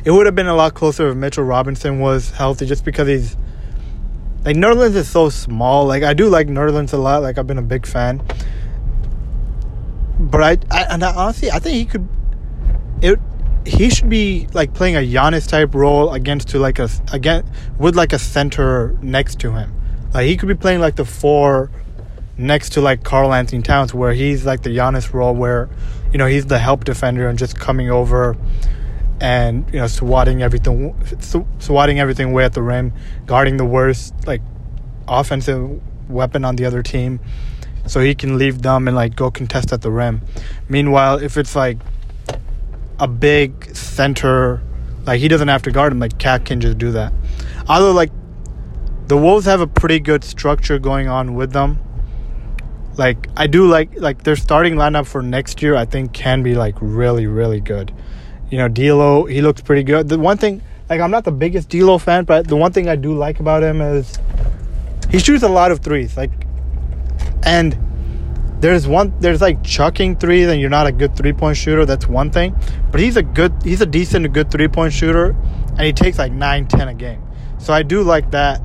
It 0.05 0.11
would 0.11 0.25
have 0.27 0.35
been 0.35 0.47
a 0.47 0.55
lot 0.55 0.75
closer 0.75 1.09
if 1.09 1.17
Mitchell 1.17 1.45
Robinson 1.45 1.99
was 1.99 2.31
healthy, 2.31 2.65
just 2.65 2.85
because 2.85 3.09
he's 3.09 3.37
like 4.45 4.57
Nerlens 4.57 4.95
is 4.95 5.09
so 5.09 5.29
small. 5.29 5.85
Like 5.85 6.03
I 6.03 6.15
do 6.15 6.29
like 6.29 6.47
Nerlens 6.47 6.95
a 6.95 6.97
lot. 6.97 7.23
Like 7.23 7.37
I've 7.37 7.47
been 7.47 7.59
a 7.59 7.63
big 7.63 7.87
fan, 7.87 8.23
but 10.19 10.43
I, 10.43 10.59
I 10.71 10.83
and 10.95 11.05
I, 11.05 11.15
honestly 11.15 11.51
I 11.51 11.59
think 11.59 11.77
he 11.77 11.85
could. 11.85 12.09
It 13.03 13.19
he 13.67 13.91
should 13.91 14.09
be 14.09 14.49
like 14.55 14.73
playing 14.73 14.97
a 14.97 15.01
Giannis 15.01 15.47
type 15.47 15.75
role 15.75 16.13
against 16.15 16.49
to 16.49 16.59
like 16.59 16.79
a 16.79 16.89
again 17.13 17.45
with 17.79 17.95
like 17.95 18.15
a 18.15 18.19
center 18.19 18.97
next 19.03 19.39
to 19.41 19.53
him. 19.53 19.75
Like 20.15 20.27
he 20.27 20.39
could 20.39 20.49
be 20.49 20.55
playing 20.55 20.81
like 20.81 20.97
the 20.97 21.05
four 21.05 21.71
next 22.41 22.71
to 22.71 22.81
like 22.81 23.05
Karl-Anthony 23.05 23.63
Towns, 23.63 23.95
where 23.95 24.13
he's 24.13 24.45
like 24.45 24.63
the 24.63 24.71
Giannis 24.71 25.13
role, 25.13 25.35
where 25.35 25.69
you 26.13 26.19
know 26.19 26.27
he's 26.27 26.47
the 26.47 26.59
help 26.59 26.85
defender 26.85 27.29
and 27.29 27.39
just 27.39 27.59
coming 27.59 27.91
over 27.91 28.37
and 29.21 29.67
you 29.73 29.79
know 29.79 29.87
swatting 29.87 30.43
everything, 30.43 30.95
swatting 31.59 32.01
everything 32.01 32.31
away 32.31 32.45
at 32.45 32.55
the 32.55 32.63
rim, 32.63 32.93
guarding 33.27 33.57
the 33.57 33.65
worst 33.65 34.15
like 34.27 34.43
offensive 35.07 35.81
weapon 36.11 36.45
on 36.45 36.57
the 36.57 36.65
other 36.65 36.83
team, 36.83 37.21
so 37.87 38.01
he 38.01 38.15
can 38.15 38.39
leave 38.39 38.63
them 38.63 38.89
and 38.89 38.97
like 38.97 39.15
go 39.15 39.31
contest 39.31 39.73
at 39.73 39.83
the 39.83 39.91
rim. 39.91 40.23
Meanwhile, 40.69 41.19
if 41.19 41.37
it's 41.37 41.55
like 41.55 41.79
a 43.01 43.09
big 43.09 43.75
center. 43.75 44.63
Like 45.07 45.21
he 45.21 45.29
doesn't 45.29 45.49
have 45.49 45.63
to 45.63 45.73
guard 45.73 45.93
him. 45.93 45.99
Like 45.99 46.19
KAT 46.19 46.45
can 46.45 46.61
just 46.61 46.79
do 46.79 46.93
that. 46.93 47.13
Although 47.69 47.93
like 47.93 48.13
the 49.09 49.17
Wolves 49.17 49.47
have 49.47 49.61
a 49.61 49.67
pretty 49.67 49.99
good 49.99 50.23
structure 50.23 50.79
going 50.79 51.09
on 51.09 51.35
with 51.35 51.53
them. 51.53 51.81
Like 52.97 53.29
I 53.37 53.47
do 53.47 53.67
like 53.67 53.97
like 53.97 54.25
their 54.25 54.37
starting 54.37 54.75
lineup 54.75 55.07
for 55.07 55.23
next 55.23 55.63
year. 55.63 55.77
I 55.77 55.85
think 55.85 56.13
can 56.13 56.43
be 56.43 56.55
like 56.55 56.75
really 56.81 57.27
really 57.27 57.61
good. 57.61 57.93
You 58.51 58.59
know, 58.59 58.69
D'Lo 58.69 59.25
he 59.25 59.43
looks 59.43 59.61
pretty 59.61 59.85
good. 59.85 60.09
The 60.09 60.19
one 60.19 60.37
thing 60.37 60.63
like 60.89 61.01
I'm 61.01 61.11
not 61.11 61.25
the 61.25 61.33
biggest 61.33 61.69
D'Lo 61.69 61.99
fan, 61.99 62.25
but 62.25 62.49
the 62.49 62.57
one 62.57 62.73
thing 62.73 62.89
I 62.89 62.97
do 62.97 63.15
like 63.15 63.41
about 63.41 63.63
him 63.63 63.81
is 63.81 64.19
he 65.11 65.19
shoots 65.19 65.43
a 65.43 65.49
lot 65.49 65.71
of 65.71 65.81
threes. 65.81 66.17
Like 66.17 66.31
and 67.43 67.79
there's 68.61 68.87
one 68.87 69.13
there's 69.21 69.41
like 69.41 69.63
chucking 69.65 70.17
threes 70.17 70.49
and 70.49 70.61
you're 70.61 70.71
not 70.71 70.87
a 70.87 70.93
good 70.93 71.17
three 71.17 71.33
point 71.33 71.57
shooter 71.57 71.87
that's 71.87 72.07
one 72.07 72.31
thing 72.31 72.55
but 72.91 73.01
he's 73.01 73.17
a 73.17 73.23
good 73.23 73.53
he's 73.65 73.81
a 73.81 73.87
decent 73.87 74.31
good 74.33 74.51
three 74.51 74.69
point 74.69 74.93
shooter 74.93 75.35
and 75.71 75.81
he 75.81 75.93
takes 75.93 76.19
like 76.19 76.31
nine 76.31 76.67
ten 76.69 76.87
a 76.89 76.95
game 76.95 77.23
so 77.59 77.73
i 77.73 77.83
do 77.83 78.03
like 78.03 78.31
that 78.33 78.61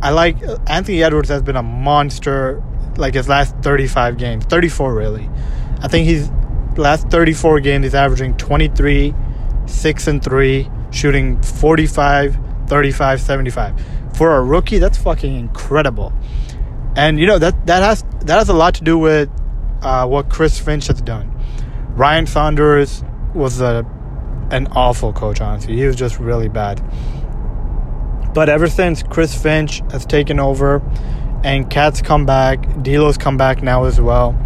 i 0.00 0.10
like 0.10 0.36
anthony 0.66 1.02
edwards 1.02 1.28
has 1.28 1.42
been 1.42 1.56
a 1.56 1.62
monster 1.62 2.62
like 2.98 3.14
his 3.14 3.28
last 3.28 3.56
35 3.62 4.18
games 4.18 4.44
34 4.44 4.94
really 4.94 5.28
i 5.80 5.88
think 5.88 6.06
he's 6.06 6.30
last 6.76 7.08
34 7.08 7.60
games 7.60 7.84
he's 7.84 7.94
averaging 7.94 8.36
23 8.36 9.14
6 9.66 10.06
and 10.06 10.22
3 10.22 10.70
shooting 10.90 11.40
45 11.42 12.38
35 12.66 13.20
75 13.20 13.86
for 14.14 14.36
a 14.36 14.42
rookie 14.42 14.78
that's 14.78 14.98
fucking 14.98 15.34
incredible 15.34 16.12
and 16.96 17.20
you 17.20 17.26
know 17.26 17.38
that 17.38 17.66
that 17.66 17.82
has 17.82 18.04
that 18.20 18.38
has 18.38 18.48
a 18.48 18.52
lot 18.52 18.74
to 18.74 18.84
do 18.84 18.98
with 18.98 19.30
uh, 19.82 20.06
what 20.06 20.28
Chris 20.28 20.58
Finch 20.58 20.88
has 20.88 21.00
done. 21.00 21.32
Ryan 21.94 22.26
Saunders 22.26 23.02
was 23.34 23.60
a 23.60 23.86
an 24.50 24.66
awful 24.68 25.12
coach. 25.12 25.40
Honestly, 25.40 25.76
he 25.76 25.86
was 25.86 25.96
just 25.96 26.18
really 26.18 26.48
bad. 26.48 26.82
But 28.34 28.48
ever 28.48 28.68
since 28.68 29.02
Chris 29.02 29.40
Finch 29.40 29.80
has 29.90 30.04
taken 30.06 30.38
over, 30.40 30.82
and 31.44 31.70
KAT's 31.70 32.02
come 32.02 32.26
back, 32.26 32.60
D'Lo's 32.82 33.18
come 33.18 33.36
back 33.36 33.62
now 33.62 33.84
as 33.84 34.00
well. 34.00 34.38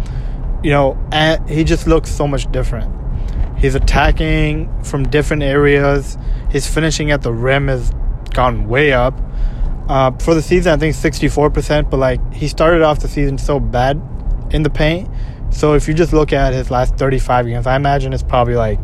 You 0.63 0.71
know, 0.71 0.97
and 1.11 1.47
he 1.49 1.63
just 1.63 1.87
looks 1.87 2.09
so 2.09 2.27
much 2.27 2.51
different. 2.51 2.93
He's 3.57 3.75
attacking 3.75 4.83
from 4.83 5.03
different 5.03 5.43
areas. 5.43 6.17
His 6.49 6.67
finishing 6.67 7.11
at 7.11 7.21
the 7.21 7.33
rim 7.33 7.67
has 7.67 7.91
gone 8.33 8.67
way 8.67 8.93
up. 8.93 9.19
Uh, 9.89 10.11
for 10.19 10.33
the 10.33 10.41
season, 10.41 10.73
I 10.73 10.77
think 10.77 10.95
64%, 10.95 11.89
but 11.89 11.97
like 11.97 12.33
he 12.33 12.47
started 12.47 12.81
off 12.81 12.99
the 12.99 13.07
season 13.07 13.37
so 13.37 13.59
bad 13.59 14.01
in 14.51 14.63
the 14.63 14.69
paint. 14.69 15.09
So 15.49 15.73
if 15.73 15.87
you 15.87 15.93
just 15.93 16.13
look 16.13 16.33
at 16.33 16.53
his 16.53 16.71
last 16.71 16.95
35 16.95 17.45
games, 17.45 17.67
I 17.67 17.75
imagine 17.75 18.13
it's 18.13 18.23
probably 18.23 18.55
like 18.55 18.79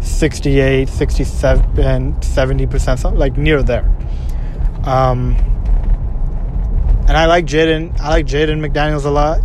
68, 0.00 0.88
67, 0.88 1.74
70%, 1.74 2.98
something 2.98 3.18
like 3.18 3.36
near 3.36 3.62
there. 3.62 3.84
Um, 4.84 5.36
and 7.08 7.16
I 7.16 7.26
like 7.26 7.46
Jaden. 7.46 7.98
I 8.00 8.10
like 8.10 8.26
Jaden 8.26 8.64
McDaniels 8.64 9.04
a 9.04 9.10
lot. 9.10 9.40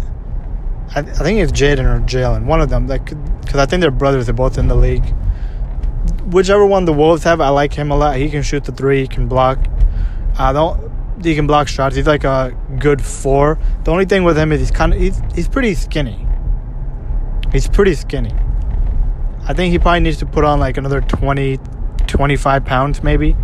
I, 0.96 1.00
I 1.00 1.04
think 1.04 1.40
it's 1.40 1.52
Jaden 1.52 1.86
or 1.86 2.00
Jalen, 2.06 2.46
one 2.46 2.62
of 2.62 2.70
them. 2.70 2.88
Like, 2.88 3.06
because 3.06 3.60
I 3.60 3.66
think 3.66 3.82
they're 3.82 3.92
brothers. 3.92 4.26
They're 4.26 4.34
both 4.34 4.58
in 4.58 4.68
the 4.68 4.76
league. 4.76 5.14
Whichever 6.26 6.66
one 6.66 6.86
the 6.86 6.94
Wolves 6.94 7.24
have, 7.24 7.42
I 7.42 7.50
like 7.50 7.74
him 7.74 7.92
a 7.92 7.98
lot. 7.98 8.18
He 8.18 8.30
can 8.30 8.42
shoot 8.42 8.64
the 8.64 8.72
three. 8.72 9.02
He 9.02 9.08
can 9.08 9.28
block. 9.28 9.60
I 10.38 10.54
don't 10.54 10.92
he 11.24 11.36
can 11.36 11.48
block 11.48 11.68
shots. 11.68 11.96
He's 11.96 12.08
like 12.08 12.24
a 12.24 12.56
good 12.80 13.02
four. 13.02 13.60
The 13.84 13.92
only 13.92 14.06
thing 14.06 14.24
with 14.24 14.38
him 14.38 14.52
is 14.52 14.60
he's 14.60 14.72
kind 14.72 14.94
of 14.94 15.00
he's 15.00 15.22
he's 15.36 15.48
pretty 15.48 15.74
skinny. 15.76 16.28
He's 17.52 17.68
pretty 17.68 17.96
skinny. 17.96 18.34
I 19.44 19.54
think 19.54 19.72
he 19.72 19.80
probably 19.80 20.02
needs 20.02 20.18
to 20.18 20.26
put 20.26 20.44
on 20.44 20.60
like 20.60 20.78
another 20.78 21.02
20, 21.02 21.60
25 22.08 22.66
pounds 22.66 23.04
maybe. 23.04 23.36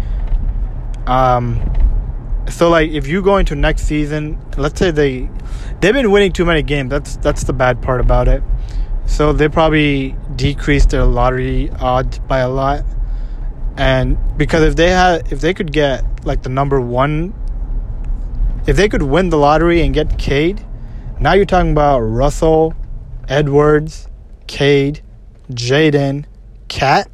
Um, 1.05 1.59
so 2.49 2.69
like 2.69 2.91
if 2.91 3.07
you 3.07 3.21
go 3.21 3.37
into 3.37 3.55
next 3.55 3.83
season, 3.83 4.39
let's 4.57 4.79
say 4.79 4.91
they 4.91 5.29
they've 5.81 5.93
been 5.93 6.11
winning 6.11 6.31
too 6.31 6.45
many 6.45 6.61
games. 6.61 6.89
That's 6.89 7.17
that's 7.17 7.43
the 7.43 7.53
bad 7.53 7.81
part 7.81 8.01
about 8.01 8.27
it. 8.27 8.43
So 9.05 9.33
they 9.33 9.47
probably 9.47 10.15
decreased 10.35 10.89
their 10.89 11.05
lottery 11.05 11.69
odds 11.79 12.19
by 12.19 12.39
a 12.39 12.49
lot. 12.49 12.83
And 13.77 14.17
because 14.37 14.63
if 14.63 14.75
they 14.75 14.89
had 14.89 15.31
if 15.31 15.41
they 15.41 15.53
could 15.53 15.71
get 15.71 16.25
like 16.25 16.43
the 16.43 16.49
number 16.49 16.81
one 16.81 17.33
if 18.67 18.75
they 18.75 18.89
could 18.89 19.03
win 19.03 19.29
the 19.29 19.37
lottery 19.37 19.81
and 19.81 19.93
get 19.93 20.19
Cade, 20.19 20.63
now 21.21 21.33
you're 21.33 21.45
talking 21.45 21.71
about 21.71 21.99
Russell, 22.01 22.75
Edwards, 23.29 24.09
Cade, 24.45 25.01
Jaden, 25.49 26.25
KAT. 26.67 27.09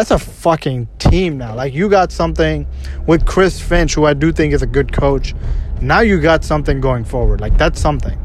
That's 0.00 0.12
a 0.12 0.18
fucking 0.18 0.88
team 0.98 1.36
now. 1.36 1.54
Like 1.54 1.74
you 1.74 1.90
got 1.90 2.10
something 2.10 2.66
with 3.06 3.26
Chris 3.26 3.60
Finch, 3.60 3.94
who 3.94 4.06
I 4.06 4.14
do 4.14 4.32
think 4.32 4.54
is 4.54 4.62
a 4.62 4.66
good 4.66 4.94
coach. 4.94 5.34
Now 5.82 6.00
you 6.00 6.18
got 6.22 6.42
something 6.42 6.80
going 6.80 7.04
forward. 7.04 7.42
Like 7.42 7.58
that's 7.58 7.78
something. 7.78 8.18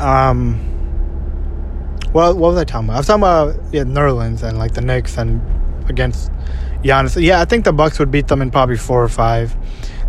Um. 0.00 0.58
Well, 2.12 2.34
what 2.34 2.48
was 2.48 2.56
I 2.56 2.64
talking 2.64 2.88
about? 2.88 2.94
I 2.94 2.98
was 2.98 3.06
talking 3.06 3.22
about 3.22 3.72
yeah, 3.72 3.84
Nerlens 3.84 4.42
and 4.42 4.58
like 4.58 4.74
the 4.74 4.80
Knicks 4.80 5.16
and 5.16 5.40
against 5.88 6.32
Giannis. 6.82 7.22
Yeah, 7.22 7.40
I 7.40 7.44
think 7.44 7.66
the 7.66 7.72
Bucks 7.72 8.00
would 8.00 8.10
beat 8.10 8.26
them 8.26 8.42
in 8.42 8.50
probably 8.50 8.76
four 8.76 9.00
or 9.00 9.08
five. 9.08 9.56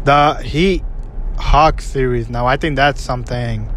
The 0.04 0.34
Heat 0.42 0.84
Hawk 1.38 1.82
series. 1.82 2.28
Now, 2.28 2.48
I 2.48 2.58
think 2.58 2.76
that's 2.76 3.02
something 3.02 3.72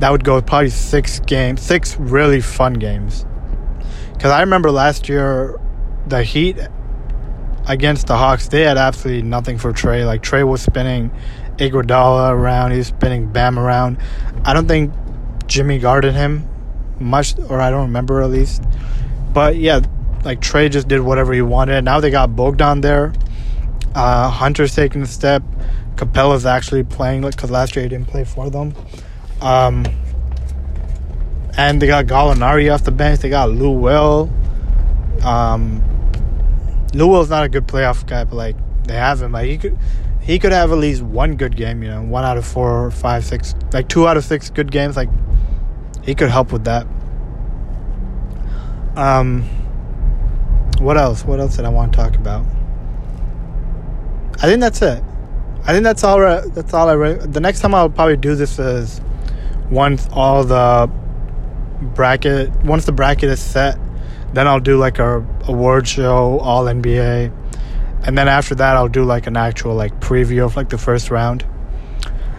that 0.00 0.10
would 0.10 0.22
go 0.22 0.42
probably 0.42 0.68
six 0.68 1.20
games, 1.20 1.62
six 1.62 1.98
really 1.98 2.42
fun 2.42 2.74
games. 2.74 3.24
Because 4.24 4.36
I 4.36 4.40
remember 4.40 4.70
last 4.70 5.10
year, 5.10 5.60
the 6.06 6.22
Heat 6.22 6.56
against 7.66 8.06
the 8.06 8.16
Hawks, 8.16 8.48
they 8.48 8.62
had 8.62 8.78
absolutely 8.78 9.20
nothing 9.20 9.58
for 9.58 9.70
Trae. 9.74 10.06
Like 10.06 10.22
Trae 10.22 10.48
was 10.48 10.62
spinning 10.62 11.10
Iguodala 11.58 12.30
around, 12.30 12.70
he 12.70 12.78
was 12.78 12.86
spinning 12.86 13.30
Bam 13.30 13.58
around. 13.58 13.98
I 14.46 14.54
don't 14.54 14.66
think 14.66 14.94
Jimmy 15.46 15.78
guarded 15.78 16.14
him 16.14 16.48
much, 16.98 17.38
or 17.50 17.60
I 17.60 17.68
don't 17.68 17.88
remember 17.88 18.22
at 18.22 18.30
least. 18.30 18.62
But 19.34 19.56
yeah, 19.56 19.82
like 20.24 20.40
Trae 20.40 20.70
just 20.70 20.88
did 20.88 21.00
whatever 21.02 21.34
he 21.34 21.42
wanted. 21.42 21.84
Now 21.84 22.00
they 22.00 22.10
got 22.10 22.34
Bogdan 22.34 22.80
there. 22.80 23.12
Uh, 23.94 24.30
Hunter's 24.30 24.74
taking 24.74 25.02
a 25.02 25.06
step. 25.06 25.42
Capela's 25.96 26.46
actually 26.46 26.84
playing 26.84 27.20
because 27.20 27.50
last 27.50 27.76
year 27.76 27.82
he 27.82 27.90
didn't 27.90 28.08
play 28.08 28.24
for 28.24 28.48
them. 28.48 28.72
Um, 29.42 29.84
and 31.56 31.80
they 31.80 31.86
got 31.86 32.06
Gallinari 32.06 32.72
off 32.72 32.84
the 32.84 32.90
bench. 32.90 33.20
They 33.20 33.28
got 33.28 33.50
Lou 33.50 33.70
Will. 33.70 34.30
Um, 35.22 35.82
Lou 36.92 37.08
Will's 37.08 37.30
not 37.30 37.44
a 37.44 37.48
good 37.48 37.66
playoff 37.66 38.06
guy, 38.06 38.24
but 38.24 38.36
like 38.36 38.56
they 38.86 38.94
have 38.94 39.22
him. 39.22 39.32
Like 39.32 39.46
he 39.46 39.58
could, 39.58 39.78
he 40.20 40.38
could 40.38 40.52
have 40.52 40.72
at 40.72 40.78
least 40.78 41.02
one 41.02 41.36
good 41.36 41.56
game. 41.56 41.82
You 41.82 41.90
know, 41.90 42.02
one 42.02 42.24
out 42.24 42.36
of 42.36 42.46
four, 42.46 42.90
five, 42.90 43.24
six, 43.24 43.54
like 43.72 43.88
two 43.88 44.08
out 44.08 44.16
of 44.16 44.24
six 44.24 44.50
good 44.50 44.70
games. 44.70 44.96
Like 44.96 45.10
he 46.02 46.14
could 46.14 46.30
help 46.30 46.52
with 46.52 46.64
that. 46.64 46.86
Um, 48.96 49.42
what 50.78 50.96
else? 50.96 51.24
What 51.24 51.40
else 51.40 51.56
did 51.56 51.64
I 51.64 51.68
want 51.68 51.92
to 51.92 51.96
talk 51.96 52.16
about? 52.16 52.44
I 54.36 54.46
think 54.46 54.60
that's 54.60 54.82
it. 54.82 55.02
I 55.66 55.72
think 55.72 55.84
that's 55.84 56.04
all. 56.04 56.20
Right, 56.20 56.42
that's 56.54 56.74
all 56.74 56.88
I. 56.88 56.92
Re- 56.92 57.14
the 57.14 57.40
next 57.40 57.60
time 57.60 57.74
I'll 57.74 57.88
probably 57.88 58.16
do 58.16 58.34
this 58.34 58.58
is 58.58 59.00
once 59.70 60.08
all 60.12 60.44
the 60.44 60.90
bracket, 61.80 62.50
once 62.64 62.86
the 62.86 62.92
bracket 62.92 63.30
is 63.30 63.40
set, 63.40 63.78
then 64.32 64.46
I'll 64.48 64.60
do 64.60 64.78
like 64.78 64.98
a 64.98 65.26
award 65.48 65.86
show, 65.86 66.38
all 66.40 66.64
NBA, 66.64 67.32
and 68.06 68.18
then 68.18 68.28
after 68.28 68.54
that 68.56 68.76
I'll 68.76 68.88
do 68.88 69.04
like 69.04 69.26
an 69.26 69.36
actual 69.36 69.74
like 69.74 70.00
preview 70.00 70.44
of 70.44 70.56
like 70.56 70.68
the 70.68 70.78
first 70.78 71.10
round. 71.10 71.44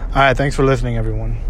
All 0.08 0.22
right, 0.22 0.36
thanks 0.36 0.56
for 0.56 0.64
listening, 0.64 0.96
everyone. 0.96 1.40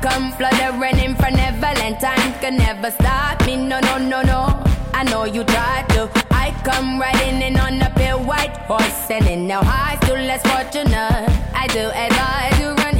Come 0.00 0.32
fluttering 0.32 0.98
in 0.98 1.16
for 1.16 1.30
Neverland. 1.30 1.98
Time 2.00 2.32
can 2.40 2.56
never 2.56 2.90
stop 2.92 3.44
me. 3.44 3.56
No, 3.56 3.80
no, 3.80 3.98
no, 3.98 4.22
no. 4.22 4.62
I 4.94 5.02
know 5.04 5.24
you 5.24 5.42
try 5.44 5.84
to. 5.90 6.27
Come 6.68 7.00
riding 7.00 7.40
in 7.40 7.58
on 7.58 7.80
a 7.80 7.88
pale 7.96 8.22
white 8.22 8.54
horse, 8.68 9.10
and 9.10 9.26
in 9.26 9.46
now 9.46 9.62
high, 9.62 9.96
still 10.02 10.16
less 10.16 10.42
fortunate. 10.42 11.24
I 11.54 11.66
do 11.68 11.80
advise 11.80 12.60
you 12.60 12.74
run 12.74 12.97